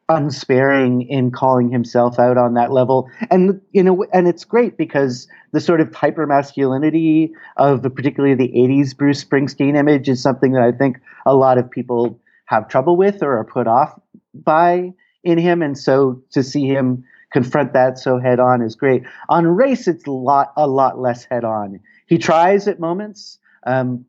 unsparing 0.07 1.01
in 1.03 1.31
calling 1.31 1.69
himself 1.69 2.19
out 2.19 2.37
on 2.37 2.53
that 2.53 2.71
level. 2.71 3.09
And 3.29 3.59
you 3.73 3.83
know, 3.83 4.05
and 4.13 4.29
it's 4.29 4.45
great 4.45 4.77
because 4.77 5.27
the 5.51 5.59
sort 5.59 5.81
of 5.81 5.93
hyper 5.93 6.25
masculinity 6.25 7.33
of 7.57 7.83
the, 7.83 7.89
particularly 7.89 8.35
the 8.35 8.47
'80s 8.47 8.95
Bruce 8.95 9.21
Springsteen 9.21 9.75
image 9.75 10.07
is 10.07 10.21
something 10.21 10.53
that 10.53 10.63
I 10.63 10.71
think 10.71 11.01
a 11.25 11.35
lot 11.35 11.57
of 11.57 11.69
people 11.69 12.17
have 12.45 12.67
trouble 12.67 12.95
with 12.97 13.23
or 13.23 13.37
are 13.37 13.45
put 13.45 13.67
off 13.67 13.99
by 14.33 14.93
in 15.23 15.37
him, 15.37 15.61
and 15.61 15.77
so 15.77 16.21
to 16.31 16.43
see 16.43 16.65
him 16.65 17.03
confront 17.31 17.73
that 17.73 17.97
so 17.97 18.19
head 18.19 18.39
on 18.39 18.61
is 18.61 18.75
great. 18.75 19.03
On 19.29 19.45
race, 19.45 19.87
it's 19.87 20.05
a 20.05 20.11
lot 20.11 20.53
a 20.55 20.67
lot 20.67 20.99
less 20.99 21.25
head 21.25 21.43
on. 21.43 21.79
He 22.07 22.17
tries 22.17 22.67
at 22.67 22.79
moments. 22.79 23.39
Um, 23.65 24.05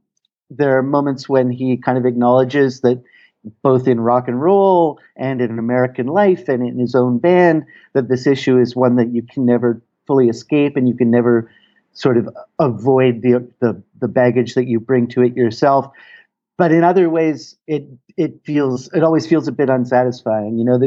there 0.51 0.77
are 0.77 0.83
moments 0.83 1.29
when 1.29 1.51
he 1.51 1.77
kind 1.77 1.97
of 1.97 2.05
acknowledges 2.05 2.83
that 2.83 3.03
both 3.63 3.89
in 3.89 4.01
rock 4.01 4.29
and 4.29 4.41
roll 4.41 4.99
and 5.17 5.41
in 5.41 5.59
American 5.59 6.07
life 6.07 6.49
and 6.49 6.67
in 6.67 6.79
his 6.79 6.95
own 6.95 7.19
band 7.19 7.65
that 7.93 8.09
this 8.09 8.27
issue 8.27 8.59
is 8.59 8.75
one 8.75 8.97
that 8.97 9.13
you 9.13 9.23
can 9.23 9.45
never 9.45 9.83
fully 10.07 10.29
escape 10.29 10.77
and 10.77 10.89
you 10.89 10.95
can 10.95 11.11
never 11.11 11.51
sort 11.93 12.17
of 12.17 12.29
avoid 12.59 13.23
the 13.23 13.47
the, 13.61 13.81
the 14.01 14.09
baggage 14.09 14.55
that 14.55 14.67
you 14.67 14.81
bring 14.81 15.07
to 15.09 15.23
it 15.23 15.37
yourself 15.37 15.87
but 16.57 16.73
in 16.73 16.85
other 16.85 17.11
ways 17.11 17.57
it 17.67 17.87
it 18.17 18.41
feels 18.45 18.93
it 18.93 19.03
always 19.03 19.27
feels 19.27 19.49
a 19.49 19.53
bit 19.53 19.69
unsatisfying 19.69 20.59
you 20.59 20.65
know 20.65 20.79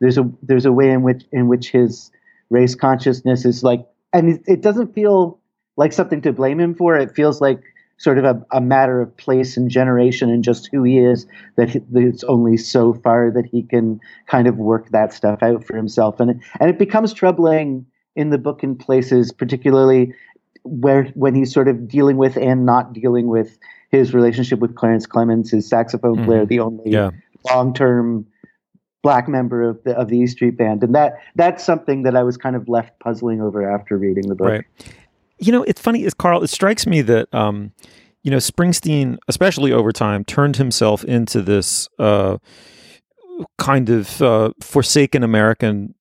there's 0.00 0.18
a 0.18 0.30
there's 0.42 0.66
a 0.66 0.72
way 0.72 0.90
in 0.90 1.02
which 1.02 1.24
in 1.32 1.48
which 1.48 1.70
his 1.70 2.10
race 2.50 2.74
consciousness 2.74 3.44
is 3.44 3.62
like 3.62 3.86
and 4.14 4.28
it, 4.30 4.42
it 4.46 4.60
doesn't 4.62 4.94
feel 4.94 5.40
like 5.76 5.92
something 5.92 6.22
to 6.22 6.32
blame 6.32 6.60
him 6.60 6.74
for. 6.74 6.96
It 6.96 7.14
feels 7.14 7.40
like 7.40 7.60
sort 7.98 8.18
of 8.18 8.24
a, 8.24 8.42
a 8.52 8.60
matter 8.60 9.00
of 9.00 9.16
place 9.16 9.56
and 9.56 9.70
generation 9.70 10.30
and 10.30 10.42
just 10.42 10.68
who 10.72 10.82
he 10.82 10.98
is 10.98 11.26
that, 11.56 11.70
he, 11.70 11.78
that 11.78 12.02
it's 12.02 12.24
only 12.24 12.56
so 12.56 12.94
far 12.94 13.30
that 13.30 13.46
he 13.46 13.62
can 13.62 14.00
kind 14.26 14.46
of 14.46 14.56
work 14.56 14.88
that 14.90 15.12
stuff 15.12 15.42
out 15.42 15.64
for 15.64 15.76
himself. 15.76 16.20
And 16.20 16.42
and 16.60 16.70
it 16.70 16.78
becomes 16.78 17.12
troubling 17.12 17.86
in 18.16 18.30
the 18.30 18.38
book 18.38 18.62
in 18.62 18.76
places 18.76 19.32
particularly 19.32 20.14
where 20.62 21.04
when 21.14 21.34
he's 21.34 21.52
sort 21.52 21.68
of 21.68 21.88
dealing 21.88 22.16
with 22.16 22.36
and 22.36 22.64
not 22.64 22.92
dealing 22.92 23.26
with 23.26 23.58
his 23.94 24.12
relationship 24.12 24.58
with 24.58 24.74
Clarence 24.74 25.06
Clemons, 25.06 25.50
his 25.50 25.68
saxophone 25.68 26.16
mm-hmm. 26.16 26.24
player, 26.24 26.46
the 26.46 26.60
only 26.60 26.90
yeah. 26.90 27.10
long-term 27.50 28.26
black 29.02 29.28
member 29.28 29.62
of 29.62 29.82
the 29.84 29.92
of 29.96 30.08
the 30.08 30.18
E 30.18 30.26
Street 30.26 30.56
Band, 30.56 30.82
and 30.82 30.94
that 30.94 31.14
that's 31.36 31.62
something 31.62 32.02
that 32.02 32.16
I 32.16 32.22
was 32.22 32.36
kind 32.36 32.56
of 32.56 32.68
left 32.68 32.98
puzzling 32.98 33.40
over 33.40 33.68
after 33.70 33.96
reading 33.96 34.28
the 34.28 34.34
book. 34.34 34.48
Right. 34.48 34.64
You 35.38 35.52
know, 35.52 35.62
it's 35.64 35.80
funny, 35.80 36.04
is 36.04 36.14
Carl. 36.14 36.42
It 36.42 36.48
strikes 36.48 36.86
me 36.86 37.02
that 37.02 37.32
um, 37.32 37.72
you 38.22 38.30
know 38.30 38.38
Springsteen, 38.38 39.18
especially 39.28 39.72
over 39.72 39.92
time, 39.92 40.24
turned 40.24 40.56
himself 40.56 41.04
into 41.04 41.42
this 41.42 41.88
uh, 41.98 42.38
kind 43.58 43.90
of 43.90 44.20
uh, 44.22 44.52
forsaken 44.60 45.22
American 45.22 45.94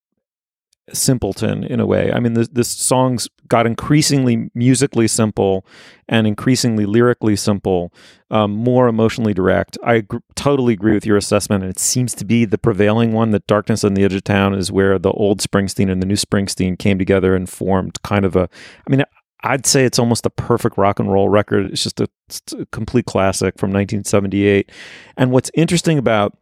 simpleton 0.91 1.63
in 1.63 1.79
a 1.79 1.85
way. 1.85 2.11
I 2.11 2.19
mean, 2.19 2.33
this, 2.33 2.49
this 2.49 2.67
song's 2.67 3.29
got 3.47 3.65
increasingly 3.65 4.49
musically 4.53 5.07
simple 5.07 5.65
and 6.09 6.27
increasingly 6.27 6.85
lyrically 6.85 7.35
simple, 7.35 7.93
um, 8.31 8.51
more 8.51 8.87
emotionally 8.87 9.33
direct. 9.33 9.77
I 9.83 10.01
gr- 10.01 10.17
totally 10.35 10.73
agree 10.73 10.93
with 10.93 11.05
your 11.05 11.17
assessment, 11.17 11.63
and 11.63 11.69
it 11.69 11.79
seems 11.79 12.13
to 12.15 12.25
be 12.25 12.45
the 12.45 12.57
prevailing 12.57 13.13
one 13.13 13.31
that 13.31 13.47
"Darkness 13.47 13.83
on 13.83 13.93
the 13.93 14.03
Edge 14.03 14.13
of 14.13 14.23
Town" 14.23 14.53
is 14.53 14.71
where 14.71 14.99
the 14.99 15.11
old 15.11 15.39
Springsteen 15.39 15.89
and 15.89 16.01
the 16.01 16.07
new 16.07 16.15
Springsteen 16.15 16.77
came 16.77 16.97
together 16.97 17.35
and 17.35 17.49
formed 17.49 18.01
kind 18.03 18.25
of 18.25 18.35
a. 18.35 18.49
I 18.87 18.91
mean. 18.91 19.03
I'd 19.45 19.65
say 19.65 19.83
it's 19.83 19.99
almost 19.99 20.25
a 20.25 20.29
perfect 20.29 20.77
rock 20.77 21.01
and 21.01 21.11
roll 21.11 21.27
record. 21.27 21.65
It's 21.65 21.83
just 21.83 21.99
a, 21.99 22.07
it's 22.29 22.53
a 22.53 22.65
complete 22.67 23.05
classic 23.05 23.59
from 23.59 23.71
1978. 23.71 24.71
And 25.17 25.31
what's 25.31 25.51
interesting 25.53 25.97
about 25.97 26.37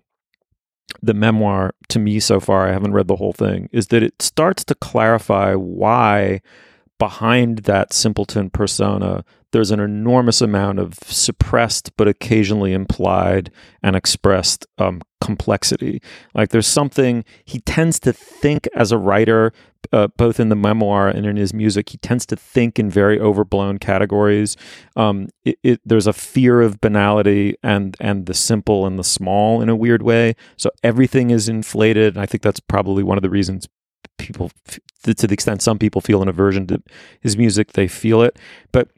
the 1.02 1.14
memoir 1.14 1.74
to 1.90 2.00
me 2.00 2.20
so 2.20 2.40
far, 2.40 2.68
I 2.68 2.72
haven't 2.72 2.94
read 2.94 3.08
the 3.08 3.16
whole 3.16 3.34
thing, 3.34 3.70
is 3.72 3.88
that 3.88 4.04
it 4.04 4.22
starts 4.22 4.64
to 4.66 4.76
clarify 4.76 5.54
why 5.56 6.42
behind 7.00 7.60
that 7.60 7.94
simpleton 7.94 8.50
persona, 8.50 9.26
there's 9.52 9.72
an 9.72 9.80
enormous 9.80 10.42
amount 10.42 10.80
of 10.80 10.96
suppressed 11.04 11.96
but 11.98 12.08
occasionally 12.08 12.74
implied 12.74 13.52
and 13.84 13.96
expressed 13.96 14.66
um, 14.78 15.02
complexity. 15.20 16.02
Like 16.34 16.50
there's 16.50 16.68
something 16.68 17.24
he 17.46 17.60
tends 17.60 18.00
to 18.02 18.14
think 18.14 18.68
as 18.76 18.92
a 18.92 18.98
writer, 18.98 19.54
uh, 19.92 20.08
both 20.18 20.40
in 20.40 20.50
the 20.50 20.56
memoir 20.56 21.08
and 21.08 21.26
in 21.26 21.38
his 21.38 21.54
music, 21.54 21.90
he 21.90 21.98
tends 21.98 22.26
to 22.28 22.36
think 22.36 22.80
in 22.80 22.90
very 22.90 23.20
overblown 23.20 23.78
categories. 23.78 24.58
Um, 24.96 25.28
it, 25.44 25.60
it, 25.64 25.82
there's 25.86 26.08
a 26.08 26.14
fear 26.14 26.62
of 26.62 26.82
banality 26.82 27.56
and 27.64 27.96
and 28.00 28.26
the 28.26 28.34
simple 28.34 28.86
and 28.86 28.98
the 28.98 29.04
small 29.04 29.62
in 29.62 29.70
a 29.70 29.76
weird 29.76 30.02
way. 30.02 30.36
So 30.58 30.72
everything 30.84 31.30
is 31.30 31.50
inflated. 31.50 32.16
And 32.16 32.24
I 32.24 32.26
think 32.26 32.42
that's 32.42 32.60
probably 32.60 33.04
one 33.04 33.18
of 33.18 33.22
the 33.24 33.30
reasons 33.30 33.68
people, 34.18 34.52
to 35.04 35.28
the 35.28 35.34
extent 35.34 35.62
some 35.62 35.80
people 35.80 36.02
feel 36.02 36.22
an 36.22 36.28
aversion 36.28 36.68
to 36.68 36.82
his 37.22 37.38
music, 37.38 37.74
they 37.74 37.88
feel 37.88 38.22
it. 38.22 38.38
But 38.72 38.90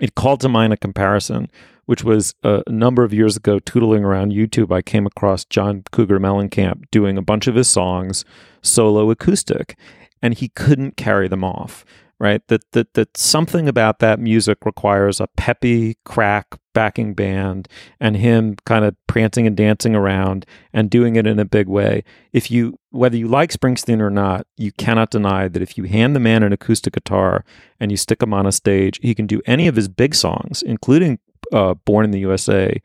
it 0.00 0.14
called 0.14 0.40
to 0.40 0.48
mind 0.48 0.72
a 0.72 0.76
comparison, 0.76 1.50
which 1.86 2.02
was 2.02 2.34
uh, 2.42 2.62
a 2.66 2.72
number 2.72 3.04
of 3.04 3.12
years 3.12 3.36
ago, 3.36 3.58
tootling 3.58 4.04
around 4.04 4.32
YouTube. 4.32 4.74
I 4.74 4.82
came 4.82 5.06
across 5.06 5.44
John 5.44 5.84
Cougar 5.92 6.18
Mellencamp 6.18 6.90
doing 6.90 7.18
a 7.18 7.22
bunch 7.22 7.46
of 7.46 7.54
his 7.54 7.68
songs 7.68 8.24
solo 8.62 9.10
acoustic, 9.10 9.76
and 10.22 10.34
he 10.34 10.48
couldn't 10.48 10.96
carry 10.96 11.28
them 11.28 11.44
off. 11.44 11.84
Right? 12.18 12.46
That 12.48 12.70
that 12.72 12.94
that 12.94 13.16
something 13.16 13.68
about 13.68 13.98
that 13.98 14.18
music 14.20 14.64
requires 14.64 15.20
a 15.20 15.28
peppy 15.36 15.96
crack 16.04 16.58
backing 16.72 17.14
band 17.14 17.68
and 18.00 18.16
him 18.16 18.56
kind 18.66 18.84
of 18.84 18.96
prancing 19.06 19.46
and 19.46 19.56
dancing 19.56 19.94
around 19.94 20.44
and 20.72 20.90
doing 20.90 21.16
it 21.16 21.26
in 21.26 21.38
a 21.38 21.44
big 21.44 21.68
way. 21.68 22.04
If 22.32 22.50
you 22.50 22.78
whether 22.90 23.16
you 23.16 23.28
like 23.28 23.52
Springsteen 23.52 24.00
or 24.00 24.10
not, 24.10 24.46
you 24.56 24.72
cannot 24.72 25.10
deny 25.10 25.48
that 25.48 25.62
if 25.62 25.78
you 25.78 25.84
hand 25.84 26.14
the 26.14 26.20
man 26.20 26.42
an 26.42 26.52
acoustic 26.52 26.94
guitar 26.94 27.44
and 27.80 27.90
you 27.90 27.96
stick 27.96 28.22
him 28.22 28.34
on 28.34 28.46
a 28.46 28.52
stage, 28.52 28.98
he 29.02 29.14
can 29.14 29.26
do 29.26 29.40
any 29.46 29.66
of 29.66 29.76
his 29.76 29.88
big 29.88 30.14
songs, 30.14 30.62
including 30.62 31.18
uh, 31.52 31.74
Born 31.74 32.04
in 32.04 32.10
the 32.10 32.20
USA, 32.20 32.80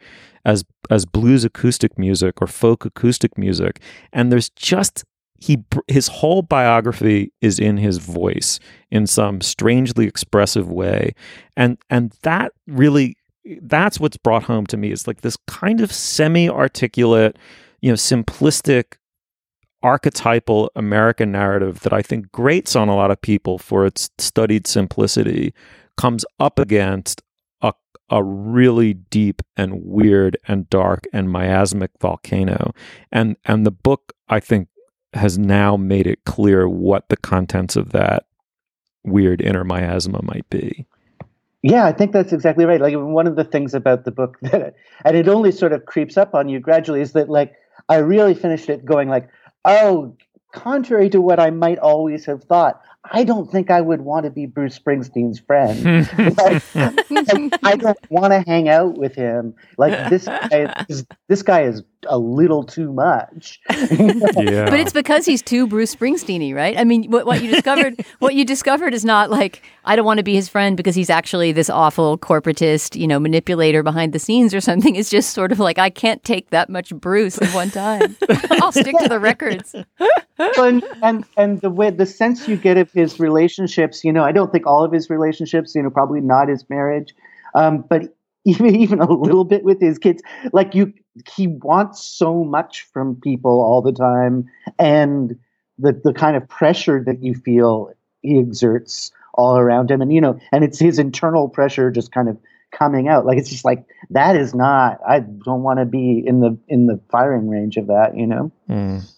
as 0.45 0.63
as 0.89 1.05
blues 1.05 1.43
acoustic 1.43 1.97
music 1.97 2.41
or 2.41 2.47
folk 2.47 2.85
acoustic 2.85 3.37
music, 3.37 3.81
and 4.13 4.31
there's 4.31 4.49
just 4.49 5.03
he 5.39 5.63
his 5.87 6.07
whole 6.07 6.41
biography 6.41 7.31
is 7.41 7.59
in 7.59 7.77
his 7.77 7.97
voice 7.97 8.59
in 8.91 9.07
some 9.07 9.41
strangely 9.41 10.05
expressive 10.05 10.69
way. 10.71 11.13
And 11.55 11.77
and 11.89 12.13
that 12.23 12.51
really 12.67 13.15
that's 13.61 13.99
what's 13.99 14.17
brought 14.17 14.43
home 14.43 14.65
to 14.67 14.77
me 14.77 14.91
is 14.91 15.07
like 15.07 15.21
this 15.21 15.37
kind 15.47 15.81
of 15.81 15.91
semi 15.91 16.49
articulate 16.49 17.37
you 17.81 17.89
know 17.89 17.95
simplistic 17.95 18.95
archetypal 19.81 20.69
american 20.75 21.31
narrative 21.31 21.79
that 21.79 21.93
i 21.93 22.01
think 22.01 22.29
grates 22.33 22.75
on 22.75 22.89
a 22.89 22.95
lot 22.95 23.09
of 23.09 23.21
people 23.21 23.57
for 23.57 23.85
its 23.85 24.09
studied 24.17 24.67
simplicity 24.67 25.53
comes 25.97 26.25
up 26.39 26.59
against 26.59 27.21
a, 27.61 27.73
a 28.09 28.23
really 28.23 28.93
deep 28.93 29.41
and 29.55 29.83
weird 29.83 30.37
and 30.47 30.69
dark 30.69 31.05
and 31.11 31.29
miasmic 31.29 31.91
volcano. 31.99 32.73
And 33.11 33.37
and 33.45 33.65
the 33.65 33.71
book 33.71 34.13
i 34.27 34.39
think 34.39 34.67
has 35.13 35.37
now 35.37 35.75
made 35.75 36.07
it 36.07 36.23
clear 36.25 36.67
what 36.67 37.09
the 37.09 37.17
contents 37.17 37.75
of 37.75 37.91
that 37.91 38.25
weird 39.03 39.41
inner 39.41 39.63
miasma 39.63 40.21
might 40.23 40.49
be. 40.49 40.85
Yeah, 41.61 41.85
I 41.85 41.91
think 41.91 42.13
that's 42.13 42.31
exactly 42.31 42.65
right. 42.65 42.79
Like 42.79 42.95
one 42.95 43.27
of 43.27 43.35
the 43.35 43.43
things 43.43 43.73
about 43.73 44.05
the 44.05 44.11
book 44.11 44.37
that, 44.41 44.75
and 45.03 45.17
it 45.17 45.27
only 45.27 45.51
sort 45.51 45.73
of 45.73 45.85
creeps 45.85 46.17
up 46.17 46.33
on 46.33 46.47
you 46.49 46.59
gradually, 46.59 47.01
is 47.01 47.13
that 47.13 47.29
like 47.29 47.53
I 47.87 47.97
really 47.97 48.33
finished 48.33 48.69
it 48.69 48.85
going 48.85 49.09
like, 49.09 49.29
oh, 49.65 50.15
contrary 50.51 51.09
to 51.09 51.21
what 51.21 51.39
I 51.39 51.49
might 51.49 51.79
always 51.79 52.25
have 52.25 52.43
thought, 52.43 52.81
I 53.05 53.23
don't 53.23 53.49
think 53.49 53.71
I 53.71 53.81
would 53.81 54.01
want 54.01 54.25
to 54.25 54.29
be 54.29 54.45
Bruce 54.45 54.77
Springsteen's 54.77 55.39
friend. 55.39 56.07
like, 56.37 56.75
like, 56.75 57.59
I 57.63 57.75
don't 57.75 57.97
want 58.09 58.33
to 58.33 58.41
hang 58.41 58.67
out 58.67 58.97
with 58.97 59.15
him. 59.15 59.55
Like 59.77 60.09
this 60.09 60.25
guy 60.25 60.85
is, 60.89 61.05
this 61.27 61.41
guy 61.41 61.63
is 61.63 61.83
a 62.07 62.17
little 62.17 62.63
too 62.63 62.93
much. 62.93 63.59
yeah. 63.69 64.69
But 64.69 64.79
it's 64.79 64.93
because 64.93 65.25
he's 65.25 65.41
too 65.41 65.67
Bruce 65.67 65.93
Springsteeny, 65.95 66.53
right? 66.53 66.77
I 66.77 66.83
mean, 66.83 67.09
what, 67.09 67.25
what 67.25 67.41
you 67.41 67.51
discovered, 67.51 68.05
what 68.19 68.35
you 68.35 68.45
discovered 68.45 68.93
is 68.93 69.03
not 69.03 69.29
like 69.29 69.63
I 69.85 69.95
don't 69.95 70.05
want 70.05 70.19
to 70.19 70.23
be 70.23 70.35
his 70.35 70.47
friend 70.47 70.77
because 70.77 70.95
he's 70.95 71.09
actually 71.09 71.51
this 71.51 71.69
awful 71.69 72.17
corporatist, 72.17 72.99
you 72.99 73.07
know, 73.07 73.19
manipulator 73.19 73.83
behind 73.83 74.13
the 74.13 74.19
scenes 74.19 74.53
or 74.53 74.61
something. 74.61 74.95
It's 74.95 75.09
just 75.09 75.33
sort 75.33 75.51
of 75.51 75.59
like 75.59 75.77
I 75.77 75.89
can't 75.89 76.23
take 76.23 76.49
that 76.51 76.69
much 76.69 76.93
Bruce 76.95 77.41
at 77.41 77.53
one 77.53 77.69
time. 77.69 78.15
I'll 78.61 78.71
stick 78.71 78.95
to 78.99 79.09
the 79.09 79.19
records. 79.19 79.75
and, 80.57 80.83
and 81.01 81.25
and 81.37 81.61
the 81.61 81.69
way 81.69 81.89
the 81.89 82.05
sense 82.05 82.47
you 82.47 82.55
get 82.55 82.77
of 82.77 82.88
his 82.93 83.19
relationships, 83.19 84.03
you 84.03 84.11
know, 84.11 84.23
I 84.23 84.31
don't 84.31 84.51
think 84.51 84.65
all 84.65 84.83
of 84.83 84.91
his 84.91 85.09
relationships, 85.09 85.75
you 85.75 85.83
know, 85.83 85.89
probably 85.89 86.21
not 86.21 86.49
his 86.49 86.69
marriage, 86.69 87.13
um, 87.55 87.85
but 87.89 88.15
even 88.45 88.75
even 88.75 88.99
a 88.99 89.11
little 89.11 89.43
bit 89.43 89.63
with 89.63 89.79
his 89.79 89.97
kids, 89.97 90.21
like 90.53 90.75
you 90.75 90.93
he 91.35 91.47
wants 91.47 92.03
so 92.03 92.43
much 92.43 92.83
from 92.93 93.15
people 93.15 93.61
all 93.61 93.81
the 93.81 93.91
time 93.91 94.49
and 94.77 95.37
the 95.77 95.99
the 96.03 96.13
kind 96.13 96.35
of 96.35 96.47
pressure 96.47 97.03
that 97.03 97.23
you 97.23 97.33
feel 97.33 97.91
he 98.21 98.39
exerts 98.39 99.11
all 99.33 99.57
around 99.57 99.89
him 99.89 100.01
and 100.01 100.11
you 100.13 100.21
know 100.21 100.39
and 100.51 100.63
it's 100.63 100.79
his 100.79 100.99
internal 100.99 101.47
pressure 101.49 101.91
just 101.91 102.11
kind 102.11 102.29
of 102.29 102.37
coming 102.71 103.07
out. 103.07 103.25
Like 103.25 103.37
it's 103.37 103.49
just 103.49 103.65
like 103.65 103.85
that 104.11 104.35
is 104.35 104.53
not 104.53 104.99
i 105.07 105.19
don't 105.19 105.63
want 105.63 105.79
to 105.79 105.85
be 105.85 106.23
in 106.25 106.39
the 106.39 106.57
in 106.67 106.87
the 106.87 106.99
firing 107.09 107.49
range 107.49 107.77
of 107.77 107.87
that 107.87 108.15
you 108.15 108.27
know? 108.27 108.51
Mm. 108.69 109.11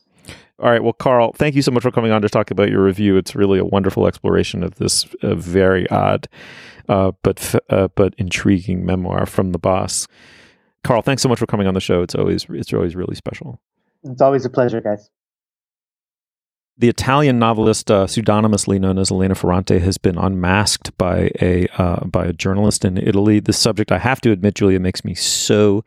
All 0.62 0.70
right 0.70 0.84
well 0.84 0.94
carl 0.94 1.34
thank 1.34 1.56
you 1.56 1.62
so 1.62 1.72
much 1.72 1.84
for 1.84 1.92
coming 1.92 2.12
on 2.12 2.22
to 2.22 2.30
talk 2.30 2.52
about 2.52 2.70
your 2.70 2.84
review 2.84 3.18
it's 3.18 3.36
really 3.36 3.60
a 3.60 3.66
wonderful 3.66 4.08
exploration 4.08 4.64
of 4.64 4.76
this 4.76 5.06
uh, 5.24 5.36
very 5.36 5.90
odd 5.90 6.28
uh, 6.90 7.12
but 7.24 7.56
uh, 7.70 7.88
but 7.96 8.14
intriguing 8.18 8.86
memoir 8.86 9.26
from 9.26 9.52
the 9.52 9.60
boss 9.60 10.08
Carl, 10.84 11.02
thanks 11.02 11.22
so 11.22 11.30
much 11.30 11.40
for 11.40 11.46
coming 11.46 11.68
on 11.68 11.74
the 11.74 11.80
show. 11.80 12.02
It's 12.02 12.16
always 12.16 12.46
it's 12.50 12.74
always 12.74 12.96
really 12.96 13.16
special. 13.16 13.62
It's 14.04 14.22
always 14.22 14.46
a 14.46 14.50
pleasure, 14.50 14.82
guys. 14.82 15.10
The 16.78 16.90
Italian 16.90 17.38
novelist, 17.38 17.92
uh, 17.92 18.08
pseudonymously 18.08 18.80
known 18.80 18.98
as 18.98 19.12
Elena 19.12 19.36
Ferrante, 19.36 19.78
has 19.78 20.00
been 20.00 20.18
unmasked 20.18 20.98
by 20.98 21.30
a 21.40 21.68
uh, 21.78 22.06
by 22.06 22.26
a 22.26 22.34
journalist 22.34 22.84
in 22.84 22.98
Italy. 22.98 23.40
This 23.40 23.58
subject, 23.58 23.92
I 23.92 24.00
have 24.00 24.22
to 24.22 24.32
admit, 24.32 24.56
Julia, 24.56 24.80
makes 24.80 25.06
me 25.06 25.14
so 25.14 25.86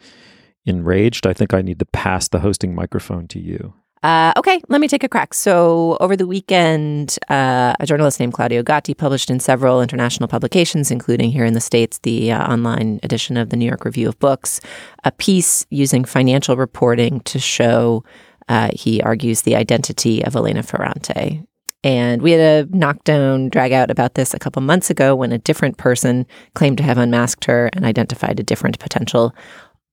enraged. 0.64 1.26
I 1.26 1.32
think 1.32 1.52
I 1.52 1.62
need 1.62 1.80
to 1.80 1.86
pass 1.86 2.28
the 2.28 2.40
hosting 2.40 2.74
microphone 2.74 3.26
to 3.28 3.40
you. 3.40 3.74
Uh, 4.04 4.34
okay, 4.36 4.60
let 4.68 4.82
me 4.82 4.86
take 4.86 5.02
a 5.02 5.08
crack. 5.08 5.32
So, 5.32 5.96
over 5.98 6.14
the 6.14 6.26
weekend, 6.26 7.18
uh, 7.30 7.72
a 7.80 7.86
journalist 7.86 8.20
named 8.20 8.34
Claudio 8.34 8.62
Gatti 8.62 8.92
published 8.92 9.30
in 9.30 9.40
several 9.40 9.80
international 9.80 10.28
publications, 10.28 10.90
including 10.90 11.30
here 11.30 11.46
in 11.46 11.54
the 11.54 11.60
States, 11.60 12.00
the 12.00 12.30
uh, 12.30 12.52
online 12.52 13.00
edition 13.02 13.38
of 13.38 13.48
the 13.48 13.56
New 13.56 13.64
York 13.64 13.86
Review 13.86 14.06
of 14.06 14.18
Books, 14.18 14.60
a 15.04 15.12
piece 15.12 15.64
using 15.70 16.04
financial 16.04 16.54
reporting 16.54 17.20
to 17.20 17.38
show, 17.38 18.04
uh, 18.50 18.68
he 18.74 19.00
argues, 19.00 19.40
the 19.40 19.56
identity 19.56 20.22
of 20.22 20.36
Elena 20.36 20.62
Ferrante. 20.62 21.42
And 21.82 22.20
we 22.20 22.32
had 22.32 22.40
a 22.66 22.76
knockdown 22.76 23.48
drag 23.48 23.72
out 23.72 23.90
about 23.90 24.16
this 24.16 24.34
a 24.34 24.38
couple 24.38 24.60
months 24.60 24.90
ago 24.90 25.16
when 25.16 25.32
a 25.32 25.38
different 25.38 25.78
person 25.78 26.26
claimed 26.54 26.76
to 26.76 26.84
have 26.84 26.98
unmasked 26.98 27.46
her 27.46 27.70
and 27.72 27.86
identified 27.86 28.38
a 28.38 28.42
different 28.42 28.78
potential 28.78 29.34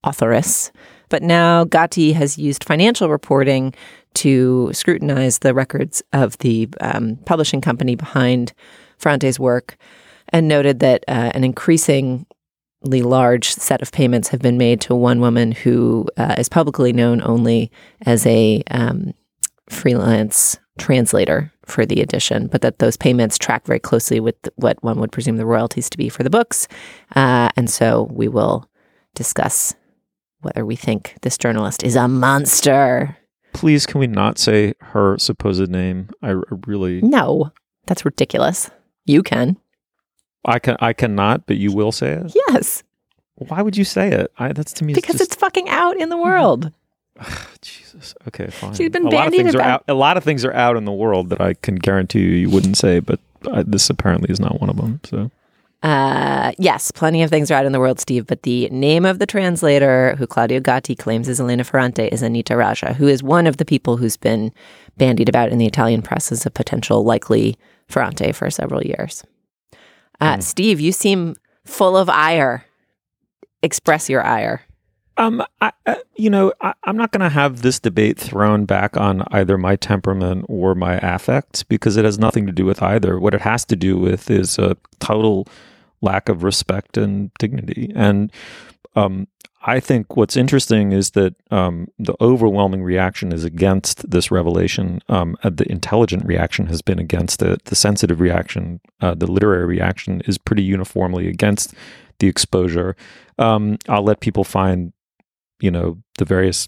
authoress. 0.04 0.70
But 1.10 1.24
now 1.24 1.66
Gatti 1.66 2.14
has 2.14 2.38
used 2.38 2.64
financial 2.64 3.10
reporting 3.10 3.74
to 4.16 4.72
scrutinize 4.74 5.40
the 5.40 5.54
records 5.54 6.04
of 6.14 6.38
the 6.40 6.70
um, 6.82 7.18
publishing 7.26 7.62
company 7.62 7.96
behind 7.96 8.54
Ferrante's 8.98 9.40
work 9.40 9.78
and 10.30 10.48
noted 10.48 10.80
that 10.80 11.04
uh, 11.08 11.32
an 11.34 11.44
increasingly 11.44 12.26
large 12.86 13.52
set 13.52 13.82
of 13.82 13.92
payments 13.92 14.30
have 14.30 14.42
been 14.42 14.58
made 14.58 14.82
to 14.82 14.96
one 14.96 15.20
woman 15.20 15.52
who 15.52 16.08
uh, 16.18 16.36
is 16.38 16.50
publicly 16.50 16.94
known 16.94 17.22
only 17.24 17.72
as 18.06 18.26
a 18.26 18.64
um, 18.72 19.14
freelance 19.70 20.58
translator 20.78 21.52
for 21.66 21.86
the 21.86 22.02
edition, 22.02 22.48
but 22.48 22.62
that 22.62 22.80
those 22.80 22.98
payments 22.98 23.38
track 23.38 23.66
very 23.66 23.80
closely 23.80 24.20
with 24.20 24.36
what 24.56 24.82
one 24.84 25.00
would 25.00 25.12
presume 25.12 25.38
the 25.38 25.46
royalties 25.46 25.90
to 25.90 25.98
be 25.98 26.10
for 26.10 26.24
the 26.24 26.30
books. 26.30 26.68
Uh, 27.16 27.50
and 27.56 27.70
so 27.70 28.10
we 28.12 28.28
will 28.28 28.70
discuss 29.16 29.76
whether 30.42 30.66
we 30.66 30.76
think 30.76 31.16
this 31.22 31.38
journalist 31.38 31.84
is 31.84 31.96
a 31.96 32.08
monster 32.08 33.18
Please, 33.54 33.86
can 33.86 34.00
we 34.00 34.08
not 34.08 34.38
say 34.38 34.74
her 34.80 35.18
supposed 35.18 35.70
name? 35.70 36.10
I 36.22 36.36
really 36.68 37.02
no. 37.02 37.52
That's 37.86 38.06
ridiculous. 38.06 38.70
You 39.06 39.24
can. 39.24 39.58
I 40.46 40.60
can. 40.60 40.78
I 40.80 40.94
cannot, 40.94 41.46
but 41.46 41.58
you 41.58 41.72
will 41.72 41.92
say 41.92 42.14
it. 42.14 42.34
Yes. 42.36 42.84
Why 43.36 43.62
would 43.62 43.76
you 43.76 43.84
say 43.84 44.12
it? 44.12 44.32
I, 44.38 44.54
that's 44.54 44.74
to 44.74 44.84
me 44.84 44.94
because 44.94 45.16
just... 45.18 45.32
it's 45.32 45.36
fucking 45.36 45.68
out 45.70 45.98
in 45.98 46.10
the 46.10 46.16
mm-hmm. 46.16 46.24
world. 46.24 46.72
Ah, 47.24 47.48
Jesus. 47.62 48.16
Okay, 48.28 48.48
fine. 48.48 48.74
She's 48.74 48.90
been 48.90 49.06
a 49.06 49.10
lot 49.10 49.28
of 49.28 49.34
things 49.34 49.54
about... 49.54 49.68
are 49.68 49.70
out. 49.70 49.84
A 49.88 49.94
lot 49.94 50.18
of 50.18 50.24
things 50.24 50.44
are 50.44 50.54
out 50.54 50.76
in 50.76 50.86
the 50.86 50.92
world 50.92 51.30
that 51.30 51.40
I 51.40 51.54
can 51.54 51.76
guarantee 51.76 52.22
you 52.22 52.32
you 52.32 52.50
wouldn't 52.50 52.78
say, 52.78 53.00
but 53.00 53.20
I, 53.52 53.62
this 53.62 53.90
apparently 53.92 54.32
is 54.32 54.40
not 54.40 54.60
one 54.60 54.70
of 54.70 54.78
them. 54.78 55.02
So 55.04 55.30
uh, 55.84 56.52
yes, 56.60 56.92
plenty 56.92 57.24
of 57.24 57.30
things 57.30 57.50
are 57.50 57.56
out 57.56 57.66
in 57.66 57.72
the 57.72 57.80
world, 57.80 58.00
Steve, 58.00 58.28
but 58.28 58.44
the 58.44 58.70
name 58.70 59.04
of 59.04 59.18
the 59.18 59.26
translator 59.26 60.16
who 60.18 60.28
Claudio 60.28 60.60
Gatti 60.60 60.96
claims 60.96 61.28
is 61.28 61.40
Elena 61.40 61.64
Ferrante 61.64 62.08
is 62.08 62.22
Anita 62.22 62.56
Raja, 62.56 62.94
who 62.94 63.08
is 63.08 63.24
one 63.24 63.48
of 63.48 63.58
the 63.58 63.66
people 63.66 63.98
who's 63.98 64.16
been 64.16 64.52
bandied 64.98 65.28
about 65.28 65.50
in 65.50 65.58
the 65.58 65.66
Italian 65.66 66.04
press 66.04 66.32
as 66.32 66.46
a 66.46 66.52
potential 66.52 67.04
likely 67.04 67.58
Ferrante 67.88 68.32
for 68.32 68.52
several 68.52 68.84
years. 68.84 69.24
Uh, 70.20 70.38
mm. 70.38 70.44
Steve, 70.44 70.80
you 70.80 70.92
seem 70.92 71.36
full 71.66 71.98
of 71.98 72.10
ire. 72.10 72.66
Express 73.64 74.08
your 74.08 74.24
ire. 74.24 74.62
Um, 75.18 75.44
I, 75.60 75.72
uh, 75.86 75.96
you 76.16 76.30
know, 76.30 76.54
I, 76.62 76.74
am 76.86 76.96
not 76.96 77.12
going 77.12 77.22
to 77.22 77.30
have 77.30 77.64
this 77.64 77.80
debate 77.80 78.18
thrown 78.18 78.66
back 78.66 78.98
on 78.98 79.24
either 79.32 79.58
my 79.58 79.76
temperament 79.76 80.46
or 80.48 80.74
my 80.74 80.96
affect 80.98 81.68
because 81.68 81.98
it 81.98 82.06
has 82.06 82.18
nothing 82.18 82.46
to 82.46 82.52
do 82.52 82.66
with 82.66 82.82
either. 82.82 83.20
What 83.20 83.34
it 83.34 83.42
has 83.42 83.66
to 83.66 83.76
do 83.76 83.98
with 83.98 84.30
is 84.32 84.58
a 84.58 84.78
total 85.00 85.48
lack 86.02 86.30
of 86.30 86.44
respect 86.44 86.98
and 86.98 87.32
dignity. 87.40 87.92
And 87.96 88.32
um, 88.96 89.28
I 89.64 89.80
think 89.80 90.18
what's 90.18 90.36
interesting 90.36 90.92
is 90.92 91.12
that 91.12 91.36
um, 91.52 91.88
the 92.00 92.16
overwhelming 92.20 92.82
reaction 92.82 93.32
is 93.32 93.44
against 93.44 94.10
this 94.10 94.32
revelation. 94.32 95.02
Um, 95.08 95.38
uh, 95.44 95.52
the 95.52 95.72
intelligent 95.72 96.26
reaction 96.26 96.66
has 96.68 96.82
been 96.82 97.00
against 97.00 97.42
it. 97.44 97.66
The 97.66 97.76
sensitive 97.76 98.20
reaction, 98.20 98.82
uh, 99.02 99.14
the 99.14 99.32
literary 99.32 99.66
reaction, 99.66 100.22
is 100.22 100.38
pretty 100.38 100.64
uniformly 100.64 101.28
against 101.28 101.76
the 102.20 102.28
exposure. 102.28 102.96
Um, 103.38 103.78
I'll 103.88 104.04
let 104.04 104.20
people 104.20 104.44
find, 104.44 104.94
you 105.60 105.72
know, 105.72 106.02
the 106.18 106.26
various 106.26 106.68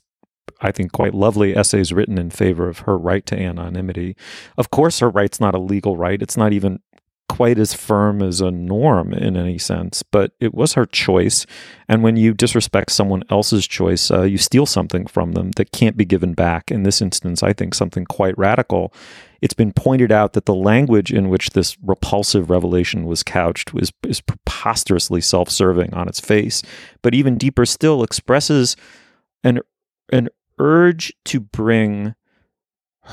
I 0.62 0.72
think, 0.72 0.92
quite 0.92 1.14
lovely 1.14 1.56
essays 1.56 1.92
written 1.94 2.18
in 2.18 2.30
favor 2.30 2.70
of 2.70 2.80
her 2.80 2.98
right 2.98 3.26
to 3.26 3.38
anonymity. 3.38 4.16
Of 4.58 4.72
course, 4.72 5.00
her 5.00 5.10
right's 5.10 5.40
not 5.40 5.56
a 5.56 5.60
legal 5.60 5.98
right. 5.98 6.22
It's 6.22 6.38
not 6.38 6.54
even 6.54 6.80
quite 7.34 7.58
as 7.58 7.74
firm 7.74 8.22
as 8.22 8.42
a 8.42 8.52
norm 8.52 9.12
in 9.12 9.36
any 9.36 9.58
sense, 9.58 10.04
but 10.04 10.34
it 10.40 10.54
was 10.54 10.74
her 10.74 10.86
choice. 10.86 11.48
And 11.90 12.04
when 12.04 12.16
you 12.16 12.32
disrespect 12.32 12.92
someone 12.92 13.24
else's 13.32 13.66
choice, 13.66 14.12
uh, 14.12 14.22
you 14.22 14.38
steal 14.38 14.68
something 14.68 15.08
from 15.08 15.32
them 15.32 15.50
that 15.56 15.72
can't 15.72 15.98
be 15.98 16.06
given 16.06 16.36
back. 16.36 16.70
In 16.70 16.84
this 16.84 17.02
instance, 17.02 17.42
I 17.42 17.52
think 17.52 17.74
something 17.74 18.06
quite 18.06 18.38
radical. 18.38 18.94
It's 19.42 19.56
been 19.56 19.74
pointed 19.74 20.12
out 20.12 20.34
that 20.34 20.46
the 20.46 20.54
language 20.54 21.12
in 21.12 21.28
which 21.28 21.50
this 21.50 21.76
repulsive 21.82 22.52
revelation 22.52 23.06
was 23.06 23.24
couched 23.24 23.74
was 23.74 23.92
is 24.08 24.22
preposterously 24.22 25.20
self-serving 25.20 25.92
on 25.92 26.08
its 26.08 26.20
face, 26.20 26.62
but 27.02 27.16
even 27.16 27.40
deeper 27.40 27.66
still 27.66 28.04
expresses 28.04 28.76
an 29.44 29.60
an 30.12 30.30
urge 30.60 31.12
to 31.26 31.40
bring 31.40 32.14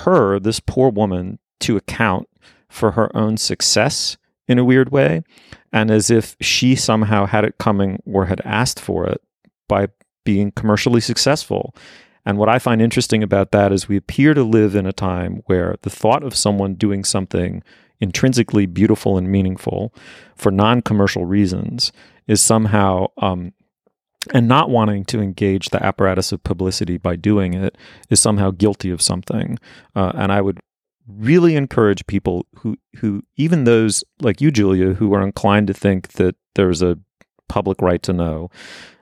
her, 0.04 0.38
this 0.38 0.60
poor 0.60 0.90
woman, 0.90 1.38
to 1.60 1.78
account 1.78 2.28
for 2.70 2.92
her 2.92 3.14
own 3.14 3.36
success 3.36 4.16
in 4.48 4.58
a 4.58 4.64
weird 4.64 4.90
way, 4.90 5.22
and 5.72 5.90
as 5.90 6.10
if 6.10 6.36
she 6.40 6.74
somehow 6.74 7.26
had 7.26 7.44
it 7.44 7.58
coming 7.58 8.02
or 8.06 8.26
had 8.26 8.40
asked 8.44 8.80
for 8.80 9.06
it 9.06 9.20
by 9.68 9.88
being 10.24 10.50
commercially 10.52 11.00
successful. 11.00 11.74
And 12.24 12.38
what 12.38 12.48
I 12.48 12.58
find 12.58 12.82
interesting 12.82 13.22
about 13.22 13.52
that 13.52 13.72
is 13.72 13.88
we 13.88 13.96
appear 13.96 14.34
to 14.34 14.42
live 14.42 14.74
in 14.74 14.86
a 14.86 14.92
time 14.92 15.42
where 15.46 15.76
the 15.82 15.90
thought 15.90 16.22
of 16.22 16.34
someone 16.34 16.74
doing 16.74 17.04
something 17.04 17.62
intrinsically 18.00 18.66
beautiful 18.66 19.16
and 19.18 19.30
meaningful 19.30 19.94
for 20.34 20.50
non 20.50 20.82
commercial 20.82 21.24
reasons 21.24 21.92
is 22.26 22.40
somehow, 22.40 23.06
um, 23.18 23.52
and 24.32 24.46
not 24.46 24.68
wanting 24.68 25.04
to 25.06 25.20
engage 25.20 25.70
the 25.70 25.82
apparatus 25.82 26.30
of 26.32 26.42
publicity 26.44 26.98
by 26.98 27.16
doing 27.16 27.54
it 27.54 27.76
is 28.10 28.20
somehow 28.20 28.50
guilty 28.50 28.90
of 28.90 29.00
something. 29.00 29.58
Uh, 29.94 30.12
and 30.14 30.30
I 30.30 30.40
would 30.40 30.60
really 31.16 31.56
encourage 31.56 32.06
people 32.06 32.46
who 32.56 32.76
who 32.96 33.22
even 33.36 33.64
those 33.64 34.04
like 34.20 34.40
you 34.40 34.50
Julia 34.50 34.94
who 34.94 35.14
are 35.14 35.22
inclined 35.22 35.66
to 35.68 35.74
think 35.74 36.12
that 36.12 36.36
there's 36.54 36.82
a 36.82 36.98
public 37.48 37.80
right 37.82 38.02
to 38.02 38.12
know 38.12 38.50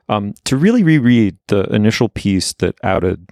um, 0.09 0.35
to 0.45 0.57
really 0.57 0.83
reread 0.83 1.37
the 1.49 1.65
initial 1.65 2.09
piece 2.09 2.53
that 2.55 2.77
outed 2.83 3.31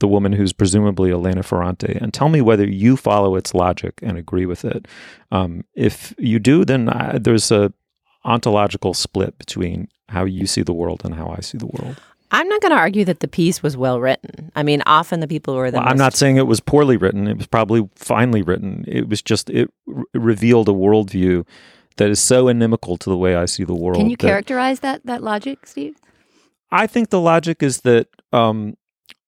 the 0.00 0.08
woman 0.08 0.32
who's 0.32 0.52
presumably 0.52 1.10
Elena 1.10 1.42
Ferrante 1.42 1.96
and 2.00 2.12
tell 2.12 2.28
me 2.28 2.40
whether 2.40 2.68
you 2.68 2.96
follow 2.96 3.36
its 3.36 3.54
logic 3.54 4.00
and 4.02 4.18
agree 4.18 4.44
with 4.44 4.64
it. 4.64 4.86
Um, 5.30 5.64
if 5.74 6.14
you 6.18 6.38
do, 6.38 6.64
then 6.64 6.88
I, 6.88 7.18
there's 7.18 7.50
a 7.50 7.72
ontological 8.24 8.94
split 8.94 9.38
between 9.38 9.88
how 10.08 10.24
you 10.24 10.46
see 10.46 10.62
the 10.62 10.72
world 10.72 11.02
and 11.04 11.14
how 11.14 11.28
I 11.28 11.40
see 11.40 11.58
the 11.58 11.66
world. 11.66 11.96
I'm 12.34 12.48
not 12.48 12.60
going 12.60 12.70
to 12.72 12.76
argue 12.78 13.04
that 13.04 13.20
the 13.20 13.28
piece 13.28 13.62
was 13.62 13.76
well 13.76 14.00
written. 14.00 14.50
I 14.56 14.62
mean, 14.62 14.82
often 14.86 15.20
the 15.20 15.28
people 15.28 15.54
who 15.54 15.60
are 15.60 15.70
the 15.70 15.76
Well, 15.76 15.84
most 15.84 15.92
I'm 15.92 15.98
not 15.98 16.14
saying 16.14 16.36
it 16.36 16.46
was 16.46 16.58
poorly 16.60 16.96
written. 16.96 17.28
It 17.28 17.36
was 17.38 17.46
probably 17.46 17.88
finely 17.94 18.42
written. 18.42 18.84
It 18.88 19.08
was 19.08 19.22
just 19.22 19.50
it 19.50 19.70
r- 19.88 20.02
revealed 20.14 20.68
a 20.68 20.72
worldview 20.72 21.46
that 21.96 22.10
is 22.10 22.18
so 22.18 22.48
inimical 22.48 22.96
to 22.98 23.08
the 23.08 23.16
way 23.16 23.36
I 23.36 23.44
see 23.44 23.62
the 23.62 23.74
world. 23.74 23.98
Can 23.98 24.10
you 24.10 24.16
that- 24.16 24.26
characterize 24.26 24.80
that 24.80 25.06
that 25.06 25.22
logic, 25.22 25.66
Steve? 25.66 25.96
I 26.72 26.88
think 26.88 27.10
the 27.10 27.20
logic 27.20 27.62
is 27.62 27.82
that 27.82 28.08
um, 28.32 28.74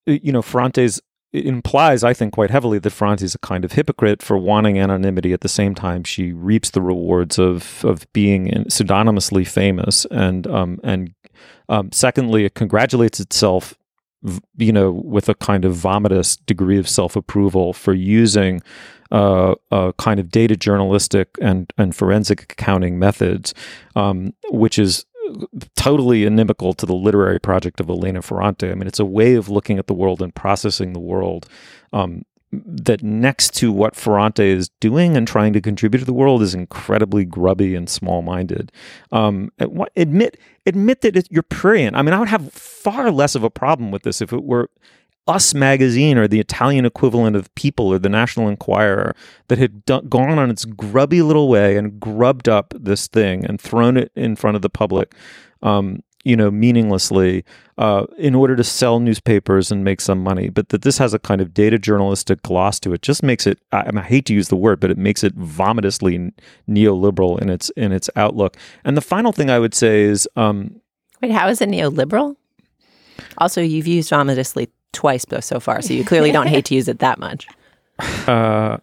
you 0.04 0.32
know 0.32 0.42
Ferrante's 0.42 1.00
it 1.32 1.44
implies, 1.44 2.02
I 2.02 2.14
think, 2.14 2.32
quite 2.32 2.50
heavily 2.50 2.78
that 2.78 2.90
Ferrante's 2.90 3.34
a 3.34 3.38
kind 3.38 3.64
of 3.64 3.72
hypocrite 3.72 4.22
for 4.22 4.38
wanting 4.38 4.78
anonymity. 4.78 5.34
At 5.34 5.42
the 5.42 5.48
same 5.50 5.74
time, 5.74 6.02
she 6.02 6.32
reaps 6.32 6.70
the 6.70 6.80
rewards 6.80 7.38
of 7.38 7.84
of 7.84 8.10
being 8.12 8.46
in- 8.46 8.64
pseudonymously 8.64 9.46
famous, 9.46 10.06
and 10.10 10.46
um, 10.46 10.80
and 10.82 11.12
um, 11.68 11.90
secondly, 11.92 12.44
it 12.44 12.54
congratulates 12.54 13.20
itself, 13.20 13.74
you 14.56 14.72
know, 14.72 14.90
with 14.90 15.28
a 15.28 15.34
kind 15.34 15.64
of 15.64 15.74
vomitous 15.74 16.36
degree 16.46 16.78
of 16.78 16.88
self 16.88 17.16
approval 17.16 17.72
for 17.72 17.94
using 17.94 18.62
uh, 19.12 19.54
a 19.70 19.92
kind 19.98 20.18
of 20.20 20.30
data 20.30 20.56
journalistic 20.56 21.36
and 21.40 21.72
and 21.78 21.94
forensic 21.94 22.42
accounting 22.52 22.98
methods, 22.98 23.54
um, 23.94 24.32
which 24.50 24.78
is 24.78 25.04
totally 25.74 26.24
inimical 26.24 26.72
to 26.72 26.86
the 26.86 26.94
literary 26.94 27.40
project 27.40 27.80
of 27.80 27.88
Elena 27.88 28.22
Ferrante. 28.22 28.70
I 28.70 28.74
mean, 28.74 28.86
it's 28.86 29.00
a 29.00 29.04
way 29.04 29.34
of 29.34 29.48
looking 29.48 29.78
at 29.78 29.86
the 29.86 29.94
world 29.94 30.22
and 30.22 30.34
processing 30.34 30.92
the 30.92 31.00
world 31.00 31.48
um, 31.92 32.22
that, 32.64 33.02
next 33.02 33.54
to 33.56 33.72
what 33.72 33.96
Ferrante 33.96 34.44
is 34.44 34.68
doing 34.80 35.16
and 35.16 35.26
trying 35.26 35.52
to 35.52 35.60
contribute 35.60 36.00
to 36.00 36.06
the 36.06 36.12
world, 36.12 36.42
is 36.42 36.54
incredibly 36.54 37.24
grubby 37.24 37.74
and 37.74 37.88
small-minded. 37.90 38.72
Um, 39.12 39.50
admit 39.96 40.38
admit 40.64 41.00
that 41.02 41.16
it, 41.16 41.28
you're 41.30 41.42
prurient. 41.42 41.96
I 41.96 42.02
mean, 42.02 42.14
I 42.14 42.18
would 42.18 42.28
have 42.28 42.52
far 42.52 43.10
less 43.10 43.34
of 43.34 43.44
a 43.44 43.50
problem 43.50 43.90
with 43.90 44.02
this 44.02 44.20
if 44.20 44.32
it 44.32 44.44
were. 44.44 44.70
Us 45.28 45.54
magazine 45.54 46.18
or 46.18 46.28
the 46.28 46.38
Italian 46.38 46.86
equivalent 46.86 47.34
of 47.34 47.52
People 47.56 47.88
or 47.88 47.98
the 47.98 48.08
National 48.08 48.48
Enquirer 48.48 49.12
that 49.48 49.58
had 49.58 49.84
done, 49.84 50.06
gone 50.08 50.38
on 50.38 50.50
its 50.50 50.64
grubby 50.64 51.20
little 51.20 51.48
way 51.48 51.76
and 51.76 51.98
grubbed 51.98 52.48
up 52.48 52.72
this 52.78 53.08
thing 53.08 53.44
and 53.44 53.60
thrown 53.60 53.96
it 53.96 54.12
in 54.14 54.36
front 54.36 54.54
of 54.54 54.62
the 54.62 54.70
public, 54.70 55.16
um, 55.62 56.04
you 56.26 56.36
know, 56.36 56.50
meaninglessly 56.50 57.44
uh, 57.78 58.04
in 58.18 58.34
order 58.34 58.56
to 58.56 58.64
sell 58.64 58.98
newspapers 58.98 59.70
and 59.70 59.84
make 59.84 60.00
some 60.00 60.20
money. 60.20 60.48
But 60.48 60.70
that 60.70 60.82
this 60.82 60.98
has 60.98 61.14
a 61.14 61.20
kind 61.20 61.40
of 61.40 61.54
data 61.54 61.78
journalistic 61.78 62.42
gloss 62.42 62.80
to 62.80 62.92
it 62.92 63.02
just 63.02 63.22
makes 63.22 63.46
it. 63.46 63.60
I, 63.70 63.82
I, 63.82 63.90
mean, 63.92 63.98
I 63.98 64.02
hate 64.02 64.26
to 64.26 64.34
use 64.34 64.48
the 64.48 64.56
word, 64.56 64.80
but 64.80 64.90
it 64.90 64.98
makes 64.98 65.22
it 65.22 65.36
vomitously 65.36 66.32
neoliberal 66.68 67.40
in 67.40 67.48
its 67.48 67.70
in 67.70 67.92
its 67.92 68.10
outlook. 68.16 68.56
And 68.84 68.96
the 68.96 69.02
final 69.02 69.30
thing 69.30 69.50
I 69.50 69.60
would 69.60 69.72
say 69.72 70.02
is. 70.02 70.28
Um, 70.34 70.80
Wait, 71.22 71.30
how 71.30 71.46
is 71.48 71.60
it 71.60 71.68
neoliberal? 71.68 72.34
Also, 73.38 73.60
you've 73.60 73.86
used 73.86 74.10
vomitously 74.10 74.68
twice 74.92 75.24
bo- 75.24 75.38
so 75.38 75.60
far, 75.60 75.80
so 75.80 75.94
you 75.94 76.04
clearly 76.04 76.32
don't 76.32 76.48
hate 76.48 76.64
to 76.66 76.74
use 76.74 76.88
it 76.88 76.98
that 76.98 77.18
much. 77.18 77.46
Uh, 78.26 78.76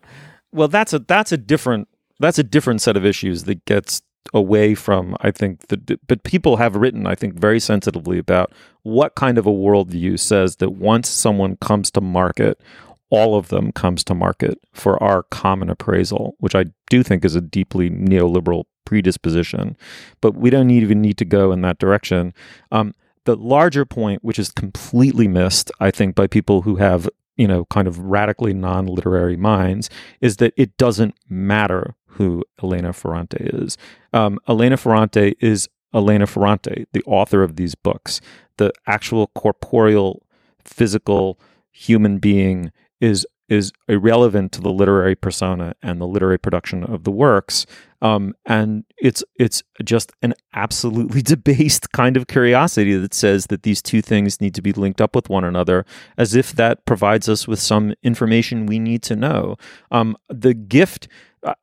well, 0.52 0.68
that's 0.68 0.94
a 0.94 1.00
that's 1.00 1.32
a 1.32 1.38
different 1.38 1.88
that's 2.20 2.40
a 2.40 2.44
different 2.44 2.82
set 2.82 2.96
of 2.96 3.06
issues 3.06 3.44
that 3.44 3.64
gets 3.66 4.02
away 4.34 4.74
from 4.74 5.16
I 5.22 5.32
think 5.32 5.68
the 5.68 6.00
but 6.08 6.24
people 6.24 6.58
have 6.58 6.76
written 6.76 7.06
I 7.06 7.16
think 7.16 7.34
very 7.36 7.60
sensitively 7.60 8.18
about 8.18 8.52
what 8.84 9.16
kind 9.16 9.38
of 9.38 9.46
a 9.46 9.52
worldview 9.52 10.20
says 10.20 10.58
that 10.58 10.72
once 10.72 11.10
someone 11.10 11.58
comes 11.58 11.92
to 11.92 12.02
market, 12.02 12.60
all 13.10 13.36
of 13.36 13.50
them 13.50 13.72
comes 13.72 14.04
to 14.06 14.16
market 14.16 14.60
for 14.74 15.02
our 15.02 15.24
common 15.24 15.70
appraisal, 15.70 16.36
which 16.40 16.56
I 16.56 16.66
do 16.90 17.04
think 17.04 17.24
is 17.24 17.36
a 17.36 17.42
deeply 17.42 17.90
neoliberal 17.90 18.64
predisposition. 18.86 19.78
But 20.20 20.36
we 20.36 20.50
don't 20.50 20.72
even 20.72 21.02
need 21.02 21.18
to 21.18 21.26
go 21.26 21.52
in 21.52 21.62
that 21.62 21.78
direction. 21.78 22.34
Um, 22.72 22.94
the 23.26 23.36
larger 23.36 23.86
point, 23.86 24.24
which 24.24 24.40
is 24.40 24.52
completely 24.52 25.28
missed, 25.28 25.72
I 25.80 25.92
think, 25.92 26.16
by 26.16 26.28
people 26.28 26.64
who 26.64 26.78
have, 26.78 27.08
you 27.38 27.48
know, 27.48 27.66
kind 27.66 27.88
of 27.88 28.00
radically 28.00 28.54
non 28.54 28.88
literary 28.88 29.38
minds, 29.38 29.90
is 30.20 30.38
that 30.38 30.54
it 30.58 30.76
doesn't 30.78 31.16
matter 31.30 31.96
who 32.16 32.44
Elena 32.62 32.94
Ferrante 32.94 33.38
is. 33.40 33.78
Um, 34.12 34.40
Elena 34.48 34.78
Ferrante 34.78 35.36
is 35.40 35.70
Elena 35.94 36.28
Ferrante, 36.28 36.86
the 36.92 37.04
author 37.06 37.44
of 37.44 37.56
these 37.56 37.76
books. 37.76 38.22
The 38.58 38.72
actual 38.88 39.28
corporeal, 39.28 40.24
physical 40.64 41.40
human 41.72 42.20
being 42.20 42.72
is 43.00 43.26
is 43.50 43.72
irrelevant 43.88 44.52
to 44.54 44.62
the 44.62 44.72
literary 44.72 45.16
persona 45.16 45.76
and 45.84 46.00
the 46.00 46.08
literary 46.08 46.40
production 46.40 46.84
of 46.84 47.04
the 47.04 47.12
works. 47.12 47.66
Um, 48.02 48.34
and 48.46 48.84
it's 48.98 49.24
it's 49.38 49.64
just 49.84 50.12
an 50.22 50.34
absolutely 50.54 51.22
debased 51.34 51.92
kind 51.92 52.18
of 52.18 52.28
curiosity 52.28 52.96
that 52.96 53.14
says 53.14 53.48
that 53.48 53.64
these 53.64 53.82
two 53.82 54.02
things 54.02 54.42
need 54.42 54.56
to 54.56 54.62
be 54.62 54.74
linked 54.74 55.02
up 55.02 55.16
with 55.16 55.30
one 55.30 55.44
another, 55.44 55.86
as 56.18 56.36
if 56.36 56.54
that 56.54 56.86
provides 56.86 57.30
us 57.30 57.48
with 57.48 57.60
some 57.60 57.94
information 58.04 58.66
we 58.66 58.80
need 58.80 59.04
to 59.04 59.16
know. 59.16 59.56
Um, 59.92 60.18
the 60.30 60.54
gift, 60.54 61.08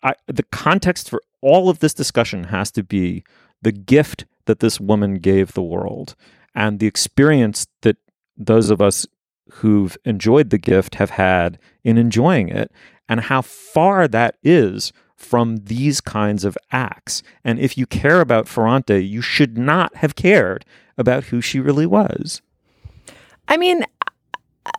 I, 0.02 0.14
the 0.26 0.42
context 0.44 1.08
for 1.08 1.22
all 1.40 1.68
of 1.68 1.78
this 1.78 1.94
discussion 1.94 2.44
has 2.44 2.70
to 2.72 2.82
be 2.82 3.24
the 3.62 3.72
gift 3.72 4.26
that 4.46 4.60
this 4.60 4.80
woman 4.80 5.14
gave 5.14 5.52
the 5.52 5.62
world, 5.62 6.14
and 6.54 6.78
the 6.78 6.86
experience 6.86 7.66
that 7.82 7.96
those 8.36 8.70
of 8.70 8.80
us 8.80 9.06
who've 9.52 9.96
enjoyed 10.04 10.50
the 10.50 10.58
gift 10.58 10.96
have 10.96 11.10
had 11.10 11.58
in 11.84 11.98
enjoying 11.98 12.48
it, 12.48 12.70
and 13.08 13.22
how 13.22 13.42
far 13.42 14.06
that 14.08 14.36
is 14.42 14.92
from 15.16 15.58
these 15.64 16.00
kinds 16.00 16.44
of 16.44 16.56
acts. 16.72 17.22
And 17.44 17.58
if 17.58 17.76
you 17.76 17.86
care 17.86 18.20
about 18.20 18.48
Ferrante, 18.48 19.04
you 19.04 19.20
should 19.20 19.58
not 19.58 19.96
have 19.96 20.14
cared 20.14 20.64
about 20.96 21.24
who 21.24 21.40
she 21.40 21.60
really 21.60 21.86
was. 21.86 22.40
I 23.46 23.56
mean, 23.56 23.84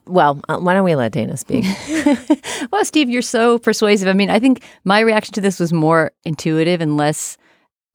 well, 0.06 0.42
uh, 0.50 0.58
why 0.58 0.74
don't 0.74 0.84
we 0.84 0.96
let 0.96 1.12
Dana 1.12 1.38
speak? 1.38 1.66
well, 2.72 2.84
Steve, 2.84 3.10
you're 3.10 3.22
so 3.22 3.60
persuasive. 3.60 4.08
I 4.08 4.14
mean, 4.14 4.30
I 4.30 4.40
think 4.40 4.64
my 4.84 5.00
reaction 5.00 5.34
to 5.36 5.42
this 5.42 5.60
was 5.60 5.72
more 5.72 6.12
intuitive 6.26 6.82
and 6.82 6.98
less 6.98 7.38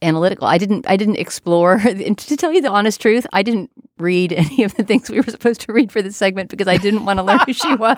analytical. 0.03 0.47
I 0.47 0.59
didn't 0.59 0.89
I 0.89 0.97
didn't 0.97 1.17
explore 1.17 1.75
and 1.85 2.17
to 2.19 2.37
tell 2.37 2.53
you 2.53 2.61
the 2.61 2.71
honest 2.71 3.01
truth, 3.01 3.27
I 3.33 3.43
didn't 3.43 3.71
read 3.99 4.33
any 4.37 4.63
of 4.63 4.75
the 4.75 4.85
things 4.85 5.11
we 5.11 5.21
were 5.21 5.31
supposed 5.31 5.63
to 5.63 5.73
read 5.73 5.91
for 5.91 6.03
this 6.03 6.17
segment 6.17 6.51
because 6.51 6.69
I 6.69 6.77
didn't 6.77 7.05
want 7.05 7.19
to 7.19 7.23
learn 7.23 7.41
who 7.47 7.53
she 7.53 7.75
was. 7.75 7.97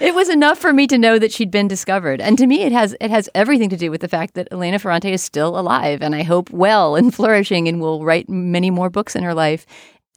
it 0.00 0.14
was 0.14 0.28
enough 0.28 0.58
for 0.58 0.72
me 0.72 0.86
to 0.86 0.98
know 0.98 1.18
that 1.18 1.32
she'd 1.32 1.50
been 1.50 1.68
discovered. 1.68 2.20
And 2.20 2.36
to 2.38 2.46
me 2.46 2.62
it 2.62 2.72
has 2.72 2.94
it 3.00 3.10
has 3.10 3.28
everything 3.34 3.70
to 3.70 3.76
do 3.76 3.90
with 3.90 4.00
the 4.00 4.08
fact 4.08 4.34
that 4.34 4.48
Elena 4.52 4.78
Ferrante 4.78 5.12
is 5.12 5.22
still 5.22 5.58
alive 5.58 6.02
and 6.02 6.14
I 6.14 6.22
hope 6.22 6.50
well 6.50 6.94
and 6.96 7.14
flourishing 7.14 7.68
and 7.68 7.80
will 7.80 8.04
write 8.04 8.28
many 8.28 8.70
more 8.70 8.90
books 8.90 9.16
in 9.16 9.22
her 9.22 9.34
life. 9.34 9.66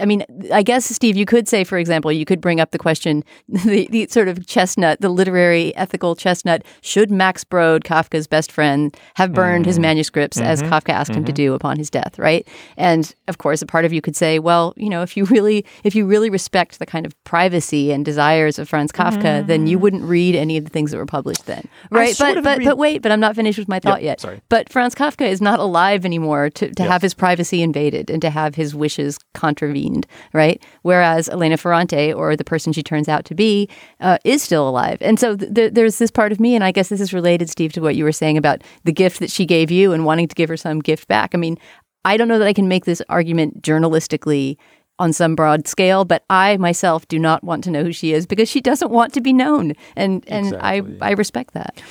I 0.02 0.06
mean, 0.06 0.24
I 0.52 0.64
guess, 0.64 0.86
Steve, 0.86 1.16
you 1.16 1.26
could 1.26 1.48
say, 1.48 1.64
for 1.64 1.78
example, 1.78 2.12
you 2.12 2.26
could 2.26 2.42
bring 2.42 2.60
up 2.60 2.72
the 2.72 2.78
question, 2.80 3.24
the, 3.50 3.88
the 3.92 4.08
sort 4.08 4.28
of 4.28 4.46
chestnut, 4.48 5.00
the 5.02 5.10
literary 5.10 5.76
ethical 5.76 6.16
chestnut, 6.16 6.64
should 6.82 7.12
Max 7.12 7.44
Brod, 7.44 7.84
Kafka's 7.84 8.28
best 8.28 8.52
friend, 8.52 8.96
have 9.16 9.34
burned 9.34 9.66
his 9.66 9.78
Mm. 9.78 9.82
manuscripts 9.82 10.40
as 10.42 10.62
Mhm. 10.62 10.70
Kafka 10.70 10.90
asked 10.94 11.12
him 11.16 11.24
to 11.26 11.32
Mhm. 11.32 11.36
do 11.36 11.54
upon 11.54 11.78
his 11.78 11.90
death, 11.90 12.18
right? 12.20 12.48
And 12.78 13.14
of 13.28 13.38
course, 13.38 13.62
a 13.62 13.66
part 13.66 13.86
of 13.86 13.94
you 13.94 14.02
could 14.02 14.16
say, 14.16 14.40
well, 14.40 14.74
you 14.76 14.90
know, 14.90 15.02
if 15.02 15.16
you 15.16 15.26
really, 15.26 15.66
if 15.84 15.96
you 15.96 16.06
really 16.06 16.30
respect 16.30 16.80
the 16.80 16.86
kind 16.86 17.06
of 17.06 17.14
privacy 17.24 17.92
and 17.92 18.04
desires 18.04 18.58
of 18.60 18.68
Franz 18.70 18.92
Kafka, 18.92 19.46
then 19.46 19.68
you 19.68 19.78
wouldn't 19.80 20.04
read 20.04 20.36
any 20.36 20.58
of 20.58 20.64
the 20.64 20.70
things 20.70 20.92
that 20.92 20.98
were 20.98 21.06
published 21.06 21.46
then, 21.46 21.68
right? 21.92 22.16
But 22.18 22.44
but 22.44 22.54
agree. 22.56 22.66
but 22.66 22.78
wait, 22.78 23.02
but 23.02 23.12
I'm 23.12 23.20
not 23.20 23.36
finished 23.36 23.60
with 23.60 23.68
my 23.68 23.80
thought 23.80 24.02
yet. 24.04 24.20
sorry. 24.22 24.42
But 24.50 24.70
Franz 24.70 24.96
Kafka 24.96 25.28
is 25.28 25.42
not 25.42 25.60
alive 25.60 26.06
anymore 26.06 26.50
to, 26.52 26.70
to 26.70 26.84
Yeah. 26.84 26.90
have 26.90 27.02
his 27.02 27.14
privacy 27.14 27.62
invaded 27.62 28.10
and 28.10 28.22
to 28.22 28.30
have 28.30 28.56
his 28.56 28.74
wishes 28.76 29.18
contravened, 29.34 29.91
right? 30.34 30.62
Whereas 30.82 31.30
Elena 31.30 31.58
Ferrante, 31.58 32.14
or 32.14 32.36
the 32.36 32.44
person 32.44 32.74
she 32.74 32.84
turns 32.84 33.08
out 33.08 33.26
to 33.26 33.36
be, 33.36 33.70
uh, 34.00 34.18
is 34.24 34.42
still 34.42 34.68
alive. 34.68 34.98
And 35.02 35.20
so 35.20 35.36
th- 35.36 35.54
th- 35.54 35.74
there's 35.74 35.98
this 35.98 36.12
part 36.12 36.32
of 36.32 36.40
me, 36.40 36.56
and 36.56 36.64
I 36.64 36.72
guess 36.72 36.90
this 36.90 37.02
is 37.02 37.14
related, 37.14 37.50
Steve, 37.50 37.74
to 37.74 37.82
what 37.82 37.96
you 37.96 38.04
were 38.04 38.12
saying 38.12 38.38
about 38.38 38.64
the 38.84 38.92
gift 38.92 39.20
that 39.20 39.32
she 39.32 39.46
gave 39.46 39.72
you 39.72 39.94
and 39.94 40.06
wanting 40.06 40.28
to 40.28 40.36
give 40.36 40.50
her 40.50 40.58
some 40.58 40.80
gift 40.80 41.08
back. 41.08 41.32
I 41.34 41.38
mean, 41.38 41.58
I 42.06 42.18
don't 42.18 42.28
know 42.28 42.40
that 42.40 42.48
I 42.48 42.54
can 42.54 42.68
make 42.68 42.86
this 42.86 43.02
argument 43.10 43.62
journalistically 43.62 44.58
on 45.00 45.14
some 45.14 45.36
broad 45.36 45.68
scale, 45.68 46.06
but 46.06 46.24
I 46.30 46.58
myself 46.58 47.08
do 47.08 47.18
not 47.18 47.44
want 47.44 47.64
to 47.64 47.72
know 47.72 47.84
who 47.84 47.92
she 47.92 48.14
is 48.14 48.28
because 48.28 48.50
she 48.50 48.62
doesn't 48.62 48.92
want 48.92 49.14
to 49.14 49.22
be 49.22 49.34
known. 49.34 49.74
And 49.96 50.24
and 50.28 50.56
I, 50.62 50.84
I 51.02 51.12
respect 51.12 51.54
that. 51.54 51.82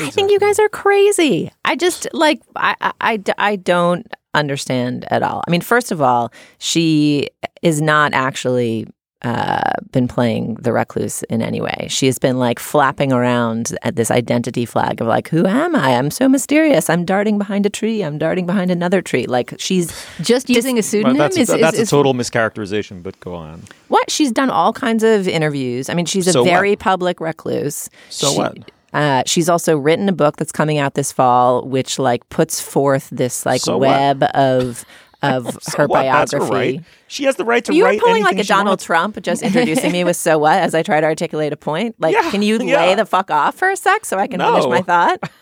I 0.00 0.10
think 0.10 0.30
you 0.30 0.40
guys 0.40 0.58
are 0.58 0.68
crazy. 0.68 1.52
I 1.64 1.76
just 1.76 2.08
like 2.12 2.40
I, 2.56 2.74
I, 2.80 2.92
I, 3.00 3.22
I 3.38 3.56
don't 3.56 4.06
understand 4.34 5.06
at 5.10 5.22
all. 5.22 5.42
I 5.46 5.50
mean, 5.50 5.60
first 5.60 5.90
of 5.92 6.00
all, 6.02 6.32
she 6.58 7.28
is 7.62 7.80
not 7.80 8.12
actually 8.12 8.86
uh, 9.22 9.72
been 9.90 10.06
playing 10.06 10.54
the 10.56 10.70
recluse 10.70 11.22
in 11.24 11.40
any 11.40 11.58
way. 11.58 11.86
She 11.88 12.04
has 12.04 12.18
been 12.18 12.38
like 12.38 12.58
flapping 12.58 13.10
around 13.10 13.74
at 13.80 13.96
this 13.96 14.10
identity 14.10 14.66
flag 14.66 15.00
of 15.00 15.06
like, 15.06 15.28
who 15.28 15.46
am 15.46 15.74
I? 15.74 15.94
I'm 15.96 16.10
so 16.10 16.28
mysterious. 16.28 16.90
I'm 16.90 17.06
darting 17.06 17.38
behind 17.38 17.64
a 17.64 17.70
tree. 17.70 18.02
I'm 18.02 18.18
darting 18.18 18.44
behind 18.44 18.70
another 18.70 19.00
tree. 19.00 19.24
Like 19.26 19.54
she's 19.58 19.94
just 20.20 20.50
using 20.50 20.74
a 20.76 20.76
Well, 20.76 20.82
pseudonym. 20.82 21.16
that's 21.16 21.38
is, 21.38 21.48
that's 21.48 21.72
is, 21.72 21.78
a 21.78 21.82
is- 21.84 21.90
total 21.90 22.12
mischaracterization, 22.12 23.02
but 23.02 23.18
go 23.20 23.34
on. 23.34 23.62
What? 23.88 24.10
She's 24.10 24.30
done 24.30 24.50
all 24.50 24.74
kinds 24.74 25.02
of 25.02 25.26
interviews. 25.26 25.88
I 25.88 25.94
mean, 25.94 26.04
she's 26.04 26.26
a 26.26 26.32
So 26.32 26.42
what? 26.42 26.50
very 26.50 26.76
public 26.76 27.18
recluse. 27.18 27.88
So 28.10 28.30
She- 28.30 28.36
what? 28.38 28.70
Uh, 28.94 29.22
she's 29.26 29.48
also 29.48 29.76
written 29.76 30.08
a 30.08 30.12
book 30.12 30.36
that's 30.36 30.52
coming 30.52 30.78
out 30.78 30.94
this 30.94 31.12
fall, 31.12 31.66
which 31.66 31.98
like 31.98 32.26
puts 32.30 32.60
forth 32.60 33.08
this 33.10 33.44
like 33.44 33.60
So 33.60 33.76
what? 33.76 33.88
web 33.88 34.24
of 34.34 34.84
of 35.22 35.58
So 35.62 35.78
her 35.78 35.86
what? 35.86 36.02
Biography. 36.02 36.50
right. 36.50 36.80
She 37.08 37.24
has 37.24 37.36
the 37.36 37.44
right 37.44 37.64
to 37.64 37.72
write. 37.72 37.76
you 37.76 37.84
were 37.84 37.96
pulling 37.98 38.22
like 38.22 38.38
a 38.38 38.44
Donald 38.44 38.68
wants. 38.72 38.84
Trump, 38.84 39.20
just 39.22 39.42
introducing 39.48 39.90
me 39.92 40.04
with 40.04 40.16
"so 40.16 40.38
what" 40.38 40.58
as 40.58 40.74
I 40.74 40.82
try 40.82 41.00
to 41.00 41.06
articulate 41.06 41.52
a 41.52 41.56
point. 41.56 41.96
Like, 41.98 42.14
Yeah, 42.14 42.30
can 42.30 42.42
you 42.42 42.58
yeah. 42.62 42.76
lay 42.76 42.94
the 42.94 43.04
fuck 43.06 43.30
off 43.30 43.54
for 43.56 43.68
a 43.70 43.76
sec 43.76 44.04
so 44.04 44.16
I 44.18 44.26
can 44.26 44.40
finish 44.40 44.64
my 44.66 44.80
thought? 44.82 45.20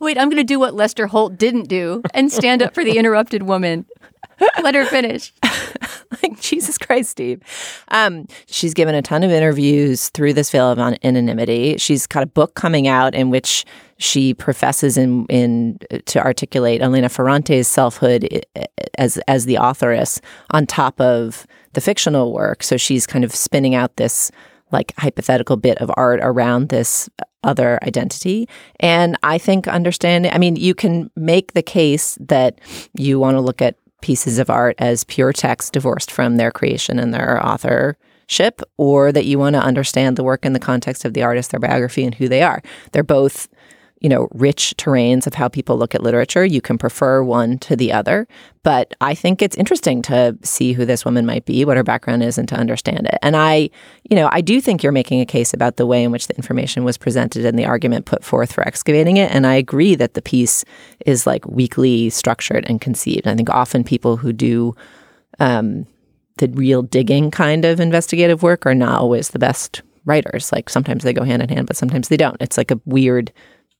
Wait, 0.00 0.18
I'm 0.18 0.28
going 0.28 0.38
to 0.38 0.44
do 0.44 0.58
what 0.58 0.74
Lester 0.74 1.06
Holt 1.06 1.36
didn't 1.36 1.68
do 1.68 2.02
and 2.14 2.32
stand 2.32 2.62
up 2.62 2.74
for 2.74 2.84
the 2.84 2.98
interrupted 2.98 3.44
woman. 3.44 3.86
Let 4.62 4.74
her 4.74 4.84
finish. 4.86 5.32
like 6.22 6.40
Jesus 6.40 6.78
Christ, 6.78 7.10
Steve. 7.10 7.40
Um, 7.88 8.26
she's 8.46 8.74
given 8.74 8.94
a 8.94 9.02
ton 9.02 9.22
of 9.22 9.30
interviews 9.30 10.08
through 10.10 10.32
this 10.34 10.50
veil 10.50 10.70
of 10.70 10.78
anonymity. 10.78 11.76
She's 11.78 12.06
got 12.06 12.22
a 12.22 12.26
book 12.26 12.54
coming 12.54 12.88
out 12.88 13.14
in 13.14 13.30
which 13.30 13.64
she 13.98 14.34
professes 14.34 14.96
in 14.96 15.26
in 15.26 15.78
to 16.06 16.20
articulate 16.20 16.82
Elena 16.82 17.08
Ferrante's 17.08 17.68
selfhood 17.68 18.44
as 18.98 19.18
as 19.28 19.44
the 19.44 19.56
authoress 19.56 20.20
on 20.50 20.66
top 20.66 21.00
of 21.00 21.46
the 21.74 21.80
fictional 21.80 22.32
work. 22.32 22.62
So 22.62 22.76
she's 22.76 23.06
kind 23.06 23.24
of 23.24 23.34
spinning 23.34 23.74
out 23.74 23.96
this 23.96 24.30
like 24.72 24.92
hypothetical 24.98 25.56
bit 25.56 25.78
of 25.78 25.90
art 25.96 26.20
around 26.22 26.70
this 26.70 27.08
other 27.44 27.78
identity. 27.82 28.48
And 28.80 29.16
I 29.22 29.38
think 29.38 29.68
understanding, 29.68 30.32
I 30.32 30.38
mean, 30.38 30.56
you 30.56 30.74
can 30.74 31.10
make 31.16 31.52
the 31.52 31.62
case 31.62 32.16
that 32.20 32.60
you 32.94 33.18
want 33.18 33.36
to 33.36 33.40
look 33.40 33.62
at 33.62 33.76
pieces 34.00 34.38
of 34.38 34.50
art 34.50 34.74
as 34.78 35.04
pure 35.04 35.32
text 35.32 35.72
divorced 35.72 36.10
from 36.10 36.36
their 36.36 36.50
creation 36.50 36.98
and 36.98 37.14
their 37.14 37.44
authorship, 37.44 38.60
or 38.76 39.12
that 39.12 39.26
you 39.26 39.38
want 39.38 39.54
to 39.54 39.62
understand 39.62 40.16
the 40.16 40.24
work 40.24 40.44
in 40.44 40.52
the 40.52 40.58
context 40.58 41.04
of 41.04 41.14
the 41.14 41.22
artist, 41.22 41.50
their 41.50 41.60
biography, 41.60 42.04
and 42.04 42.14
who 42.14 42.28
they 42.28 42.42
are. 42.42 42.62
They're 42.92 43.02
both 43.02 43.48
you 44.02 44.08
know, 44.08 44.28
rich 44.32 44.74
terrains 44.78 45.28
of 45.28 45.34
how 45.34 45.48
people 45.48 45.78
look 45.78 45.94
at 45.94 46.02
literature. 46.02 46.44
You 46.44 46.60
can 46.60 46.76
prefer 46.76 47.22
one 47.22 47.58
to 47.58 47.76
the 47.76 47.92
other. 47.92 48.26
But 48.64 48.94
I 49.00 49.14
think 49.14 49.42
it's 49.42 49.56
interesting 49.56 50.02
to 50.02 50.36
see 50.42 50.72
who 50.72 50.84
this 50.84 51.04
woman 51.04 51.24
might 51.24 51.44
be, 51.44 51.64
what 51.64 51.76
her 51.76 51.84
background 51.84 52.24
is, 52.24 52.36
and 52.36 52.48
to 52.48 52.56
understand 52.56 53.06
it. 53.06 53.18
And 53.22 53.36
I, 53.36 53.70
you 54.10 54.16
know, 54.16 54.28
I 54.32 54.40
do 54.40 54.60
think 54.60 54.82
you're 54.82 54.92
making 54.92 55.20
a 55.20 55.26
case 55.26 55.54
about 55.54 55.76
the 55.76 55.86
way 55.86 56.02
in 56.02 56.10
which 56.10 56.26
the 56.26 56.36
information 56.36 56.82
was 56.82 56.98
presented 56.98 57.44
and 57.44 57.56
the 57.56 57.64
argument 57.64 58.06
put 58.06 58.24
forth 58.24 58.52
for 58.52 58.66
excavating 58.66 59.18
it. 59.18 59.32
And 59.32 59.46
I 59.46 59.54
agree 59.54 59.94
that 59.94 60.14
the 60.14 60.22
piece 60.22 60.64
is 61.06 61.24
like 61.26 61.46
weakly 61.46 62.10
structured 62.10 62.68
and 62.68 62.80
conceived. 62.80 63.28
I 63.28 63.36
think 63.36 63.50
often 63.50 63.84
people 63.84 64.16
who 64.16 64.32
do 64.32 64.74
um, 65.38 65.86
the 66.38 66.48
real 66.48 66.82
digging 66.82 67.30
kind 67.30 67.64
of 67.64 67.78
investigative 67.78 68.42
work 68.42 68.66
are 68.66 68.74
not 68.74 69.00
always 69.00 69.30
the 69.30 69.38
best 69.38 69.82
writers. 70.04 70.50
Like 70.50 70.68
sometimes 70.68 71.04
they 71.04 71.12
go 71.12 71.22
hand 71.22 71.42
in 71.42 71.48
hand, 71.48 71.68
but 71.68 71.76
sometimes 71.76 72.08
they 72.08 72.16
don't. 72.16 72.40
It's 72.40 72.58
like 72.58 72.72
a 72.72 72.80
weird 72.84 73.32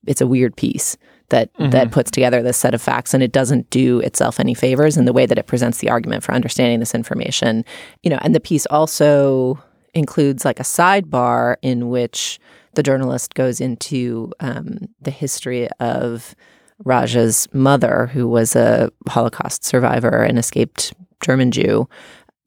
it's 0.07 0.21
a 0.21 0.27
weird 0.27 0.55
piece 0.55 0.97
that 1.29 1.49
that 1.71 1.91
puts 1.91 2.11
together 2.11 2.43
this 2.43 2.57
set 2.57 2.73
of 2.73 2.81
facts 2.81 3.13
and 3.13 3.23
it 3.23 3.31
doesn't 3.31 3.69
do 3.69 3.99
itself 4.01 4.39
any 4.39 4.53
favors 4.53 4.97
in 4.97 5.05
the 5.05 5.13
way 5.13 5.25
that 5.25 5.39
it 5.39 5.47
presents 5.47 5.79
the 5.79 5.89
argument 5.89 6.23
for 6.23 6.33
understanding 6.33 6.79
this 6.79 6.93
information. 6.93 7.65
You 8.03 8.09
know 8.09 8.19
and 8.21 8.35
the 8.35 8.39
piece 8.39 8.65
also 8.67 9.61
includes 9.93 10.45
like 10.45 10.59
a 10.59 10.63
sidebar 10.63 11.55
in 11.61 11.89
which 11.89 12.39
the 12.75 12.83
journalist 12.83 13.35
goes 13.35 13.61
into 13.61 14.31
um, 14.39 14.79
the 15.01 15.11
history 15.11 15.69
of 15.79 16.35
Raja's 16.83 17.47
mother, 17.53 18.07
who 18.07 18.27
was 18.27 18.55
a 18.55 18.91
Holocaust 19.07 19.63
survivor 19.63 20.23
and 20.23 20.37
escaped 20.37 20.93
German 21.21 21.51
Jew, 21.51 21.87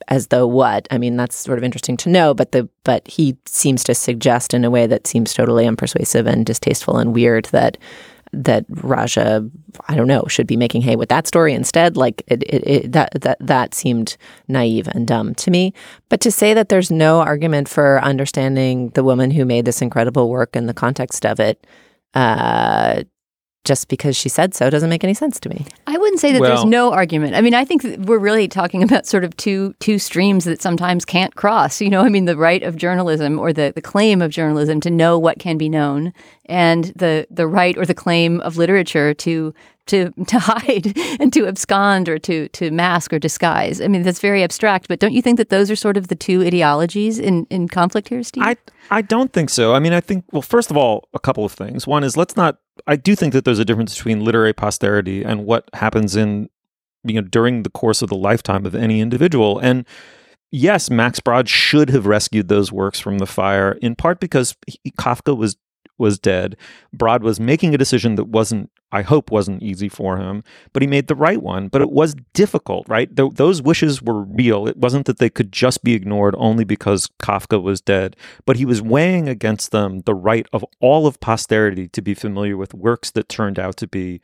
as 0.08 0.28
though 0.28 0.46
what? 0.46 0.86
I 0.90 0.98
mean, 0.98 1.16
that's 1.16 1.36
sort 1.36 1.58
of 1.58 1.64
interesting 1.64 1.96
to 1.98 2.08
know, 2.08 2.34
but 2.34 2.52
the 2.52 2.68
but 2.84 3.06
he 3.08 3.36
seems 3.46 3.84
to 3.84 3.94
suggest 3.94 4.54
in 4.54 4.64
a 4.64 4.70
way 4.70 4.86
that 4.86 5.06
seems 5.06 5.34
totally 5.34 5.64
unpersuasive 5.64 6.26
and 6.26 6.46
distasteful 6.46 6.98
and 6.98 7.14
weird 7.14 7.46
that 7.46 7.78
that 8.32 8.66
Raja, 8.68 9.48
I 9.88 9.94
don't 9.94 10.08
know, 10.08 10.24
should 10.28 10.46
be 10.46 10.56
making 10.56 10.82
hay 10.82 10.96
with 10.96 11.08
that 11.08 11.26
story 11.26 11.54
instead. 11.54 11.96
Like 11.96 12.22
it, 12.26 12.42
it, 12.44 12.68
it 12.68 12.92
that 12.92 13.12
that 13.20 13.38
that 13.40 13.74
seemed 13.74 14.16
naive 14.48 14.88
and 14.88 15.06
dumb 15.06 15.34
to 15.36 15.50
me. 15.50 15.72
But 16.08 16.20
to 16.20 16.30
say 16.30 16.54
that 16.54 16.68
there's 16.68 16.90
no 16.90 17.20
argument 17.20 17.68
for 17.68 18.02
understanding 18.02 18.90
the 18.90 19.04
woman 19.04 19.30
who 19.30 19.44
made 19.44 19.64
this 19.64 19.82
incredible 19.82 20.28
work 20.28 20.56
in 20.56 20.66
the 20.66 20.74
context 20.74 21.24
of 21.24 21.40
it, 21.40 21.66
uh, 22.14 23.04
just 23.66 23.88
because 23.88 24.16
she 24.16 24.28
said 24.28 24.54
so 24.54 24.70
doesn't 24.70 24.88
make 24.88 25.04
any 25.04 25.12
sense 25.12 25.38
to 25.40 25.48
me. 25.48 25.66
I 25.86 25.98
wouldn't 25.98 26.20
say 26.20 26.32
that 26.32 26.40
there's 26.40 26.64
no 26.64 26.92
argument. 26.92 27.34
I 27.34 27.40
mean, 27.40 27.52
I 27.52 27.64
think 27.64 27.82
that 27.82 28.00
we're 28.00 28.18
really 28.18 28.48
talking 28.48 28.82
about 28.86 29.06
sort 29.06 29.24
of 29.24 29.36
two 29.36 29.74
two 29.80 29.98
streams 29.98 30.44
that 30.44 30.62
sometimes 30.62 31.04
can't 31.04 31.34
cross. 31.34 31.80
You 31.80 31.90
know, 31.90 32.02
I 32.02 32.08
mean, 32.08 32.24
the 32.24 32.36
right 32.36 32.62
of 32.62 32.76
journalism 32.76 33.38
or 33.38 33.52
the, 33.52 33.72
the 33.74 33.82
claim 33.82 34.22
of 34.22 34.30
journalism 34.30 34.80
to 34.82 34.90
know 34.90 35.18
what 35.18 35.38
can 35.38 35.58
be 35.58 35.68
known, 35.68 36.14
and 36.46 36.84
the 36.96 37.26
the 37.30 37.46
right 37.46 37.76
or 37.76 37.84
the 37.84 37.94
claim 37.94 38.40
of 38.40 38.56
literature 38.56 39.12
to 39.14 39.52
to 39.86 40.10
to 40.26 40.38
hide 40.40 40.96
and 41.20 41.32
to 41.32 41.46
abscond 41.46 42.08
or 42.08 42.18
to 42.18 42.48
to 42.48 42.70
mask 42.70 43.12
or 43.12 43.18
disguise. 43.18 43.80
I 43.80 43.88
mean, 43.88 44.02
that's 44.02 44.20
very 44.20 44.42
abstract. 44.42 44.88
But 44.88 44.98
don't 44.98 45.12
you 45.12 45.22
think 45.22 45.38
that 45.38 45.48
those 45.48 45.70
are 45.70 45.76
sort 45.76 45.96
of 45.96 46.08
the 46.08 46.14
two 46.14 46.42
ideologies 46.42 47.18
in 47.18 47.46
in 47.50 47.68
conflict 47.68 48.08
here, 48.08 48.22
Steve? 48.22 48.44
I 48.44 48.56
I 48.90 49.02
don't 49.02 49.32
think 49.32 49.50
so. 49.50 49.74
I 49.74 49.78
mean, 49.78 49.92
I 49.92 50.00
think 50.00 50.24
well, 50.32 50.42
first 50.42 50.70
of 50.70 50.76
all, 50.76 51.08
a 51.14 51.18
couple 51.18 51.44
of 51.44 51.52
things. 51.52 51.86
One 51.86 52.04
is 52.04 52.16
let's 52.16 52.36
not. 52.36 52.58
I 52.86 52.96
do 52.96 53.16
think 53.16 53.32
that 53.32 53.44
there's 53.44 53.58
a 53.58 53.64
difference 53.64 53.94
between 53.94 54.24
literary 54.24 54.52
posterity 54.52 55.22
and 55.22 55.46
what 55.46 55.68
happens 55.72 56.14
in 56.14 56.48
you 57.04 57.14
know 57.14 57.22
during 57.22 57.62
the 57.62 57.70
course 57.70 58.02
of 58.02 58.08
the 58.08 58.16
lifetime 58.16 58.66
of 58.66 58.74
any 58.74 59.00
individual. 59.00 59.58
And 59.58 59.86
yes, 60.50 60.90
Max 60.90 61.20
Brod 61.20 61.48
should 61.48 61.90
have 61.90 62.06
rescued 62.06 62.48
those 62.48 62.72
works 62.72 63.00
from 63.00 63.18
the 63.18 63.26
fire 63.26 63.72
in 63.82 63.94
part 63.94 64.20
because 64.20 64.56
he, 64.66 64.92
Kafka 64.98 65.36
was 65.36 65.56
was 65.98 66.18
dead. 66.18 66.56
Brod 66.92 67.22
was 67.22 67.40
making 67.40 67.74
a 67.74 67.78
decision 67.78 68.14
that 68.16 68.24
wasn't, 68.24 68.70
I 68.92 69.02
hope, 69.02 69.30
wasn't 69.30 69.62
easy 69.62 69.88
for 69.88 70.18
him, 70.18 70.42
but 70.72 70.82
he 70.82 70.86
made 70.86 71.08
the 71.08 71.14
right 71.14 71.42
one. 71.42 71.68
But 71.68 71.82
it 71.82 71.90
was 71.90 72.14
difficult, 72.34 72.88
right? 72.88 73.14
Th- 73.14 73.32
those 73.34 73.62
wishes 73.62 74.02
were 74.02 74.22
real. 74.22 74.66
It 74.66 74.76
wasn't 74.76 75.06
that 75.06 75.18
they 75.18 75.30
could 75.30 75.52
just 75.52 75.82
be 75.82 75.94
ignored 75.94 76.34
only 76.38 76.64
because 76.64 77.08
Kafka 77.20 77.62
was 77.62 77.80
dead, 77.80 78.16
but 78.44 78.56
he 78.56 78.64
was 78.64 78.82
weighing 78.82 79.28
against 79.28 79.70
them 79.70 80.00
the 80.00 80.14
right 80.14 80.46
of 80.52 80.64
all 80.80 81.06
of 81.06 81.20
posterity 81.20 81.88
to 81.88 82.02
be 82.02 82.14
familiar 82.14 82.56
with 82.56 82.74
works 82.74 83.10
that 83.12 83.28
turned 83.28 83.58
out 83.58 83.76
to 83.78 83.86
be 83.86 84.20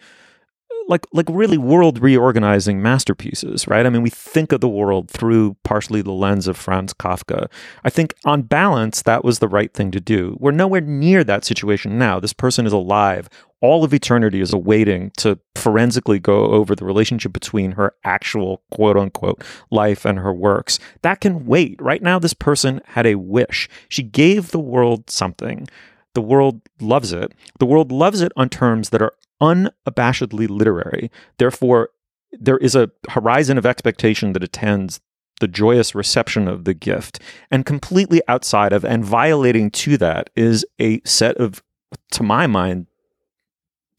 like 0.88 1.06
like 1.12 1.26
really 1.30 1.58
world 1.58 2.00
reorganizing 2.02 2.82
masterpieces, 2.82 3.66
right? 3.68 3.86
I 3.86 3.90
mean, 3.90 4.02
we 4.02 4.10
think 4.10 4.52
of 4.52 4.60
the 4.60 4.68
world 4.68 5.10
through 5.10 5.56
partially 5.64 6.02
the 6.02 6.12
lens 6.12 6.48
of 6.48 6.56
Franz 6.56 6.92
Kafka. 6.94 7.50
I 7.84 7.90
think 7.90 8.14
on 8.24 8.42
balance 8.42 9.02
that 9.02 9.24
was 9.24 9.38
the 9.38 9.48
right 9.48 9.72
thing 9.72 9.90
to 9.92 10.00
do. 10.00 10.36
We're 10.40 10.50
nowhere 10.50 10.80
near 10.80 11.24
that 11.24 11.44
situation 11.44 11.98
now. 11.98 12.20
This 12.20 12.32
person 12.32 12.66
is 12.66 12.72
alive. 12.72 13.28
all 13.62 13.84
of 13.84 13.94
eternity 13.94 14.40
is 14.40 14.52
awaiting 14.52 15.12
to 15.16 15.38
forensically 15.54 16.18
go 16.18 16.46
over 16.46 16.74
the 16.74 16.84
relationship 16.84 17.32
between 17.32 17.72
her 17.72 17.94
actual 18.04 18.60
quote 18.70 18.96
unquote 18.96 19.42
life 19.70 20.04
and 20.04 20.18
her 20.18 20.32
works. 20.34 20.78
That 21.02 21.20
can 21.20 21.46
wait. 21.46 21.80
Right 21.80 22.02
now, 22.02 22.18
this 22.18 22.34
person 22.34 22.82
had 22.86 23.06
a 23.06 23.14
wish. 23.14 23.68
She 23.88 24.02
gave 24.02 24.50
the 24.50 24.58
world 24.58 25.08
something. 25.08 25.68
The 26.14 26.20
world 26.20 26.60
loves 26.80 27.12
it. 27.12 27.32
The 27.58 27.66
world 27.66 27.90
loves 27.90 28.20
it 28.20 28.32
on 28.36 28.48
terms 28.50 28.90
that 28.90 29.00
are 29.00 29.14
unabashedly 29.42 30.48
literary. 30.48 31.10
Therefore, 31.38 31.90
there 32.32 32.58
is 32.58 32.74
a 32.74 32.90
horizon 33.10 33.58
of 33.58 33.66
expectation 33.66 34.32
that 34.32 34.44
attends 34.44 35.00
the 35.40 35.48
joyous 35.48 35.94
reception 35.94 36.46
of 36.46 36.64
the 36.64 36.72
gift. 36.72 37.20
And 37.50 37.66
completely 37.66 38.22
outside 38.28 38.72
of 38.72 38.84
and 38.84 39.04
violating 39.04 39.70
to 39.72 39.96
that 39.98 40.30
is 40.36 40.64
a 40.80 41.00
set 41.04 41.36
of, 41.36 41.62
to 42.12 42.22
my 42.22 42.46
mind, 42.46 42.86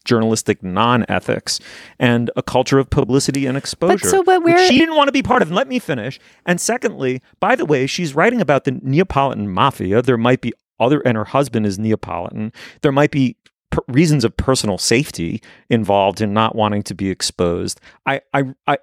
journalistic 0.04 0.62
non-ethics 0.62 1.60
and 1.98 2.30
a 2.36 2.42
culture 2.42 2.78
of 2.78 2.90
publicity 2.90 3.46
and 3.46 3.56
exposure. 3.56 3.98
But 4.02 4.10
so, 4.10 4.22
but 4.22 4.42
where 4.42 4.66
she 4.68 4.78
didn't 4.78 4.96
want 4.96 5.08
to 5.08 5.12
be 5.12 5.22
part 5.22 5.42
of. 5.42 5.50
Let 5.50 5.68
me 5.68 5.78
finish. 5.78 6.18
And 6.44 6.60
secondly, 6.60 7.22
by 7.40 7.56
the 7.56 7.64
way, 7.64 7.86
she's 7.86 8.14
writing 8.14 8.40
about 8.40 8.64
the 8.64 8.72
Neapolitan 8.82 9.48
mafia. 9.50 10.02
There 10.02 10.18
might 10.18 10.40
be 10.40 10.52
other, 10.80 11.00
and 11.00 11.16
her 11.16 11.24
husband 11.24 11.66
is 11.66 11.78
Neapolitan. 11.78 12.52
There 12.82 12.92
might 12.92 13.10
be 13.10 13.36
per- 13.74 13.82
reasons 13.88 14.24
of 14.24 14.36
personal 14.36 14.78
safety 14.78 15.42
involved 15.68 16.20
in 16.20 16.32
not 16.32 16.54
wanting 16.54 16.82
to 16.84 16.94
be 16.94 17.10
exposed. 17.10 17.80
I, 18.06 18.20
I, 18.32 18.54
I, 18.66 18.78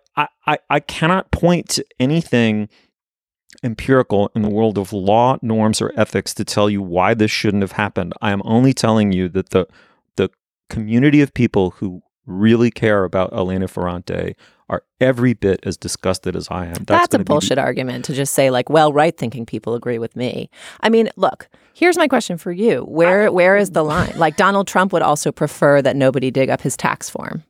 I, 0.45 0.57
I 0.69 0.79
cannot 0.81 1.31
point 1.31 1.69
to 1.69 1.85
anything 1.99 2.67
empirical 3.63 4.29
in 4.35 4.41
the 4.41 4.49
world 4.49 4.77
of 4.77 4.91
law, 4.91 5.37
norms, 5.41 5.81
or 5.81 5.93
ethics 5.95 6.33
to 6.33 6.45
tell 6.45 6.69
you 6.69 6.81
why 6.81 7.13
this 7.13 7.31
shouldn't 7.31 7.63
have 7.63 7.73
happened. 7.73 8.13
I 8.21 8.31
am 8.31 8.41
only 8.43 8.73
telling 8.73 9.11
you 9.11 9.29
that 9.29 9.49
the 9.49 9.67
the 10.17 10.29
community 10.69 11.21
of 11.21 11.33
people 11.33 11.71
who 11.71 12.01
really 12.39 12.71
care 12.71 13.03
about 13.03 13.33
Elena 13.33 13.67
Ferrante 13.67 14.35
are 14.69 14.83
every 15.01 15.33
bit 15.33 15.59
as 15.63 15.75
disgusted 15.75 16.35
as 16.35 16.47
I 16.49 16.65
am. 16.67 16.73
That's, 16.73 16.85
That's, 16.85 17.05
a 17.07 17.17
gonna 17.17 17.23
be- 17.25 17.27
bullshit 17.29 17.57
argument 17.57 18.05
to 18.05 18.13
just 18.13 18.33
say 18.33 18.49
like, 18.49 18.69
well, 18.69 18.93
right 18.93 19.15
thinking 19.17 19.45
people 19.45 19.75
agree 19.75 19.99
with 19.99 20.15
me. 20.15 20.49
I 20.79 20.89
mean, 20.89 21.09
look, 21.17 21.49
here's 21.73 21.97
my 21.97 22.07
question 22.07 22.37
for 22.37 22.51
you. 22.53 22.83
Where 22.83 23.31
where 23.31 23.57
is 23.57 23.71
the 23.71 23.83
line? 23.83 24.13
Like 24.17 24.37
Donald 24.37 24.67
Trump 24.67 24.93
would 24.93 25.01
also 25.01 25.31
prefer 25.31 25.81
that 25.81 25.95
nobody 25.97 26.31
dig 26.31 26.49
up 26.49 26.61
his 26.61 26.77
tax 26.77 27.09
form. 27.09 27.43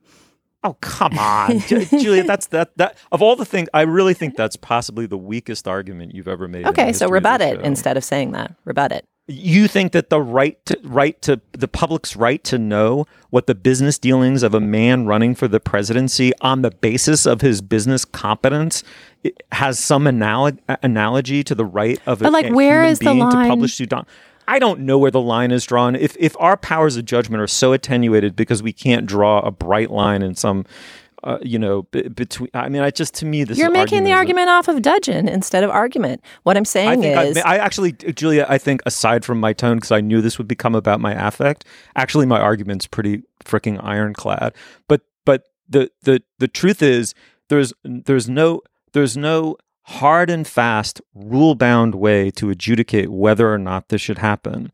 Oh 0.64 0.74
come 0.82 1.18
on, 1.18 1.60
Julia. 1.68 2.24
That's 2.24 2.48
that 2.48 2.76
that 2.78 2.98
of 3.12 3.22
all 3.22 3.36
the 3.36 3.46
things. 3.46 3.68
I 3.74 3.82
really 3.82 4.14
think 4.16 4.36
that's 4.36 4.56
possibly 4.56 5.06
the 5.08 5.18
weakest 5.18 5.68
argument 5.68 6.14
you've 6.16 6.28
ever 6.28 6.48
made. 6.48 6.60
in 6.60 6.64
the 6.66 6.70
Okay, 6.70 6.86
so 6.94 7.06
history 7.06 7.06
of 7.06 7.12
rebut 7.14 7.40
this 7.40 7.52
it 7.54 7.56
show. 7.58 7.62
instead 7.62 7.98
of 7.98 8.04
saying 8.04 8.32
that. 8.34 8.56
Rebut 8.66 8.92
it. 8.92 9.06
You 9.32 9.68
think 9.68 9.92
that 9.94 10.10
the 10.10 10.22
right 10.22 10.64
to 10.66 10.78
right 10.84 11.20
to 11.22 11.40
the 11.54 11.68
public's 11.68 12.16
right 12.16 12.44
to 12.46 12.58
know 12.58 13.06
what 13.30 13.48
the 13.48 13.56
business 13.56 13.98
dealings 13.98 14.44
of 14.44 14.54
a 14.54 14.60
man 14.60 15.06
running 15.06 15.36
for 15.36 15.48
the 15.48 15.60
presidency 15.60 16.32
on 16.42 16.62
the 16.64 16.72
basis 16.72 17.26
of 17.26 17.42
his 17.42 17.62
business 17.62 18.04
competence 18.04 18.84
has 19.52 19.80
some 19.80 20.06
analog- 20.08 20.58
analogy 20.84 21.44
to 21.44 21.56
the 21.56 21.66
right 21.66 22.00
of 22.06 22.22
a, 22.22 22.26
But, 22.26 22.34
like, 22.34 22.48
a 22.48 22.54
where 22.54 22.80
human 22.82 22.92
is 22.92 23.00
the 23.00 23.06
being 23.06 23.20
line? 23.20 23.44
to 23.46 23.50
publish 23.50 23.78
Don- 23.78 24.06
I 24.48 24.60
don't 24.60 24.82
know 24.82 24.98
where 24.98 25.12
the 25.12 25.22
line 25.22 25.52
is 25.52 25.64
drawn. 25.66 25.96
If 25.96 26.18
if 26.20 26.36
our 26.40 26.58
powers 26.58 26.98
of 26.98 27.06
judgment 27.06 27.42
are 27.42 27.48
so 27.48 27.72
attenuated 27.74 28.36
because 28.36 28.62
we 28.62 28.74
can't 28.74 29.06
draw 29.06 29.40
a 29.40 29.52
bright 29.52 29.92
line 29.92 30.22
in 30.22 30.36
some 30.36 30.66
uh, 31.24 31.38
you 31.42 31.60
know, 31.60 31.84
b- 31.84 32.08
between. 32.08 32.50
I 32.54 32.70
mean, 32.70 32.82
I 32.82 32.92
just 32.92 33.14
to 33.16 33.26
me 33.26 33.44
this 33.44 33.58
You're 33.58 33.72
making 33.72 34.04
the 34.04 34.14
argument 34.14 34.50
off 34.50 34.68
of 34.68 34.82
Dudgeon 34.82 35.28
instead 35.28 35.64
of 35.64 35.70
argument. 35.70 36.22
What 36.44 36.58
I'm 36.58 36.66
saying 36.66 36.90
I 36.90 36.96
think 36.96 37.38
is, 37.38 37.38
I, 37.38 37.56
I 37.56 37.58
actually, 37.58 37.94
Julia, 37.94 38.46
I 38.50 38.58
think 38.58 38.82
aside 38.86 39.24
from 39.24 39.40
my 39.40 39.54
tone, 39.54 39.78
because 39.78 39.92
I 39.92 40.02
knew 40.02 40.22
this 40.22 40.38
would 40.38 40.48
become 40.48 40.76
about 40.76 41.00
my 41.00 41.14
affect, 41.14 41.66
actually 41.96 42.26
my 42.26 42.40
argument's 42.40 42.88
pretty 42.88 43.24
freaking 43.44 43.84
ironclad. 43.84 44.54
But 44.88 45.02
but 45.26 45.46
the 45.70 45.92
the 46.02 46.22
the 46.40 46.48
truth 46.48 46.82
is 46.82 47.14
there's 47.50 47.74
there's 47.84 48.30
no 48.30 48.62
there's 48.94 49.16
no 49.16 49.58
hard 49.84 50.30
and 50.30 50.48
fast 50.48 51.02
rule 51.14 51.56
bound 51.56 51.96
way 51.96 52.32
to 52.32 52.50
adjudicate 52.50 53.10
whether 53.10 53.52
or 53.52 53.58
not 53.58 53.90
this 53.90 54.02
should 54.02 54.20
happen. 54.20 54.72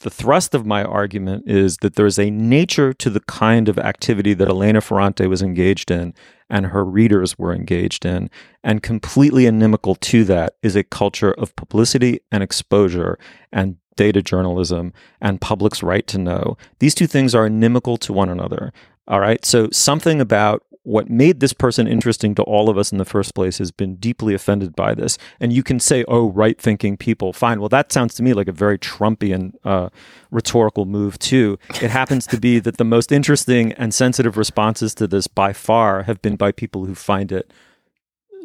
The 0.00 0.10
thrust 0.10 0.54
of 0.54 0.66
my 0.66 0.84
argument 0.84 1.44
is 1.48 1.78
that 1.78 1.94
there's 1.94 2.18
a 2.18 2.30
nature 2.30 2.92
to 2.92 3.10
the 3.10 3.20
kind 3.20 3.68
of 3.68 3.78
activity 3.78 4.34
that 4.34 4.48
Elena 4.48 4.80
Ferrante 4.80 5.26
was 5.26 5.42
engaged 5.42 5.90
in 5.90 6.14
and 6.50 6.66
her 6.66 6.84
readers 6.84 7.38
were 7.38 7.54
engaged 7.54 8.04
in. 8.04 8.30
And 8.62 8.82
completely 8.82 9.46
inimical 9.46 9.94
to 9.96 10.24
that 10.24 10.54
is 10.62 10.76
a 10.76 10.84
culture 10.84 11.32
of 11.32 11.56
publicity 11.56 12.20
and 12.30 12.42
exposure 12.42 13.18
and 13.52 13.76
data 13.96 14.22
journalism 14.22 14.92
and 15.20 15.40
public's 15.40 15.82
right 15.82 16.06
to 16.06 16.18
know. 16.18 16.56
These 16.78 16.94
two 16.94 17.06
things 17.06 17.34
are 17.34 17.46
inimical 17.46 17.96
to 17.98 18.12
one 18.12 18.28
another. 18.28 18.72
All 19.08 19.20
right. 19.20 19.44
So 19.44 19.68
something 19.70 20.20
about 20.20 20.64
what 20.86 21.10
made 21.10 21.40
this 21.40 21.52
person 21.52 21.88
interesting 21.88 22.32
to 22.32 22.44
all 22.44 22.70
of 22.70 22.78
us 22.78 22.92
in 22.92 22.98
the 22.98 23.04
first 23.04 23.34
place 23.34 23.58
has 23.58 23.72
been 23.72 23.96
deeply 23.96 24.34
offended 24.34 24.76
by 24.76 24.94
this. 24.94 25.18
And 25.40 25.52
you 25.52 25.64
can 25.64 25.80
say, 25.80 26.04
oh, 26.06 26.30
right 26.30 26.60
thinking 26.60 26.96
people, 26.96 27.32
fine. 27.32 27.58
Well, 27.58 27.68
that 27.70 27.90
sounds 27.90 28.14
to 28.14 28.22
me 28.22 28.34
like 28.34 28.46
a 28.46 28.52
very 28.52 28.78
Trumpian 28.78 29.54
uh, 29.64 29.88
rhetorical 30.30 30.84
move, 30.84 31.18
too. 31.18 31.58
It 31.82 31.90
happens 31.90 32.24
to 32.28 32.38
be 32.38 32.60
that 32.60 32.76
the 32.76 32.84
most 32.84 33.10
interesting 33.10 33.72
and 33.72 33.92
sensitive 33.92 34.36
responses 34.36 34.94
to 34.94 35.08
this 35.08 35.26
by 35.26 35.52
far 35.52 36.04
have 36.04 36.22
been 36.22 36.36
by 36.36 36.52
people 36.52 36.84
who 36.84 36.94
find 36.94 37.32
it, 37.32 37.52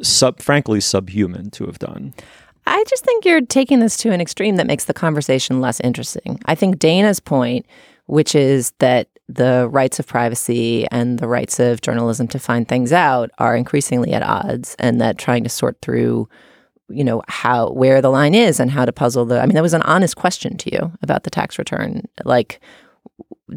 sub, 0.01 0.41
frankly, 0.41 0.81
subhuman 0.81 1.51
to 1.51 1.67
have 1.67 1.77
done. 1.77 2.15
I 2.65 2.83
just 2.89 3.05
think 3.05 3.23
you're 3.23 3.41
taking 3.41 3.81
this 3.81 3.97
to 3.97 4.11
an 4.11 4.19
extreme 4.19 4.55
that 4.55 4.65
makes 4.65 4.85
the 4.85 4.95
conversation 4.95 5.61
less 5.61 5.79
interesting. 5.81 6.39
I 6.45 6.55
think 6.55 6.79
Dana's 6.79 7.19
point, 7.19 7.67
which 8.07 8.33
is 8.33 8.71
that 8.79 9.09
the 9.35 9.67
rights 9.71 9.99
of 9.99 10.07
privacy 10.07 10.85
and 10.91 11.19
the 11.19 11.27
rights 11.27 11.59
of 11.59 11.81
journalism 11.81 12.27
to 12.29 12.39
find 12.39 12.67
things 12.67 12.91
out 12.91 13.31
are 13.37 13.55
increasingly 13.55 14.13
at 14.13 14.23
odds, 14.23 14.75
and 14.79 14.99
that 15.01 15.17
trying 15.17 15.43
to 15.43 15.49
sort 15.49 15.77
through, 15.81 16.27
you 16.89 17.03
know, 17.03 17.21
how 17.27 17.71
where 17.71 18.01
the 18.01 18.09
line 18.09 18.35
is 18.35 18.59
and 18.59 18.71
how 18.71 18.85
to 18.85 18.91
puzzle 18.91 19.25
the. 19.25 19.39
I 19.39 19.45
mean, 19.45 19.55
that 19.55 19.63
was 19.63 19.73
an 19.73 19.83
honest 19.83 20.15
question 20.15 20.57
to 20.57 20.71
you 20.71 20.91
about 21.01 21.23
the 21.23 21.29
tax 21.29 21.57
return. 21.57 22.03
Like, 22.25 22.59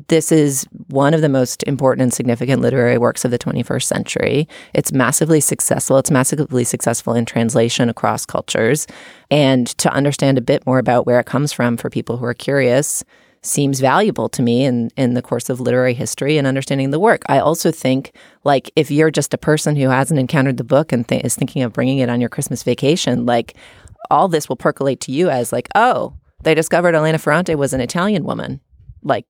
this 0.08 0.32
is 0.32 0.66
one 0.88 1.14
of 1.14 1.20
the 1.20 1.28
most 1.28 1.62
important 1.64 2.02
and 2.02 2.12
significant 2.12 2.60
literary 2.60 2.98
works 2.98 3.24
of 3.24 3.30
the 3.30 3.38
21st 3.38 3.84
century. 3.84 4.48
It's 4.72 4.92
massively 4.92 5.40
successful. 5.40 5.98
It's 5.98 6.10
massively 6.10 6.64
successful 6.64 7.14
in 7.14 7.24
translation 7.24 7.88
across 7.88 8.26
cultures. 8.26 8.86
And 9.30 9.66
to 9.78 9.92
understand 9.92 10.36
a 10.36 10.42
bit 10.42 10.66
more 10.66 10.78
about 10.78 11.06
where 11.06 11.20
it 11.20 11.26
comes 11.26 11.52
from 11.52 11.76
for 11.76 11.90
people 11.90 12.16
who 12.16 12.24
are 12.24 12.34
curious 12.34 13.04
seems 13.44 13.80
valuable 13.80 14.28
to 14.30 14.42
me 14.42 14.64
in, 14.64 14.90
in 14.96 15.14
the 15.14 15.22
course 15.22 15.50
of 15.50 15.60
literary 15.60 15.94
history 15.94 16.38
and 16.38 16.46
understanding 16.46 16.90
the 16.90 16.98
work. 16.98 17.22
I 17.28 17.38
also 17.38 17.70
think, 17.70 18.12
like, 18.42 18.70
if 18.74 18.90
you're 18.90 19.10
just 19.10 19.34
a 19.34 19.38
person 19.38 19.76
who 19.76 19.88
hasn't 19.88 20.20
encountered 20.20 20.56
the 20.56 20.64
book 20.64 20.92
and 20.92 21.06
th- 21.06 21.24
is 21.24 21.34
thinking 21.34 21.62
of 21.62 21.72
bringing 21.72 21.98
it 21.98 22.08
on 22.08 22.20
your 22.20 22.30
Christmas 22.30 22.62
vacation, 22.62 23.26
like, 23.26 23.54
all 24.10 24.28
this 24.28 24.48
will 24.48 24.56
percolate 24.56 25.00
to 25.00 25.12
you 25.12 25.28
as, 25.30 25.52
like, 25.52 25.68
oh, 25.74 26.14
they 26.42 26.54
discovered 26.54 26.94
Elena 26.94 27.18
Ferrante 27.18 27.54
was 27.54 27.72
an 27.72 27.80
Italian 27.80 28.24
woman. 28.24 28.60
Like, 29.02 29.26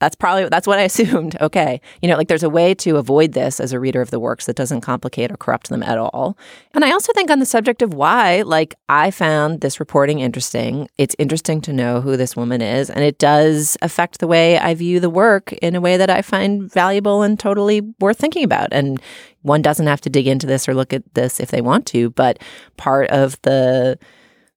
that's 0.00 0.16
probably 0.16 0.48
that's 0.48 0.66
what 0.66 0.78
I 0.78 0.82
assumed. 0.90 1.36
Okay, 1.40 1.80
you 2.02 2.08
know, 2.08 2.16
like 2.16 2.28
there's 2.28 2.42
a 2.42 2.50
way 2.50 2.74
to 2.76 2.96
avoid 2.96 3.32
this 3.32 3.60
as 3.60 3.72
a 3.72 3.78
reader 3.78 4.00
of 4.00 4.10
the 4.10 4.18
works 4.18 4.46
that 4.46 4.56
doesn't 4.56 4.80
complicate 4.80 5.30
or 5.30 5.36
corrupt 5.36 5.68
them 5.68 5.82
at 5.82 5.98
all. 5.98 6.36
And 6.74 6.84
I 6.84 6.90
also 6.90 7.12
think 7.12 7.30
on 7.30 7.38
the 7.38 7.46
subject 7.46 7.82
of 7.82 7.94
why, 7.94 8.42
like 8.42 8.74
I 8.88 9.10
found 9.10 9.60
this 9.60 9.78
reporting 9.78 10.20
interesting. 10.20 10.88
It's 10.98 11.14
interesting 11.18 11.60
to 11.62 11.72
know 11.72 12.00
who 12.00 12.16
this 12.16 12.34
woman 12.34 12.60
is, 12.60 12.90
and 12.90 13.04
it 13.04 13.18
does 13.18 13.76
affect 13.82 14.18
the 14.18 14.26
way 14.26 14.58
I 14.58 14.74
view 14.74 14.98
the 14.98 15.10
work 15.10 15.52
in 15.54 15.76
a 15.76 15.80
way 15.80 15.96
that 15.96 16.10
I 16.10 16.22
find 16.22 16.72
valuable 16.72 17.22
and 17.22 17.38
totally 17.38 17.82
worth 18.00 18.18
thinking 18.18 18.44
about. 18.44 18.68
And 18.72 19.00
one 19.42 19.62
doesn't 19.62 19.86
have 19.86 20.00
to 20.02 20.10
dig 20.10 20.26
into 20.26 20.46
this 20.46 20.68
or 20.68 20.74
look 20.74 20.92
at 20.92 21.14
this 21.14 21.40
if 21.40 21.50
they 21.50 21.60
want 21.60 21.86
to, 21.86 22.10
but 22.10 22.38
part 22.76 23.08
of 23.10 23.40
the 23.42 23.98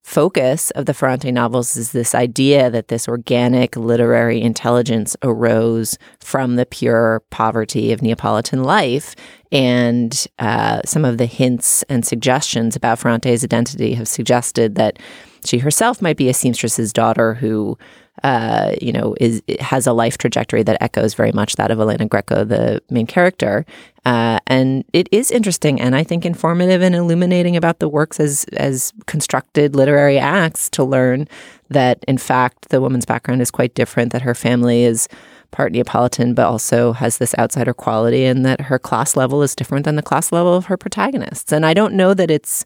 focus 0.04 0.70
of 0.72 0.86
the 0.86 0.94
Ferrante 0.94 1.32
novels 1.32 1.78
is 1.78 1.94
this 1.94 2.14
idea 2.14 2.70
that 2.70 2.90
this 2.90 3.08
organic 3.08 3.76
literary 3.76 4.42
intelligence 4.42 5.16
arose 5.24 5.98
from 6.20 6.56
the 6.58 6.66
pure 6.66 7.24
poverty 7.30 7.92
of 7.92 8.02
Neapolitan 8.02 8.64
life. 8.64 9.16
And 9.52 10.28
uh, 10.40 10.82
some 10.86 11.06
of 11.06 11.18
the 11.18 11.26
hints 11.26 11.84
and 11.84 12.06
suggestions 12.06 12.76
about 12.76 13.00
Ferrante's 13.00 13.44
identity 13.44 13.94
have 13.94 14.08
suggested 14.08 14.76
that 14.76 15.00
she 15.46 15.60
herself 15.60 16.02
might 16.02 16.18
be 16.18 16.30
a 16.30 16.34
seamstress's 16.34 16.92
daughter 16.92 17.36
who, 17.36 17.78
uh, 18.22 18.74
you 18.82 18.94
know, 18.94 19.16
is 19.20 19.42
has 19.60 19.88
a 19.88 19.94
life 19.94 20.18
trajectory 20.18 20.62
that 20.64 20.82
echoes 20.82 21.16
very 21.16 21.32
much 21.32 21.56
that 21.56 21.72
of 21.72 21.80
Elena 21.80 22.06
Greco, 22.06 22.44
the 22.44 22.82
main 22.90 23.08
character. 23.08 23.66
Uh, 24.06 24.38
and 24.48 24.86
it 24.94 25.10
is 25.12 25.32
interesting 25.32 25.82
and 25.82 25.96
I 25.96 26.04
think 26.04 26.26
informative 26.26 26.82
and 26.82 26.94
illuminating 26.94 27.56
about 27.58 27.80
the 27.80 27.90
works 27.90 28.20
as 28.20 28.46
as 28.54 28.94
constructed 29.08 29.76
literary 29.76 30.20
acts 30.20 30.70
to 30.72 30.84
learn 30.84 31.28
that 31.70 32.04
in 32.08 32.18
fact 32.18 32.70
the 32.70 32.82
woman's 32.82 33.06
background 33.06 33.42
is 33.42 33.50
quite 33.50 33.74
different, 33.74 34.12
that 34.12 34.22
her 34.22 34.36
family 34.36 34.84
is 34.84 35.08
part 35.54 35.72
Neapolitan, 35.72 36.34
but 36.34 36.46
also 36.46 36.92
has 36.94 37.18
this 37.20 37.34
outsider 37.38 37.74
quality, 37.74 38.26
and 38.26 38.46
that 38.46 38.60
her 38.62 38.78
class 38.78 39.16
level 39.16 39.42
is 39.42 39.56
different 39.56 39.86
than 39.86 39.96
the 39.96 40.02
class 40.02 40.32
level 40.32 40.54
of 40.54 40.66
her 40.66 40.78
protagonists. 40.78 41.52
And 41.54 41.66
I 41.66 41.74
don't 41.74 41.94
know 41.94 42.14
that 42.14 42.30
it's, 42.30 42.66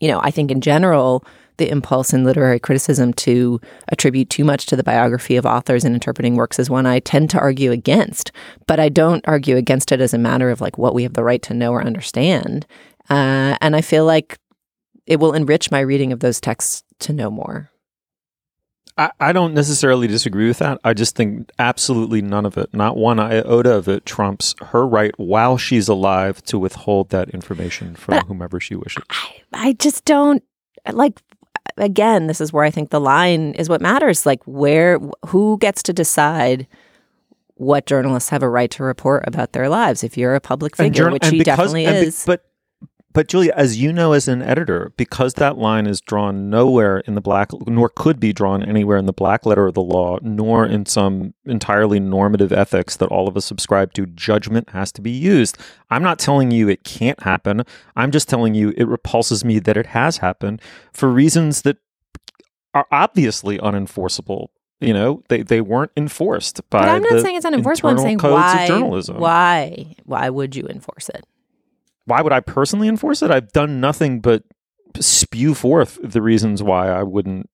you 0.00 0.08
know, 0.08 0.20
I 0.22 0.30
think 0.30 0.50
in 0.50 0.60
general, 0.60 1.24
the 1.58 1.68
impulse 1.68 2.12
in 2.12 2.24
literary 2.24 2.58
criticism 2.58 3.12
to 3.14 3.60
attribute 3.88 4.30
too 4.30 4.44
much 4.44 4.66
to 4.66 4.76
the 4.76 4.82
biography 4.82 5.36
of 5.36 5.46
authors 5.46 5.84
in 5.84 5.94
interpreting 5.94 6.36
works 6.36 6.58
is 6.58 6.70
one 6.70 6.86
I 6.86 7.00
tend 7.00 7.30
to 7.30 7.38
argue 7.38 7.72
against. 7.72 8.32
But 8.66 8.80
I 8.80 8.88
don't 8.88 9.26
argue 9.26 9.56
against 9.56 9.92
it 9.92 10.00
as 10.00 10.14
a 10.14 10.18
matter 10.18 10.50
of 10.50 10.60
like 10.60 10.78
what 10.78 10.94
we 10.94 11.02
have 11.02 11.14
the 11.14 11.24
right 11.24 11.42
to 11.42 11.54
know 11.54 11.72
or 11.72 11.84
understand. 11.84 12.66
Uh, 13.08 13.56
and 13.60 13.76
I 13.76 13.80
feel 13.80 14.04
like 14.04 14.38
it 15.06 15.20
will 15.20 15.34
enrich 15.34 15.70
my 15.70 15.80
reading 15.80 16.12
of 16.12 16.20
those 16.20 16.40
texts 16.40 16.82
to 17.00 17.12
know 17.12 17.30
more. 17.30 17.70
I, 18.98 19.10
I 19.20 19.32
don't 19.32 19.54
necessarily 19.54 20.06
disagree 20.06 20.48
with 20.48 20.58
that. 20.58 20.78
I 20.82 20.94
just 20.94 21.16
think 21.16 21.50
absolutely 21.58 22.22
none 22.22 22.46
of 22.46 22.56
it, 22.56 22.72
not 22.72 22.96
one 22.96 23.20
iota 23.20 23.72
of 23.72 23.88
it, 23.88 24.06
trumps 24.06 24.54
her 24.62 24.86
right 24.86 25.12
while 25.18 25.58
she's 25.58 25.88
alive 25.88 26.42
to 26.44 26.58
withhold 26.58 27.10
that 27.10 27.30
information 27.30 27.94
from 27.94 28.14
But 28.14 28.26
whomever 28.26 28.58
she 28.58 28.74
wishes. 28.74 29.04
I 29.52 29.74
just 29.74 30.04
don't 30.04 30.42
like 30.90 31.20
again 31.76 32.26
this 32.26 32.40
is 32.40 32.52
where 32.52 32.64
i 32.64 32.70
think 32.70 32.90
the 32.90 33.00
line 33.00 33.52
is 33.52 33.68
what 33.68 33.80
matters 33.80 34.24
like 34.26 34.42
where 34.44 34.98
who 35.26 35.58
gets 35.58 35.82
to 35.82 35.92
decide 35.92 36.66
what 37.58 37.86
journalists 37.86 38.28
have 38.28 38.42
a 38.42 38.48
right 38.48 38.70
to 38.70 38.82
report 38.82 39.24
about 39.26 39.54
their 39.54 39.70
lives. 39.70 40.04
If 40.04 40.18
you're 40.18 40.34
a 40.34 40.40
public 40.42 40.76
figure 40.76 41.04
journa- 41.04 41.12
which 41.14 41.24
she 41.24 41.38
because- 41.38 41.44
definitely 41.56 41.86
and 41.86 42.02
be- 42.02 42.08
is. 42.08 42.22
but 42.26 42.44
but 43.16 43.28
Julia, 43.28 43.54
as 43.56 43.80
you 43.80 43.94
know, 43.94 44.12
as 44.12 44.28
an 44.28 44.42
editor, 44.42 44.92
because 44.98 45.32
that 45.34 45.56
line 45.56 45.86
is 45.86 46.02
drawn 46.02 46.50
nowhere 46.50 46.98
in 46.98 47.14
the 47.14 47.22
black, 47.22 47.48
nor 47.66 47.88
could 47.88 48.20
be 48.20 48.34
drawn 48.34 48.62
anywhere 48.62 48.98
in 48.98 49.06
the 49.06 49.12
black 49.14 49.46
letter 49.46 49.66
of 49.66 49.72
the 49.72 49.80
law, 49.80 50.18
nor 50.20 50.66
in 50.66 50.84
some 50.84 51.32
entirely 51.46 51.98
normative 51.98 52.52
ethics 52.52 52.94
that 52.98 53.06
all 53.06 53.26
of 53.26 53.34
us 53.34 53.46
subscribe 53.46 53.94
to, 53.94 54.04
judgment 54.04 54.68
has 54.68 54.92
to 54.92 55.00
be 55.00 55.10
used. 55.10 55.56
I'm 55.88 56.02
not 56.02 56.18
telling 56.18 56.50
you 56.50 56.68
it 56.68 56.84
can't 56.84 57.22
happen. 57.22 57.62
I'm 57.96 58.10
just 58.10 58.28
telling 58.28 58.54
you 58.54 58.74
it 58.76 58.84
repulses 58.84 59.46
me 59.46 59.60
that 59.60 59.78
it 59.78 59.86
has 59.86 60.18
happened 60.18 60.60
for 60.92 61.08
reasons 61.08 61.62
that 61.62 61.78
are 62.74 62.86
obviously 62.92 63.56
unenforceable. 63.56 64.48
You 64.78 64.92
know, 64.92 65.22
they, 65.30 65.40
they 65.40 65.62
weren't 65.62 65.92
enforced 65.96 66.60
by. 66.68 66.80
but 66.80 66.88
i'm 66.90 67.00
not 67.00 67.12
the 67.12 67.22
saying 67.22 67.36
it's 67.36 67.46
unenforceable 67.46 67.92
i'm 67.92 67.98
saying 67.98 68.18
why 68.18 68.68
why 69.16 69.96
why 70.04 70.28
would 70.28 70.54
you 70.54 70.68
enforce 70.68 71.08
it 71.08 71.24
why 72.06 72.22
would 72.22 72.32
I 72.32 72.40
personally 72.40 72.88
enforce 72.88 73.22
it? 73.22 73.30
I've 73.30 73.52
done 73.52 73.80
nothing 73.80 74.20
but 74.20 74.42
spew 74.98 75.54
forth 75.54 75.98
the 76.02 76.22
reasons 76.22 76.62
why 76.62 76.88
I 76.88 77.02
wouldn't 77.02 77.50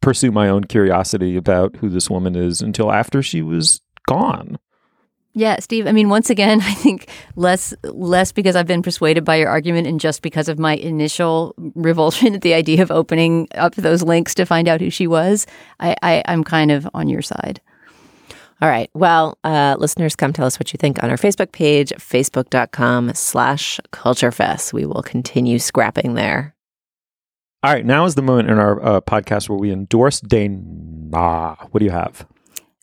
pursue 0.00 0.32
my 0.32 0.48
own 0.48 0.64
curiosity 0.64 1.36
about 1.36 1.76
who 1.76 1.88
this 1.88 2.10
woman 2.10 2.36
is 2.36 2.60
until 2.60 2.92
after 2.92 3.22
she 3.22 3.40
was 3.42 3.80
gone. 4.06 4.58
Yeah, 5.36 5.58
Steve. 5.58 5.86
I 5.86 5.92
mean, 5.92 6.08
once 6.08 6.30
again, 6.30 6.60
I 6.62 6.74
think 6.74 7.08
less 7.36 7.74
less 7.82 8.32
because 8.32 8.56
I've 8.56 8.66
been 8.66 8.82
persuaded 8.82 9.24
by 9.24 9.36
your 9.36 9.48
argument, 9.48 9.86
and 9.86 10.00
just 10.00 10.22
because 10.22 10.48
of 10.48 10.58
my 10.58 10.76
initial 10.76 11.54
revulsion 11.74 12.34
at 12.34 12.42
the 12.42 12.54
idea 12.54 12.82
of 12.82 12.90
opening 12.90 13.48
up 13.54 13.74
those 13.74 14.02
links 14.02 14.34
to 14.36 14.46
find 14.46 14.68
out 14.68 14.80
who 14.80 14.90
she 14.90 15.06
was. 15.06 15.46
I, 15.80 15.96
I 16.02 16.22
I'm 16.26 16.44
kind 16.44 16.70
of 16.70 16.88
on 16.94 17.08
your 17.08 17.22
side. 17.22 17.60
All 18.62 18.68
right. 18.68 18.88
Well, 18.94 19.38
uh, 19.44 19.76
listeners, 19.78 20.16
come 20.16 20.32
tell 20.32 20.46
us 20.46 20.58
what 20.58 20.72
you 20.72 20.78
think 20.78 21.02
on 21.02 21.10
our 21.10 21.16
Facebook 21.16 21.52
page, 21.52 21.90
facebook.com 21.90 23.14
slash 23.14 23.80
culturegabfest. 23.92 24.72
We 24.72 24.86
will 24.86 25.02
continue 25.02 25.58
scrapping 25.58 26.14
there. 26.14 26.54
All 27.62 27.72
right, 27.72 27.84
now 27.84 28.04
is 28.04 28.14
the 28.14 28.20
moment 28.20 28.50
in 28.50 28.58
our 28.58 28.84
uh, 28.84 29.00
podcast 29.00 29.48
where 29.48 29.58
we 29.58 29.72
endorse 29.72 30.20
Dana. 30.20 31.56
What 31.70 31.78
do 31.78 31.84
you 31.86 31.90
have? 31.90 32.26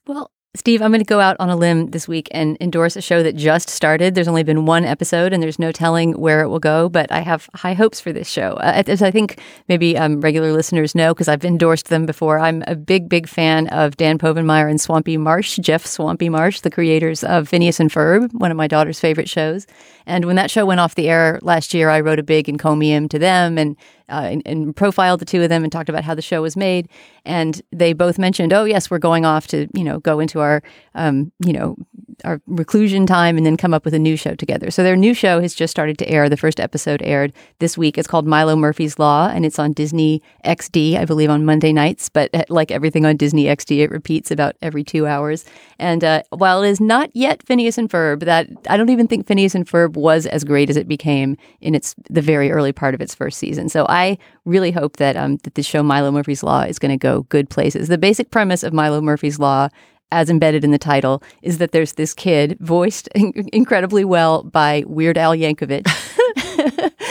Well, 0.07 0.31
Steve, 0.53 0.81
I'm 0.81 0.91
going 0.91 0.99
to 0.99 1.05
go 1.05 1.21
out 1.21 1.37
on 1.39 1.49
a 1.49 1.55
limb 1.55 1.91
this 1.91 2.09
week 2.09 2.27
and 2.31 2.57
endorse 2.59 2.97
a 2.97 3.01
show 3.01 3.23
that 3.23 3.37
just 3.37 3.69
started. 3.69 4.15
There's 4.15 4.27
only 4.27 4.43
been 4.43 4.65
one 4.65 4.83
episode, 4.83 5.31
and 5.31 5.41
there's 5.41 5.59
no 5.59 5.71
telling 5.71 6.11
where 6.19 6.41
it 6.41 6.49
will 6.49 6.59
go. 6.59 6.89
But 6.89 7.09
I 7.09 7.21
have 7.21 7.49
high 7.55 7.73
hopes 7.73 8.01
for 8.01 8.11
this 8.11 8.27
show, 8.29 8.55
uh, 8.55 8.83
as 8.85 9.01
I 9.01 9.11
think 9.11 9.39
maybe 9.69 9.97
um, 9.97 10.19
regular 10.19 10.51
listeners 10.51 10.93
know 10.93 11.13
because 11.13 11.29
I've 11.29 11.45
endorsed 11.45 11.87
them 11.87 12.05
before. 12.05 12.37
I'm 12.37 12.65
a 12.67 12.75
big, 12.75 13.07
big 13.07 13.29
fan 13.29 13.69
of 13.69 13.95
Dan 13.95 14.17
Povenmire 14.17 14.69
and 14.69 14.81
Swampy 14.81 15.15
Marsh, 15.15 15.57
Jeff 15.61 15.85
Swampy 15.85 16.27
Marsh, 16.27 16.59
the 16.59 16.69
creators 16.69 17.23
of 17.23 17.47
Phineas 17.47 17.79
and 17.79 17.89
Ferb, 17.89 18.33
one 18.33 18.51
of 18.51 18.57
my 18.57 18.67
daughter's 18.67 18.99
favorite 18.99 19.29
shows. 19.29 19.65
And 20.11 20.25
when 20.25 20.35
that 20.35 20.51
show 20.51 20.65
went 20.65 20.81
off 20.81 20.95
the 20.95 21.07
air 21.07 21.39
last 21.41 21.73
year, 21.73 21.89
I 21.89 22.01
wrote 22.01 22.19
a 22.19 22.23
big 22.23 22.49
encomium 22.49 23.07
to 23.07 23.17
them 23.17 23.57
and, 23.57 23.77
uh, 24.09 24.27
and, 24.29 24.41
and 24.45 24.75
profiled 24.75 25.21
the 25.21 25.25
two 25.25 25.41
of 25.41 25.47
them 25.47 25.63
and 25.63 25.71
talked 25.71 25.87
about 25.87 26.03
how 26.03 26.13
the 26.13 26.21
show 26.21 26.41
was 26.41 26.57
made. 26.57 26.89
And 27.23 27.61
they 27.71 27.93
both 27.93 28.19
mentioned, 28.19 28.51
"Oh, 28.51 28.65
yes, 28.65 28.91
we're 28.91 28.99
going 28.99 29.25
off 29.25 29.47
to 29.47 29.67
you 29.73 29.83
know 29.83 29.99
go 29.99 30.19
into 30.19 30.39
our 30.39 30.61
um, 30.95 31.31
you 31.45 31.53
know 31.53 31.77
our 32.25 32.41
reclusion 32.45 33.05
time 33.07 33.37
and 33.37 33.45
then 33.45 33.57
come 33.57 33.73
up 33.73 33.85
with 33.85 33.93
a 33.93 33.99
new 33.99 34.17
show 34.17 34.35
together." 34.35 34.71
So 34.71 34.83
their 34.83 34.95
new 34.95 35.13
show 35.13 35.39
has 35.39 35.53
just 35.53 35.71
started 35.71 35.97
to 35.99 36.09
air. 36.09 36.29
The 36.29 36.35
first 36.35 36.59
episode 36.59 37.01
aired 37.03 37.31
this 37.59 37.77
week. 37.77 37.97
It's 37.97 38.07
called 38.07 38.25
Milo 38.25 38.55
Murphy's 38.55 38.97
Law, 38.97 39.29
and 39.29 39.45
it's 39.45 39.59
on 39.59 39.71
Disney 39.71 40.21
XD, 40.43 40.97
I 40.97 41.05
believe, 41.05 41.29
on 41.29 41.45
Monday 41.45 41.71
nights. 41.71 42.09
But 42.09 42.31
uh, 42.33 42.43
like 42.49 42.71
everything 42.71 43.05
on 43.05 43.17
Disney 43.17 43.45
XD, 43.45 43.77
it 43.77 43.91
repeats 43.91 44.31
about 44.31 44.55
every 44.61 44.83
two 44.83 45.05
hours. 45.05 45.45
And 45.77 46.03
uh, 46.03 46.23
while 46.31 46.63
it 46.63 46.69
is 46.69 46.81
not 46.81 47.11
yet 47.13 47.43
Phineas 47.43 47.77
and 47.77 47.89
Ferb, 47.89 48.21
that 48.25 48.47
I 48.67 48.77
don't 48.77 48.89
even 48.89 49.07
think 49.07 49.27
Phineas 49.27 49.53
and 49.53 49.67
Ferb 49.67 49.95
was 50.01 50.25
as 50.25 50.43
great 50.43 50.69
as 50.69 50.77
it 50.77 50.87
became 50.87 51.37
in 51.61 51.75
its 51.75 51.95
the 52.09 52.21
very 52.21 52.51
early 52.51 52.71
part 52.71 52.93
of 52.93 53.01
its 53.01 53.15
first 53.15 53.37
season. 53.37 53.69
So 53.69 53.85
I 53.89 54.17
really 54.45 54.71
hope 54.71 54.97
that 54.97 55.15
um, 55.15 55.37
that 55.43 55.55
the 55.55 55.63
show 55.63 55.83
Milo 55.83 56.11
Murphy's 56.11 56.43
Law 56.43 56.61
is 56.61 56.79
going 56.79 56.91
to 56.91 56.97
go 56.97 57.23
good 57.23 57.49
places. 57.49 57.87
The 57.87 57.97
basic 57.97 58.31
premise 58.31 58.63
of 58.63 58.73
Milo 58.73 59.01
Murphy's 59.01 59.39
Law. 59.39 59.69
As 60.13 60.29
embedded 60.29 60.65
in 60.65 60.71
the 60.71 60.77
title, 60.77 61.23
is 61.41 61.57
that 61.59 61.71
there's 61.71 61.93
this 61.93 62.13
kid 62.13 62.57
voiced 62.59 63.07
in- 63.15 63.47
incredibly 63.53 64.03
well 64.03 64.43
by 64.43 64.83
Weird 64.85 65.17
Al 65.17 65.33
Yankovic 65.33 65.87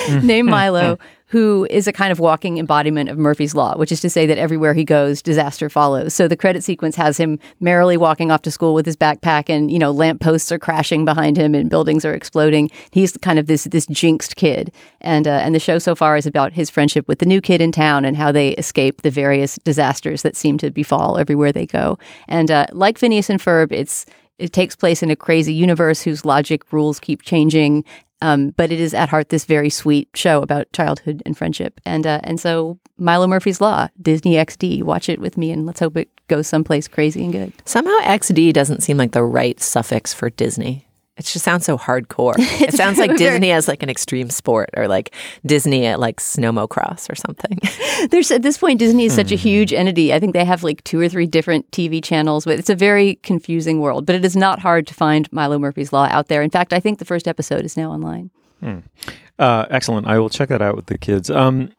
named 0.22 0.49
Milo, 0.49 0.99
who 1.31 1.66
is 1.70 1.87
a 1.87 1.93
kind 1.93 2.11
of 2.11 2.18
walking 2.18 2.59
embodiment 2.59 3.09
of 3.09 3.16
Murphy's 3.16 3.55
Law, 3.55 3.76
which 3.76 3.93
is 3.93 4.01
to 4.01 4.11
say 4.11 4.26
that 4.26 4.37
everywhere 4.37 4.74
he 4.74 4.85
goes, 4.85 5.22
disaster 5.22 5.70
follows. 5.70 6.12
So 6.12 6.26
the 6.26 6.37
credit 6.37 6.64
sequence 6.64 6.97
has 6.97 7.16
him 7.16 7.39
merrily 7.61 7.97
walking 7.97 8.33
off 8.33 8.43
to 8.43 8.51
school 8.51 8.74
with 8.74 8.85
his 8.85 8.97
backpack, 8.97 9.49
and 9.49 9.70
you 9.70 9.78
know, 9.78 9.93
lampposts 9.93 10.51
are 10.51 10.59
crashing 10.59 11.05
behind 11.05 11.37
him, 11.37 11.55
and 11.55 11.70
buildings 11.70 12.05
are 12.05 12.14
exploding. 12.14 12.68
He's 12.91 13.16
kind 13.18 13.39
of 13.39 13.47
this 13.47 13.64
this 13.64 13.87
jinxed 13.87 14.35
kid, 14.35 14.72
and 15.01 15.28
uh, 15.28 15.41
and 15.43 15.55
the 15.55 15.61
show 15.61 15.78
so 15.78 15.95
far 15.95 16.16
is 16.16 16.26
about 16.26 16.53
his 16.53 16.68
friendship 16.68 17.07
with 17.07 17.20
the 17.20 17.26
new 17.26 17.41
kid 17.41 17.61
in 17.61 17.70
town 17.70 18.05
and 18.05 18.16
how 18.16 18.33
they 18.33 18.51
escape 18.51 19.03
the 19.03 19.11
various 19.11 19.57
disasters 19.64 20.22
that 20.22 20.37
seem 20.37 20.59
to 20.59 20.70
befall 20.70 21.16
everywhere 21.16 21.53
they 21.53 21.66
go. 21.66 21.97
And 22.26 22.51
uh, 22.51 22.66
like 22.72 22.99
Phineas 22.99 23.31
and 23.31 23.41
Ferb, 23.41 23.70
it's 23.70 24.05
it 24.41 24.53
takes 24.53 24.74
place 24.74 25.03
in 25.03 25.11
a 25.11 25.16
crazy 25.16 25.53
universe 25.53 26.03
whose 26.03 26.24
logic 26.24 26.72
rules 26.72 26.99
keep 26.99 27.22
changing. 27.22 27.85
Um, 28.23 28.51
but 28.51 28.71
it 28.71 28.81
is 28.81 28.93
at 28.93 29.09
heart 29.09 29.31
this 29.31 29.45
very 29.45 29.71
sweet 29.71 30.09
show 30.14 30.43
about 30.43 30.73
childhood 30.73 31.23
and 31.25 31.37
friendship, 31.37 31.81
and 31.87 32.07
uh, 32.07 32.21
and 32.23 32.39
so 32.39 32.79
Milo 32.99 33.27
Murphy's 33.27 33.61
Law, 33.61 33.89
Disney 34.01 34.35
XD, 34.35 34.83
watch 34.83 35.09
it 35.09 35.21
with 35.21 35.39
me, 35.39 35.51
and 35.51 35.64
let's 35.64 35.81
hope 35.81 35.97
it 35.97 36.11
goes 36.29 36.47
someplace 36.47 36.87
crazy 36.87 37.25
and 37.25 37.33
good. 37.33 37.53
Somehow 37.64 37.99
XD 38.01 38.53
doesn't 38.53 38.83
seem 38.83 38.99
like 38.99 39.12
the 39.12 39.23
right 39.23 39.59
suffix 39.59 40.12
for 40.12 40.29
Disney. 40.31 40.87
It 41.21 41.27
just 41.27 41.45
sounds 41.45 41.66
so 41.66 41.77
hardcore. 41.77 42.35
it 42.39 42.73
sounds 42.73 42.97
like 42.97 43.14
Disney 43.16 43.53
as 43.53 43.68
like 43.68 43.83
an 43.83 43.91
extreme 43.91 44.31
sport 44.31 44.71
or 44.75 44.89
like 44.89 45.14
Disney 45.45 45.85
at 45.85 46.01
like 46.01 46.16
snowmocross 46.16 47.11
or 47.11 47.14
something. 47.14 47.59
There's 48.11 48.31
at 48.31 48.41
this 48.41 48.57
point 48.57 48.79
Disney 48.79 49.05
is 49.05 49.14
such 49.14 49.31
a 49.31 49.37
huge 49.37 49.75
entity. 49.75 50.14
I 50.14 50.18
think 50.18 50.33
they 50.33 50.47
have 50.47 50.62
like 50.62 50.83
two 50.85 50.99
or 50.99 51.11
three 51.11 51.27
different 51.27 51.71
TV 51.73 52.03
channels, 52.03 52.47
but 52.47 52.59
it's 52.59 52.71
a 52.71 52.75
very 52.75 53.16
confusing 53.16 53.81
world. 53.81 54.07
But 54.07 54.16
it 54.16 54.25
is 54.25 54.35
not 54.35 54.61
hard 54.61 54.87
to 54.87 54.95
find 54.95 55.31
Milo 55.31 55.59
Murphy's 55.59 55.93
Law 55.93 56.09
out 56.11 56.29
there. 56.29 56.43
In 56.43 56.51
fact, 56.51 56.73
I 56.73 56.81
think 56.81 56.99
the 56.99 57.05
first 57.05 57.29
episode 57.29 57.66
is 57.66 57.77
now 57.77 57.93
online. 57.93 58.31
Uh, 59.39 59.66
excellent. 59.68 60.07
I 60.07 60.18
will 60.18 60.31
check 60.31 60.49
that 60.49 60.62
out 60.62 60.75
with 60.75 60.87
the 60.87 60.97
kids. 60.97 61.31
Um, 61.31 61.71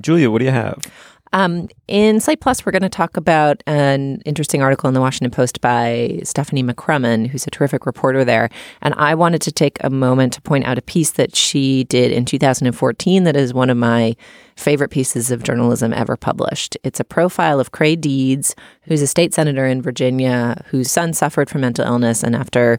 Julia, 0.00 0.30
what 0.30 0.38
do 0.38 0.46
you 0.46 0.50
have? 0.50 0.90
Um, 1.32 1.68
in 1.88 2.20
Slate 2.20 2.40
Plus, 2.40 2.64
we're 2.64 2.72
going 2.72 2.82
to 2.82 2.88
talk 2.88 3.16
about 3.16 3.62
an 3.66 4.20
interesting 4.24 4.62
article 4.62 4.88
in 4.88 4.94
the 4.94 5.00
Washington 5.00 5.30
Post 5.30 5.60
by 5.60 6.20
Stephanie 6.22 6.62
McCrummen, 6.62 7.26
who's 7.26 7.46
a 7.46 7.50
terrific 7.50 7.86
reporter 7.86 8.24
there. 8.24 8.48
And 8.82 8.94
I 8.94 9.14
wanted 9.14 9.42
to 9.42 9.52
take 9.52 9.82
a 9.82 9.90
moment 9.90 10.32
to 10.34 10.42
point 10.42 10.64
out 10.64 10.78
a 10.78 10.82
piece 10.82 11.12
that 11.12 11.34
she 11.34 11.84
did 11.84 12.12
in 12.12 12.24
2014 12.24 13.24
that 13.24 13.36
is 13.36 13.52
one 13.52 13.70
of 13.70 13.76
my 13.76 14.16
favorite 14.56 14.90
pieces 14.90 15.30
of 15.30 15.42
journalism 15.42 15.92
ever 15.92 16.16
published. 16.16 16.76
It's 16.82 17.00
a 17.00 17.04
profile 17.04 17.60
of 17.60 17.72
Creigh 17.72 17.96
Deeds, 17.96 18.54
who's 18.82 19.02
a 19.02 19.06
state 19.06 19.34
senator 19.34 19.66
in 19.66 19.82
Virginia, 19.82 20.62
whose 20.68 20.90
son 20.90 21.12
suffered 21.12 21.50
from 21.50 21.60
mental 21.60 21.84
illness. 21.84 22.22
And 22.22 22.34
after 22.34 22.78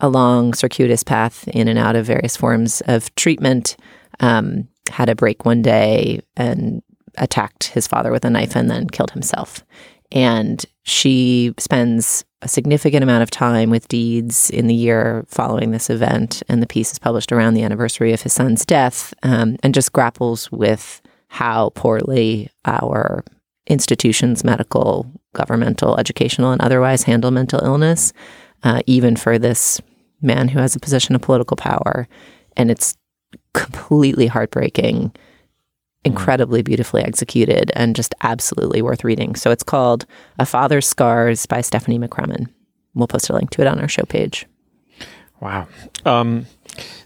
a 0.00 0.08
long, 0.08 0.54
circuitous 0.54 1.02
path 1.02 1.46
in 1.48 1.68
and 1.68 1.78
out 1.78 1.96
of 1.96 2.06
various 2.06 2.36
forms 2.36 2.80
of 2.86 3.14
treatment, 3.16 3.76
um, 4.20 4.68
had 4.90 5.08
a 5.08 5.14
break 5.14 5.44
one 5.44 5.62
day 5.62 6.20
and 6.36 6.82
attacked 7.18 7.64
his 7.64 7.86
father 7.86 8.10
with 8.10 8.24
a 8.24 8.30
knife 8.30 8.56
and 8.56 8.70
then 8.70 8.88
killed 8.88 9.12
himself. 9.12 9.64
And 10.12 10.64
she 10.82 11.54
spends 11.58 12.24
a 12.42 12.48
significant 12.48 13.02
amount 13.02 13.22
of 13.22 13.30
time 13.30 13.70
with 13.70 13.88
Deeds 13.88 14.50
in 14.50 14.66
the 14.66 14.74
year 14.74 15.24
following 15.28 15.70
this 15.70 15.90
event. 15.90 16.42
And 16.48 16.62
the 16.62 16.66
piece 16.66 16.90
is 16.92 16.98
published 16.98 17.32
around 17.32 17.54
the 17.54 17.62
anniversary 17.62 18.12
of 18.12 18.22
his 18.22 18.32
son's 18.32 18.64
death 18.64 19.14
um, 19.22 19.56
and 19.62 19.74
just 19.74 19.92
grapples 19.92 20.50
with 20.50 21.00
how 21.28 21.70
poorly 21.70 22.50
our 22.64 23.24
institutions, 23.66 24.42
medical, 24.42 25.06
governmental, 25.32 25.96
educational, 25.96 26.50
and 26.50 26.60
otherwise 26.60 27.04
handle 27.04 27.30
mental 27.30 27.64
illness, 27.64 28.12
uh, 28.64 28.80
even 28.86 29.14
for 29.14 29.38
this 29.38 29.80
man 30.20 30.48
who 30.48 30.58
has 30.58 30.74
a 30.74 30.80
position 30.80 31.14
of 31.14 31.22
political 31.22 31.56
power. 31.56 32.08
And 32.56 32.70
it's 32.70 32.96
completely 33.54 34.26
heartbreaking 34.26 35.12
incredibly 36.04 36.62
beautifully 36.62 37.02
executed 37.02 37.70
and 37.74 37.94
just 37.94 38.14
absolutely 38.22 38.80
worth 38.82 39.04
reading. 39.04 39.34
So 39.36 39.50
it's 39.50 39.62
called 39.62 40.06
A 40.38 40.46
Father's 40.46 40.86
Scars 40.86 41.46
by 41.46 41.60
Stephanie 41.60 41.98
McCrummen. 41.98 42.48
We'll 42.94 43.06
post 43.08 43.28
a 43.28 43.34
link 43.34 43.50
to 43.50 43.60
it 43.60 43.66
on 43.66 43.78
our 43.80 43.88
show 43.88 44.04
page. 44.04 44.46
Wow. 45.40 45.68
Um, 46.04 46.46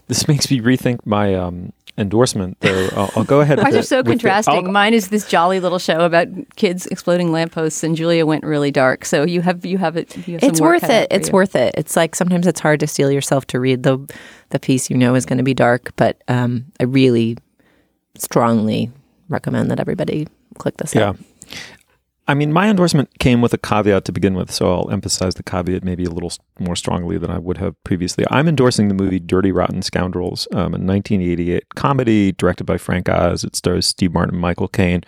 this 0.07 0.27
makes 0.27 0.49
me 0.49 0.59
rethink 0.59 1.05
my 1.05 1.35
um, 1.35 1.71
endorsement, 1.97 2.57
though. 2.59 2.89
I'll, 2.95 3.11
I'll 3.15 3.23
go 3.23 3.41
ahead. 3.41 3.59
Ours 3.65 3.75
are 3.75 3.81
so 3.81 3.97
with 3.97 4.05
the- 4.05 4.11
contrasting. 4.13 4.71
Mine 4.71 4.93
is 4.93 5.09
this 5.09 5.27
jolly 5.27 5.59
little 5.59 5.79
show 5.79 5.99
about 6.01 6.27
kids 6.55 6.85
exploding 6.87 7.31
lampposts, 7.31 7.83
and 7.83 7.95
Julia 7.95 8.25
went 8.25 8.43
really 8.43 8.71
dark. 8.71 9.05
So 9.05 9.23
you 9.25 9.41
have 9.41 9.65
you 9.65 9.77
have 9.77 9.95
it. 9.95 10.15
You 10.27 10.33
have 10.35 10.43
It's 10.43 10.57
some 10.57 10.67
worth 10.67 10.89
it. 10.89 11.07
It's 11.11 11.29
you. 11.29 11.33
worth 11.33 11.55
it. 11.55 11.75
It's 11.77 11.95
like 11.95 12.15
sometimes 12.15 12.47
it's 12.47 12.59
hard 12.59 12.79
to 12.81 12.87
steel 12.87 13.11
yourself 13.11 13.45
to 13.47 13.59
read 13.59 13.83
the 13.83 13.99
the 14.49 14.59
piece 14.59 14.89
you 14.89 14.97
know 14.97 15.15
is 15.15 15.25
going 15.25 15.37
to 15.37 15.43
be 15.43 15.53
dark, 15.53 15.91
but 15.95 16.21
um, 16.27 16.65
I 16.79 16.83
really 16.83 17.37
strongly 18.17 18.91
recommend 19.29 19.71
that 19.71 19.79
everybody 19.79 20.27
click 20.57 20.77
this 20.77 20.93
Yeah. 20.93 21.13
I 22.27 22.33
mean, 22.33 22.51
my 22.51 22.69
endorsement 22.69 23.19
came 23.19 23.41
with 23.41 23.53
a 23.53 23.57
caveat 23.57 24.05
to 24.05 24.11
begin 24.11 24.33
with, 24.33 24.49
so 24.49 24.73
I'll 24.73 24.89
emphasize 24.89 25.35
the 25.35 25.43
caveat 25.43 25.83
maybe 25.83 26.05
a 26.05 26.09
little 26.09 26.31
more 26.59 26.75
strongly 26.75 27.19
than 27.19 27.29
I 27.29 27.37
would 27.37 27.57
have 27.57 27.81
previously. 27.83 28.25
I'm 28.31 28.47
endorsing 28.47 28.87
the 28.87 28.95
movie 28.95 29.19
Dirty 29.19 29.51
Rotten 29.51 29.83
Scoundrels, 29.83 30.47
um, 30.51 30.73
a 30.73 30.79
1988 30.79 31.75
comedy 31.75 32.31
directed 32.31 32.63
by 32.63 32.77
Frank 32.77 33.09
Oz. 33.09 33.43
It 33.43 33.55
stars 33.55 33.85
Steve 33.85 34.13
Martin 34.13 34.33
and 34.33 34.41
Michael 34.41 34.67
Caine. 34.67 35.03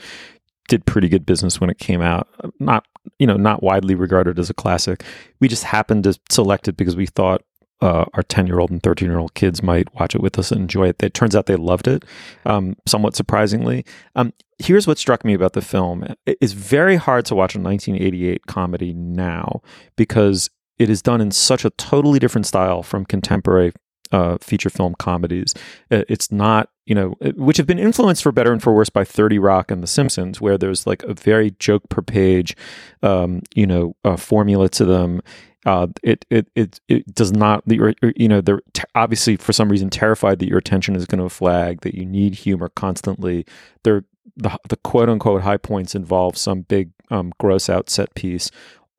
Did 0.68 0.86
pretty 0.86 1.10
good 1.10 1.26
business 1.26 1.60
when 1.60 1.72
it 1.72 1.80
came 1.80 2.01
out. 2.01 2.28
Not, 2.60 2.86
you 3.18 3.26
know, 3.26 3.38
not 3.38 3.64
widely 3.64 3.95
regarded 3.95 4.38
as 4.38 4.51
a 4.51 4.53
classic. 4.53 5.03
We 5.39 5.47
just 5.47 5.64
happened 5.64 6.03
to 6.03 6.20
select 6.30 6.68
it 6.68 6.78
because 6.78 6.95
we 6.95 7.08
thought 7.08 7.41
uh, 7.82 8.06
our 8.14 8.24
10 8.24 8.48
year 8.48 8.60
old 8.60 8.72
and 8.72 8.82
13 8.82 9.10
year 9.10 9.20
old 9.20 9.34
kids 9.34 9.62
might 9.62 9.94
watch 9.96 10.16
it 10.16 10.22
with 10.22 10.38
us 10.40 10.52
and 10.52 10.62
enjoy 10.62 10.90
it. 10.90 11.02
It 11.02 11.14
turns 11.14 11.36
out 11.36 11.46
they 11.46 11.56
loved 11.56 11.88
it, 11.88 12.04
um, 12.46 12.76
somewhat 12.86 13.16
surprisingly. 13.16 13.86
Um, 14.16 14.34
here's 14.60 14.88
what 14.88 14.98
struck 14.98 15.24
me 15.24 15.34
about 15.34 15.54
the 15.54 15.62
film 15.62 16.08
it's 16.26 16.54
very 16.54 16.96
hard 16.96 17.26
to 17.26 17.36
watch 17.36 17.56
a 17.56 17.60
1988 17.60 18.48
comedy 18.48 18.94
now 18.94 19.62
because 19.96 20.50
it 20.80 20.90
is 20.90 21.02
done 21.02 21.22
in 21.22 21.32
such 21.32 21.66
a 21.66 21.70
totally 21.72 22.20
different 22.20 22.46
style 22.46 22.84
from 22.84 23.06
contemporary 23.06 23.74
uh, 24.12 24.38
feature 24.40 24.70
film 24.70 24.96
comedies. 24.96 25.54
It's 25.90 26.32
not, 26.32 26.70
you 26.86 26.96
know, 26.96 27.16
which 27.36 27.58
have 27.58 27.68
been 27.68 27.80
influenced 27.80 28.24
for 28.24 28.32
better 28.32 28.52
and 28.52 28.62
for 28.62 28.74
worse 28.74 28.90
by 28.90 29.04
30 29.04 29.40
Rock 29.40 29.72
and 29.72 29.84
The 29.84 29.88
Simpsons, 29.88 30.40
where 30.40 30.58
there's 30.58 30.88
like 30.88 31.04
a 31.04 31.14
very 31.14 31.52
joke 31.60 31.90
per 31.90 32.02
page, 32.02 32.56
um, 33.04 33.42
you 33.54 33.68
know, 33.68 33.96
uh, 34.06 34.18
formula 34.18 34.70
to 34.70 34.86
them. 34.86 35.22
Uh, 35.68 35.88
it, 36.01 36.26
it 36.30 36.47
it 36.55 36.80
it 36.88 37.13
does 37.13 37.34
not 37.34 37.61
you 37.68 38.30
know 38.30 38.39
they're 38.39 38.61
t- 38.72 38.84
obviously 38.95 39.36
for 39.36 39.51
some 39.51 39.68
reason 39.68 39.89
terrified 39.89 40.39
that 40.39 40.47
your 40.47 40.57
attention 40.57 40.95
is 40.95 41.05
going 41.05 41.22
to 41.22 41.28
flag 41.28 41.82
that 41.82 41.93
you 41.93 42.05
need 42.05 42.34
humor 42.34 42.70
constantly. 42.70 43.45
They're 43.84 44.05
the 44.38 44.57
the 44.70 44.78
quote 44.78 45.09
unquote 45.09 45.41
high 45.41 45.57
points 45.57 45.93
involve 45.93 46.38
some 46.38 46.61
big 46.61 46.91
um, 47.11 47.34
gross 47.38 47.70
out 47.70 47.89
set 47.89 48.15
piece. 48.15 48.49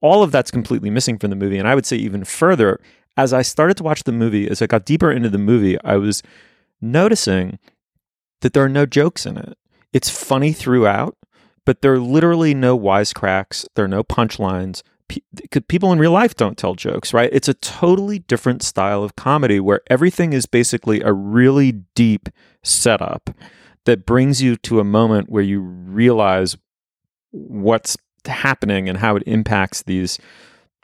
All 0.02 0.22
of 0.22 0.30
that's 0.30 0.50
completely 0.50 0.90
missing 0.90 1.18
from 1.18 1.30
the 1.30 1.36
movie, 1.36 1.56
and 1.56 1.66
I 1.66 1.74
would 1.74 1.86
say 1.86 1.96
even 1.96 2.24
further. 2.24 2.78
As 3.16 3.32
I 3.32 3.42
started 3.42 3.78
to 3.78 3.82
watch 3.82 4.04
the 4.04 4.12
movie, 4.12 4.48
as 4.48 4.62
I 4.62 4.66
got 4.66 4.84
deeper 4.84 5.10
into 5.10 5.30
the 5.30 5.38
movie, 5.38 5.76
I 5.82 5.96
was 5.96 6.22
noticing 6.82 7.58
that 8.42 8.52
there 8.52 8.62
are 8.62 8.68
no 8.68 8.86
jokes 8.86 9.26
in 9.26 9.38
it. 9.38 9.56
It's 9.92 10.10
funny 10.10 10.52
throughout, 10.52 11.16
but 11.64 11.80
there 11.82 11.94
are 11.94 11.98
literally 11.98 12.54
no 12.54 12.78
wisecracks. 12.78 13.66
There 13.74 13.86
are 13.86 13.88
no 13.88 14.04
punchlines. 14.04 14.82
Pe- 15.08 15.60
people 15.68 15.92
in 15.92 15.98
real 15.98 16.12
life 16.12 16.34
don't 16.34 16.58
tell 16.58 16.74
jokes, 16.74 17.14
right? 17.14 17.30
It's 17.32 17.48
a 17.48 17.54
totally 17.54 18.20
different 18.20 18.62
style 18.62 19.02
of 19.02 19.16
comedy 19.16 19.60
where 19.60 19.80
everything 19.88 20.32
is 20.32 20.46
basically 20.46 21.00
a 21.00 21.12
really 21.12 21.72
deep 21.94 22.28
setup 22.62 23.30
that 23.84 24.04
brings 24.04 24.42
you 24.42 24.56
to 24.56 24.80
a 24.80 24.84
moment 24.84 25.30
where 25.30 25.42
you 25.42 25.60
realize 25.60 26.56
what's 27.30 27.96
happening 28.26 28.88
and 28.88 28.98
how 28.98 29.16
it 29.16 29.22
impacts 29.26 29.82
these 29.82 30.18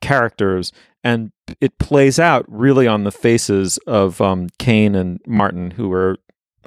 characters 0.00 0.72
and 1.02 1.32
it 1.60 1.78
plays 1.78 2.18
out 2.18 2.46
really 2.48 2.86
on 2.86 3.04
the 3.04 3.12
faces 3.12 3.78
of 3.86 4.20
um, 4.20 4.48
Caine 4.58 4.94
and 4.94 5.20
Martin, 5.26 5.72
who 5.72 5.92
are 5.92 6.16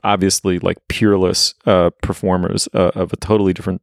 obviously 0.03 0.59
like 0.59 0.77
peerless 0.87 1.55
uh, 1.65 1.89
performers 2.03 2.69
uh, 2.73 2.91
of 2.93 3.11
a 3.11 3.17
totally 3.17 3.51
different 3.53 3.81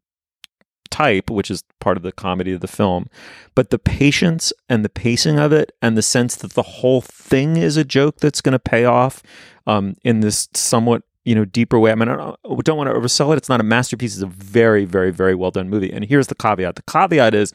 type, 0.91 1.31
which 1.31 1.51
is 1.51 1.65
part 1.81 1.97
of 1.97 2.03
the 2.03 2.13
comedy 2.13 2.53
of 2.53 2.61
the 2.61 2.69
film. 2.69 3.07
But 3.55 3.71
the 3.71 3.79
patience 3.79 4.53
and 4.69 4.85
the 4.85 4.89
pacing 4.89 5.39
of 5.39 5.53
it, 5.53 5.73
and 5.83 5.97
the 5.97 6.03
sense 6.03 6.37
that 6.37 6.53
the 6.53 6.63
whole 6.63 7.01
thing 7.01 7.57
is 7.57 7.77
a 7.77 7.85
joke 7.85 8.19
that's 8.19 8.41
going 8.41 8.53
to 8.53 8.59
pay 8.59 8.85
off 8.85 9.23
um, 9.67 9.97
in 10.03 10.21
this 10.21 10.49
somewhat 10.55 11.03
you 11.25 11.35
know 11.35 11.45
deeper 11.45 11.79
way. 11.79 11.91
I 11.91 11.95
mean, 11.95 12.09
I 12.09 12.17
don't, 12.17 12.65
don't 12.65 12.77
want 12.77 12.91
to 12.91 12.95
oversell 12.95 13.33
it. 13.33 13.39
It's 13.39 13.49
not 13.49 13.61
a 13.61 13.65
masterpiece. 13.65 14.15
It's 14.15 14.23
a 14.23 14.27
very, 14.27 14.85
very, 14.85 15.11
very 15.11 15.35
well 15.35 15.51
done 15.51 15.71
movie. 15.71 15.93
And 15.93 16.05
here's 16.05 16.29
the 16.29 16.35
caveat: 16.35 16.77
the 16.77 16.83
caveat 16.83 17.35
is 17.35 17.53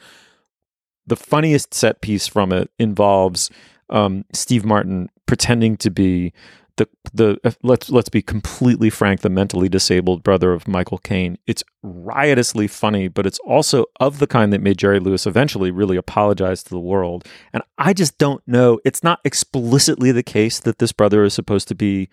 the 1.07 1.15
funniest 1.15 1.73
set 1.73 2.01
piece 2.01 2.27
from 2.27 2.51
it 2.51 2.69
involves 2.77 3.49
um, 3.89 4.25
Steve 4.34 4.65
Martin 4.65 5.09
pretending 5.25 5.77
to 5.77 5.89
be 5.89 6.34
the 6.80 6.88
the 7.13 7.55
let's 7.63 7.89
let's 7.89 8.09
be 8.09 8.21
completely 8.21 8.89
frank, 8.89 9.21
the 9.21 9.30
mentally 9.30 9.69
disabled 9.69 10.23
brother 10.23 10.53
of 10.53 10.67
Michael 10.67 10.97
Caine. 10.97 11.38
It's 11.45 11.63
riotously 11.84 12.67
funny, 12.67 13.07
but 13.07 13.25
it's 13.25 13.39
also 13.39 13.86
of 13.99 14.19
the 14.19 14.27
kind 14.27 14.51
that 14.53 14.61
made 14.61 14.77
Jerry 14.77 14.99
Lewis 14.99 15.27
eventually 15.27 15.71
really 15.71 15.97
apologize 15.97 16.63
to 16.63 16.69
the 16.69 16.80
world. 16.80 17.27
And 17.53 17.61
I 17.77 17.93
just 17.93 18.17
don't 18.17 18.45
know. 18.47 18.80
It's 18.84 19.03
not 19.03 19.19
explicitly 19.23 20.11
the 20.11 20.23
case 20.23 20.59
that 20.59 20.80
this 20.80 20.91
brother 20.91 21.23
is 21.23 21.34
supposed 21.34 21.67
to 21.67 21.75
be 21.75 22.09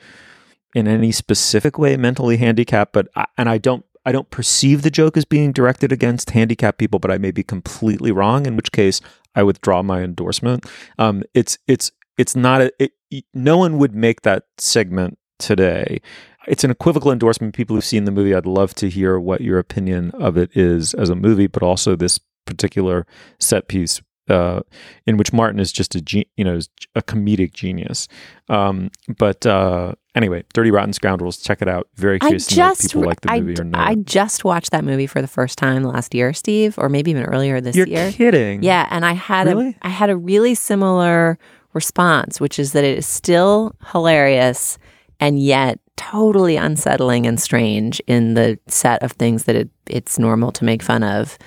in 0.74 0.86
any 0.86 1.12
specific 1.12 1.78
way 1.78 1.96
mentally 1.96 2.36
handicapped, 2.36 2.92
but 2.92 3.08
I, 3.16 3.26
and 3.38 3.48
I 3.48 3.58
don't 3.58 3.84
I 4.04 4.12
don't 4.12 4.30
perceive 4.30 4.82
the 4.82 4.90
joke 4.90 5.16
as 5.16 5.24
being 5.24 5.52
directed 5.52 5.90
against 5.90 6.30
handicapped 6.30 6.78
people, 6.78 7.00
but 7.00 7.10
I 7.10 7.18
may 7.18 7.32
be 7.32 7.42
completely 7.42 8.12
wrong. 8.12 8.46
In 8.46 8.54
which 8.54 8.70
case, 8.70 9.00
I 9.34 9.42
withdraw 9.42 9.82
my 9.82 10.02
endorsement. 10.02 10.64
Um, 10.98 11.24
it's 11.34 11.58
it's 11.66 11.90
it's 12.16 12.36
not 12.36 12.60
a. 12.62 12.72
It, 12.78 12.92
no 13.34 13.58
one 13.58 13.78
would 13.78 13.94
make 13.94 14.22
that 14.22 14.44
segment 14.58 15.18
today. 15.38 16.00
It's 16.46 16.64
an 16.64 16.70
equivocal 16.70 17.10
endorsement. 17.10 17.54
People 17.54 17.76
who've 17.76 17.84
seen 17.84 18.04
the 18.04 18.12
movie, 18.12 18.34
I'd 18.34 18.46
love 18.46 18.74
to 18.74 18.88
hear 18.88 19.18
what 19.18 19.40
your 19.40 19.58
opinion 19.58 20.12
of 20.12 20.36
it 20.36 20.56
is 20.56 20.94
as 20.94 21.08
a 21.08 21.16
movie, 21.16 21.48
but 21.48 21.62
also 21.62 21.96
this 21.96 22.20
particular 22.46 23.06
set 23.40 23.66
piece 23.66 24.00
uh, 24.28 24.60
in 25.06 25.16
which 25.16 25.32
Martin 25.32 25.60
is 25.60 25.72
just 25.72 25.94
a 25.94 26.00
ge- 26.00 26.26
you 26.36 26.44
know 26.44 26.58
a 26.94 27.02
comedic 27.02 27.52
genius. 27.52 28.08
Um, 28.48 28.90
but 29.18 29.46
uh, 29.46 29.94
anyway, 30.14 30.44
Dirty 30.52 30.70
Rotten 30.70 30.92
Scoundrels, 30.92 31.38
check 31.38 31.62
it 31.62 31.68
out. 31.68 31.88
Very 31.94 32.16
I 32.16 32.18
curious 32.20 32.46
to 32.48 32.56
know 32.56 32.70
if 32.72 32.78
just 32.78 32.92
people 32.92 33.02
like 33.02 33.20
the 33.20 33.30
I, 33.30 33.40
movie 33.40 33.60
or 33.60 33.64
not. 33.64 33.86
I 33.86 33.94
just 33.96 34.44
watched 34.44 34.70
that 34.72 34.84
movie 34.84 35.06
for 35.06 35.20
the 35.20 35.28
first 35.28 35.58
time 35.58 35.84
last 35.84 36.14
year, 36.14 36.32
Steve, 36.32 36.76
or 36.78 36.88
maybe 36.88 37.10
even 37.10 37.24
earlier 37.24 37.60
this 37.60 37.76
year. 37.76 37.86
You're 37.86 38.12
kidding? 38.12 38.62
Yeah, 38.62 38.86
and 38.90 39.04
I 39.04 39.12
had 39.12 39.46
Really? 39.46 39.70
a 39.82 39.86
I 39.86 39.88
had 39.90 40.10
a 40.10 40.16
really 40.16 40.54
similar 40.54 41.38
response, 41.76 42.40
which 42.40 42.58
is 42.58 42.72
that 42.72 42.82
it 42.82 42.98
is 42.98 43.06
still 43.06 43.76
hilarious 43.92 44.78
and 45.20 45.38
yet 45.40 45.78
totally 45.96 46.56
unsettling 46.56 47.26
and 47.26 47.40
strange 47.40 48.00
in 48.06 48.34
the 48.34 48.58
set 48.66 49.02
of 49.02 49.12
things 49.12 49.44
that 49.44 49.54
it, 49.56 49.70
it's 49.86 50.18
normal 50.18 50.50
to 50.52 50.64
make 50.64 50.82
fun 50.82 51.02
of. 51.04 51.38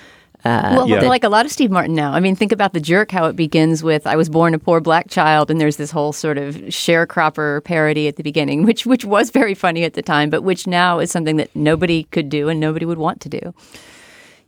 Uh, 0.42 0.72
well, 0.74 0.86
that- 0.88 1.06
like 1.08 1.22
a 1.22 1.28
lot 1.28 1.44
of 1.44 1.52
Steve 1.52 1.70
Martin 1.70 1.94
now. 1.94 2.12
I 2.12 2.20
mean, 2.20 2.34
think 2.34 2.50
about 2.50 2.72
the 2.72 2.80
jerk. 2.80 3.10
How 3.10 3.26
it 3.26 3.36
begins 3.36 3.82
with 3.82 4.06
"I 4.06 4.16
was 4.16 4.30
born 4.30 4.54
a 4.54 4.58
poor 4.58 4.80
black 4.80 5.10
child," 5.10 5.50
and 5.50 5.60
there's 5.60 5.76
this 5.76 5.90
whole 5.90 6.14
sort 6.14 6.38
of 6.38 6.54
sharecropper 6.70 7.62
parody 7.62 8.08
at 8.08 8.16
the 8.16 8.22
beginning, 8.22 8.62
which 8.68 8.86
which 8.86 9.04
was 9.04 9.28
very 9.30 9.54
funny 9.54 9.84
at 9.84 9.92
the 9.92 10.00
time, 10.02 10.30
but 10.30 10.42
which 10.42 10.66
now 10.66 10.98
is 10.98 11.10
something 11.10 11.36
that 11.36 11.54
nobody 11.54 12.04
could 12.04 12.30
do 12.30 12.48
and 12.48 12.58
nobody 12.58 12.86
would 12.86 12.96
want 12.98 13.20
to 13.20 13.28
do. 13.28 13.52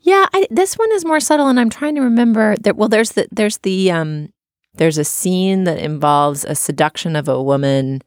Yeah, 0.01 0.27
I, 0.33 0.49
this 0.51 0.75
one 0.79 0.91
is 0.93 1.05
more 1.05 1.21
subtle, 1.21 1.49
and 1.49 1.61
I'm 1.61 1.71
trying 1.71 1.95
to 1.97 2.01
remember 2.01 2.57
that. 2.63 2.77
Well, 2.77 2.89
there's 2.89 3.13
the 3.13 3.29
there's 3.31 3.59
the 3.59 3.91
um, 3.93 4.31
there's 4.75 4.99
a 4.99 5.05
scene 5.05 5.65
that 5.65 5.79
involves 5.79 6.45
a 6.45 6.55
seduction 6.55 7.17
of 7.17 7.29
a 7.29 7.43
woman 7.43 8.01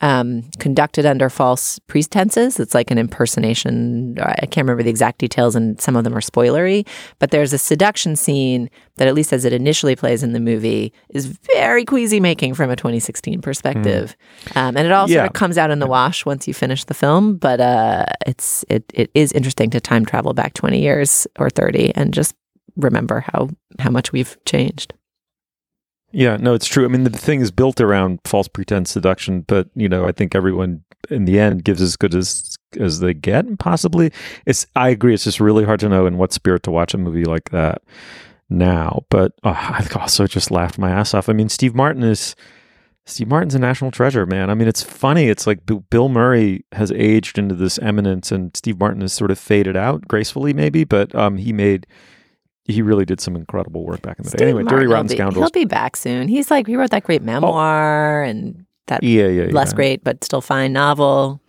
um, 0.00 0.42
conducted 0.58 1.06
under 1.06 1.30
false 1.30 1.78
pretenses. 1.86 2.58
It's 2.58 2.74
like 2.74 2.90
an 2.90 2.98
impersonation. 2.98 4.18
I 4.20 4.46
can't 4.46 4.64
remember 4.64 4.82
the 4.82 4.90
exact 4.90 5.18
details, 5.18 5.54
and 5.54 5.80
some 5.80 5.94
of 5.94 6.02
them 6.02 6.16
are 6.16 6.20
spoilery. 6.20 6.86
But 7.20 7.30
there's 7.30 7.52
a 7.52 7.58
seduction 7.58 8.16
scene 8.16 8.68
that, 8.96 9.06
at 9.06 9.14
least 9.14 9.32
as 9.32 9.44
it 9.44 9.52
initially 9.52 9.94
plays 9.94 10.24
in 10.24 10.32
the 10.32 10.40
movie, 10.40 10.92
is 11.10 11.26
very 11.54 11.84
queasy 11.84 12.18
making 12.18 12.54
from 12.54 12.68
a 12.68 12.74
2016 12.74 13.40
perspective, 13.42 14.16
um, 14.56 14.76
and 14.76 14.86
it 14.86 14.92
all 14.92 15.08
Yeah. 15.08 15.18
sort 15.18 15.26
of 15.28 15.32
comes 15.34 15.56
out 15.56 15.70
in 15.70 15.78
the 15.78 15.86
wash 15.86 16.26
once 16.26 16.48
you 16.48 16.54
finish 16.54 16.82
the 16.84 16.94
film. 16.94 17.36
But 17.36 17.60
uh, 17.60 18.06
it's 18.26 18.64
it 18.68 18.84
it 18.92 19.10
is 19.14 19.30
interesting 19.32 19.70
to 19.70 19.80
time 19.80 20.04
travel 20.04 20.34
back 20.34 20.54
20 20.54 20.80
years 20.80 21.28
or 21.38 21.48
30 21.48 21.94
and 21.94 22.12
just 22.12 22.34
remember 22.76 23.20
how 23.32 23.50
how 23.78 23.90
much 23.90 24.10
we've 24.10 24.36
changed. 24.46 24.94
Yeah, 26.12 26.36
no, 26.36 26.54
it's 26.54 26.66
true. 26.66 26.84
I 26.84 26.88
mean, 26.88 27.04
the 27.04 27.10
thing 27.10 27.40
is 27.40 27.50
built 27.50 27.80
around 27.80 28.20
false 28.24 28.48
pretense 28.48 28.90
seduction, 28.90 29.42
but 29.42 29.68
you 29.74 29.88
know, 29.88 30.06
I 30.06 30.12
think 30.12 30.34
everyone 30.34 30.84
in 31.10 31.24
the 31.24 31.40
end 31.40 31.64
gives 31.64 31.80
as 31.80 31.96
good 31.96 32.14
as 32.14 32.56
as 32.78 33.00
they 33.00 33.14
get. 33.14 33.46
And 33.46 33.58
Possibly, 33.58 34.12
it's. 34.46 34.66
I 34.76 34.90
agree. 34.90 35.14
It's 35.14 35.24
just 35.24 35.40
really 35.40 35.64
hard 35.64 35.80
to 35.80 35.88
know 35.88 36.06
in 36.06 36.18
what 36.18 36.32
spirit 36.32 36.62
to 36.64 36.70
watch 36.70 36.94
a 36.94 36.98
movie 36.98 37.24
like 37.24 37.50
that 37.50 37.82
now. 38.50 39.04
But 39.08 39.32
uh, 39.42 39.50
I 39.56 39.86
also 39.98 40.26
just 40.26 40.50
laughed 40.50 40.78
my 40.78 40.90
ass 40.90 41.14
off. 41.14 41.28
I 41.28 41.32
mean, 41.32 41.48
Steve 41.48 41.74
Martin 41.74 42.02
is 42.02 42.36
Steve 43.04 43.28
Martin's 43.28 43.54
a 43.54 43.58
national 43.58 43.90
treasure, 43.90 44.26
man. 44.26 44.48
I 44.48 44.54
mean, 44.54 44.68
it's 44.68 44.82
funny. 44.82 45.28
It's 45.28 45.46
like 45.46 45.60
Bill 45.90 46.08
Murray 46.08 46.64
has 46.72 46.92
aged 46.92 47.38
into 47.38 47.54
this 47.54 47.78
eminence, 47.78 48.30
and 48.30 48.56
Steve 48.56 48.78
Martin 48.78 49.00
has 49.00 49.12
sort 49.12 49.30
of 49.30 49.38
faded 49.38 49.76
out 49.76 50.06
gracefully, 50.06 50.52
maybe. 50.52 50.84
But 50.84 51.12
um, 51.14 51.36
he 51.36 51.52
made, 51.52 51.86
he 52.64 52.82
really 52.82 53.04
did 53.04 53.20
some 53.20 53.34
incredible 53.36 53.84
work 53.84 54.02
back 54.02 54.18
in 54.18 54.24
the 54.24 54.30
day. 54.30 54.44
Anyway, 54.44 54.62
Martin 54.62 54.78
Dirty 54.78 54.86
Rotten 54.92 55.06
be- 55.08 55.14
Scoundrels. 55.14 55.42
He'll 55.44 55.62
be 55.62 55.64
back 55.64 55.96
soon. 55.96 56.28
He's 56.28 56.50
like 56.50 56.66
he 56.66 56.76
wrote 56.76 56.90
that 56.90 57.04
great 57.04 57.22
memoir 57.22 58.22
and 58.22 58.64
that 58.86 59.02
Yeah, 59.02 59.26
yeah, 59.28 59.44
less 59.52 59.70
yeah. 59.70 59.76
great 59.76 60.04
but 60.04 60.22
still 60.24 60.40
fine 60.40 60.72
novel. 60.72 61.40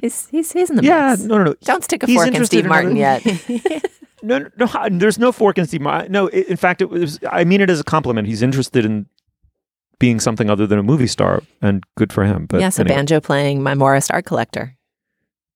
He's 0.00 0.28
he's 0.28 0.52
he's 0.52 0.70
in 0.70 0.76
the 0.76 0.82
Yeah, 0.84 1.10
mix. 1.10 1.22
no, 1.22 1.38
no, 1.38 1.44
no. 1.44 1.54
Don't 1.62 1.82
stick 1.84 2.02
a 2.02 2.06
He's 2.06 2.16
fork 2.16 2.34
in 2.34 2.44
Steve 2.46 2.64
in 2.64 2.68
Martin 2.68 2.96
yet. 2.96 3.22
No, 4.20 4.38
no, 4.38 4.48
no, 4.58 4.88
there's 4.98 5.16
no 5.16 5.30
fork 5.30 5.58
in 5.58 5.66
Steve 5.68 5.80
Martin. 5.80 6.10
No, 6.10 6.26
i 6.30 6.44
in 6.48 6.56
fact, 6.56 6.82
it 6.82 6.90
was. 6.90 7.20
I 7.30 7.44
mean 7.44 7.60
it 7.60 7.70
as 7.70 7.78
a 7.78 7.84
compliment. 7.84 8.26
He's 8.26 8.42
interested 8.42 8.84
in 8.84 9.06
being 10.00 10.18
something 10.18 10.50
other 10.50 10.66
than 10.66 10.76
a 10.78 10.82
movie 10.82 11.06
star, 11.06 11.42
and 11.62 11.84
good 11.96 12.12
for 12.12 12.24
him. 12.24 12.46
But 12.46 12.58
yes, 12.60 12.80
a 12.80 12.84
banjo 12.84 13.20
playing 13.20 13.60
memoirist 13.60 14.10
art 14.12 14.24
collector. 14.24 14.76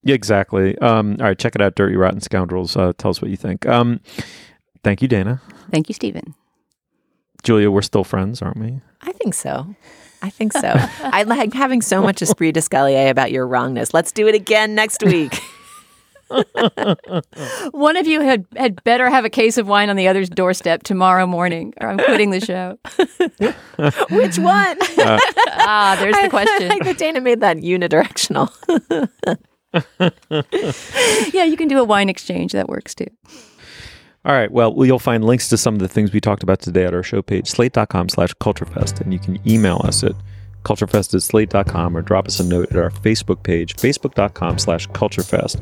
Yeah, 0.05 0.14
exactly. 0.14 0.78
Um, 0.78 1.16
all 1.18 1.26
right, 1.26 1.38
check 1.38 1.57
it 1.57 1.61
out, 1.61 1.74
Dirty 1.74 1.96
Rotten 1.96 2.20
Scoundrels. 2.20 2.76
Uh, 2.76 2.92
tell 2.98 3.11
us 3.11 3.20
what 3.20 3.32
you 3.32 3.36
think. 3.36 3.66
Um, 3.66 3.98
thank 4.85 5.03
you, 5.03 5.09
Dana. 5.09 5.41
Thank 5.70 5.89
you, 5.89 5.95
Stephen. 5.95 6.35
Julia, 7.43 7.70
we're 7.70 7.83
still 7.83 8.05
friends, 8.05 8.41
aren't 8.41 8.59
we? 8.59 8.80
I 9.01 9.12
think 9.12 9.35
so. 9.35 9.74
I 10.22 10.30
think 10.30 10.53
so. 10.53 10.74
I 11.03 11.24
like 11.24 11.53
having 11.53 11.83
so 11.83 12.01
much 12.01 12.22
esprit 12.22 12.53
d'escalier 12.53 13.11
about 13.11 13.33
your 13.33 13.47
wrongness. 13.47 13.93
Let's 13.93 14.12
do 14.12 14.28
it 14.28 14.35
again 14.35 14.74
next 14.74 15.03
week. 15.03 15.39
One 17.72 17.97
of 17.97 18.07
you 18.07 18.22
had 18.22 18.47
had 18.57 18.83
better 18.85 19.11
have 19.11 19.26
a 19.26 19.30
case 19.30 19.59
of 19.59 19.68
wine 19.68 19.91
on 19.91 19.97
the 19.97 20.09
other's 20.09 20.30
doorstep 20.30 20.83
tomorrow 20.83 21.26
morning, 21.26 21.74
or 21.78 21.89
I'm 21.89 21.99
quitting 21.99 22.30
the 22.30 22.41
show. 22.41 22.78
Which 24.09 24.39
one? 24.39 24.78
ah, 24.80 25.97
there's 26.01 26.16
the 26.16 26.30
question. 26.30 26.70
I 26.70 26.74
like 26.74 26.85
that 26.85 26.97
Dana 26.97 27.20
made 27.20 27.41
that 27.41 27.59
unidirectional. 27.59 28.51
yeah, 31.35 31.45
you 31.45 31.57
can 31.59 31.68
do 31.68 31.78
a 31.78 31.85
wine 31.85 32.09
exchange. 32.09 32.53
That 32.53 32.68
works 32.68 32.95
too. 32.95 33.09
All 34.25 34.33
right. 34.33 34.51
Well, 34.53 34.85
you'll 34.85 35.01
find 35.01 35.25
links 35.25 35.49
to 35.49 35.57
some 35.57 35.75
of 35.75 35.81
the 35.81 35.89
things 35.89 36.12
we 36.12 36.20
talked 36.20 36.45
about 36.45 36.61
today 36.61 36.85
at 36.85 36.95
our 36.95 37.03
show 37.03 37.23
page, 37.23 37.49
slate.com 37.49 38.09
slash 38.09 38.33
culturegabfest. 38.35 39.01
And 39.01 39.12
you 39.12 39.18
can 39.18 39.39
email 39.49 39.81
us 39.85 40.05
at 40.05 40.12
culturegabfest 40.64 41.14
at 41.14 41.23
slate.com 41.23 41.97
or 41.97 42.03
drop 42.03 42.29
us 42.29 42.39
a 42.39 42.45
note 42.45 42.70
at 42.70 42.77
our 42.77 42.91
Facebook 42.91 43.43
page, 43.43 43.75
facebook.com 43.75 44.59
slash 44.59 44.89
culturegabfest. 44.91 45.61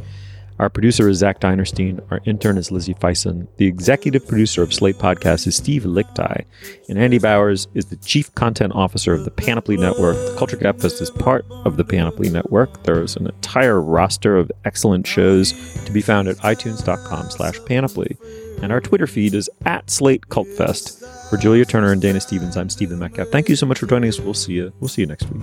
Our 0.58 0.68
producer 0.68 1.08
is 1.08 1.16
Zach 1.16 1.40
Dinerstein. 1.40 2.04
Our 2.10 2.20
intern 2.26 2.58
is 2.58 2.70
Lizzie 2.70 2.92
Feisen. 2.92 3.48
The 3.56 3.66
executive 3.66 4.28
producer 4.28 4.62
of 4.62 4.74
Slate 4.74 4.96
Podcast 4.96 5.46
is 5.46 5.56
Steve 5.56 5.84
Lickteig. 5.84 6.44
And 6.86 6.98
Andy 6.98 7.18
Bowers 7.18 7.66
is 7.72 7.86
the 7.86 7.96
chief 7.96 8.34
content 8.34 8.74
officer 8.74 9.14
of 9.14 9.24
the 9.24 9.30
Panoply 9.30 9.78
Network. 9.78 10.16
The 10.16 10.34
Culture 10.36 10.58
Gabfest 10.58 11.00
is 11.00 11.10
part 11.10 11.46
of 11.64 11.78
the 11.78 11.84
Panoply 11.84 12.28
Network. 12.28 12.82
There's 12.82 13.16
an 13.16 13.26
entire 13.26 13.80
roster 13.80 14.36
of 14.36 14.52
excellent 14.66 15.06
shows 15.06 15.52
to 15.86 15.92
be 15.92 16.02
found 16.02 16.28
at 16.28 16.36
itunes.com 16.36 17.30
slash 17.30 17.58
panoply. 17.64 18.18
And 18.62 18.72
our 18.72 18.80
Twitter 18.80 19.06
feed 19.06 19.34
is 19.34 19.48
at 19.64 19.90
Slate 19.90 20.28
Cult 20.28 20.48
Fest. 20.48 20.98
For 21.30 21.36
Julia 21.36 21.64
Turner 21.64 21.92
and 21.92 22.02
Dana 22.02 22.20
Stevens, 22.20 22.56
I'm 22.56 22.68
Stephen 22.68 22.98
Metcalf. 22.98 23.28
Thank 23.28 23.48
you 23.48 23.56
so 23.56 23.66
much 23.66 23.78
for 23.78 23.86
joining 23.86 24.08
us. 24.08 24.20
We'll 24.20 24.34
see 24.34 24.52
you. 24.52 24.72
We'll 24.80 24.88
see 24.88 25.02
you 25.02 25.06
next 25.06 25.30
week. 25.30 25.42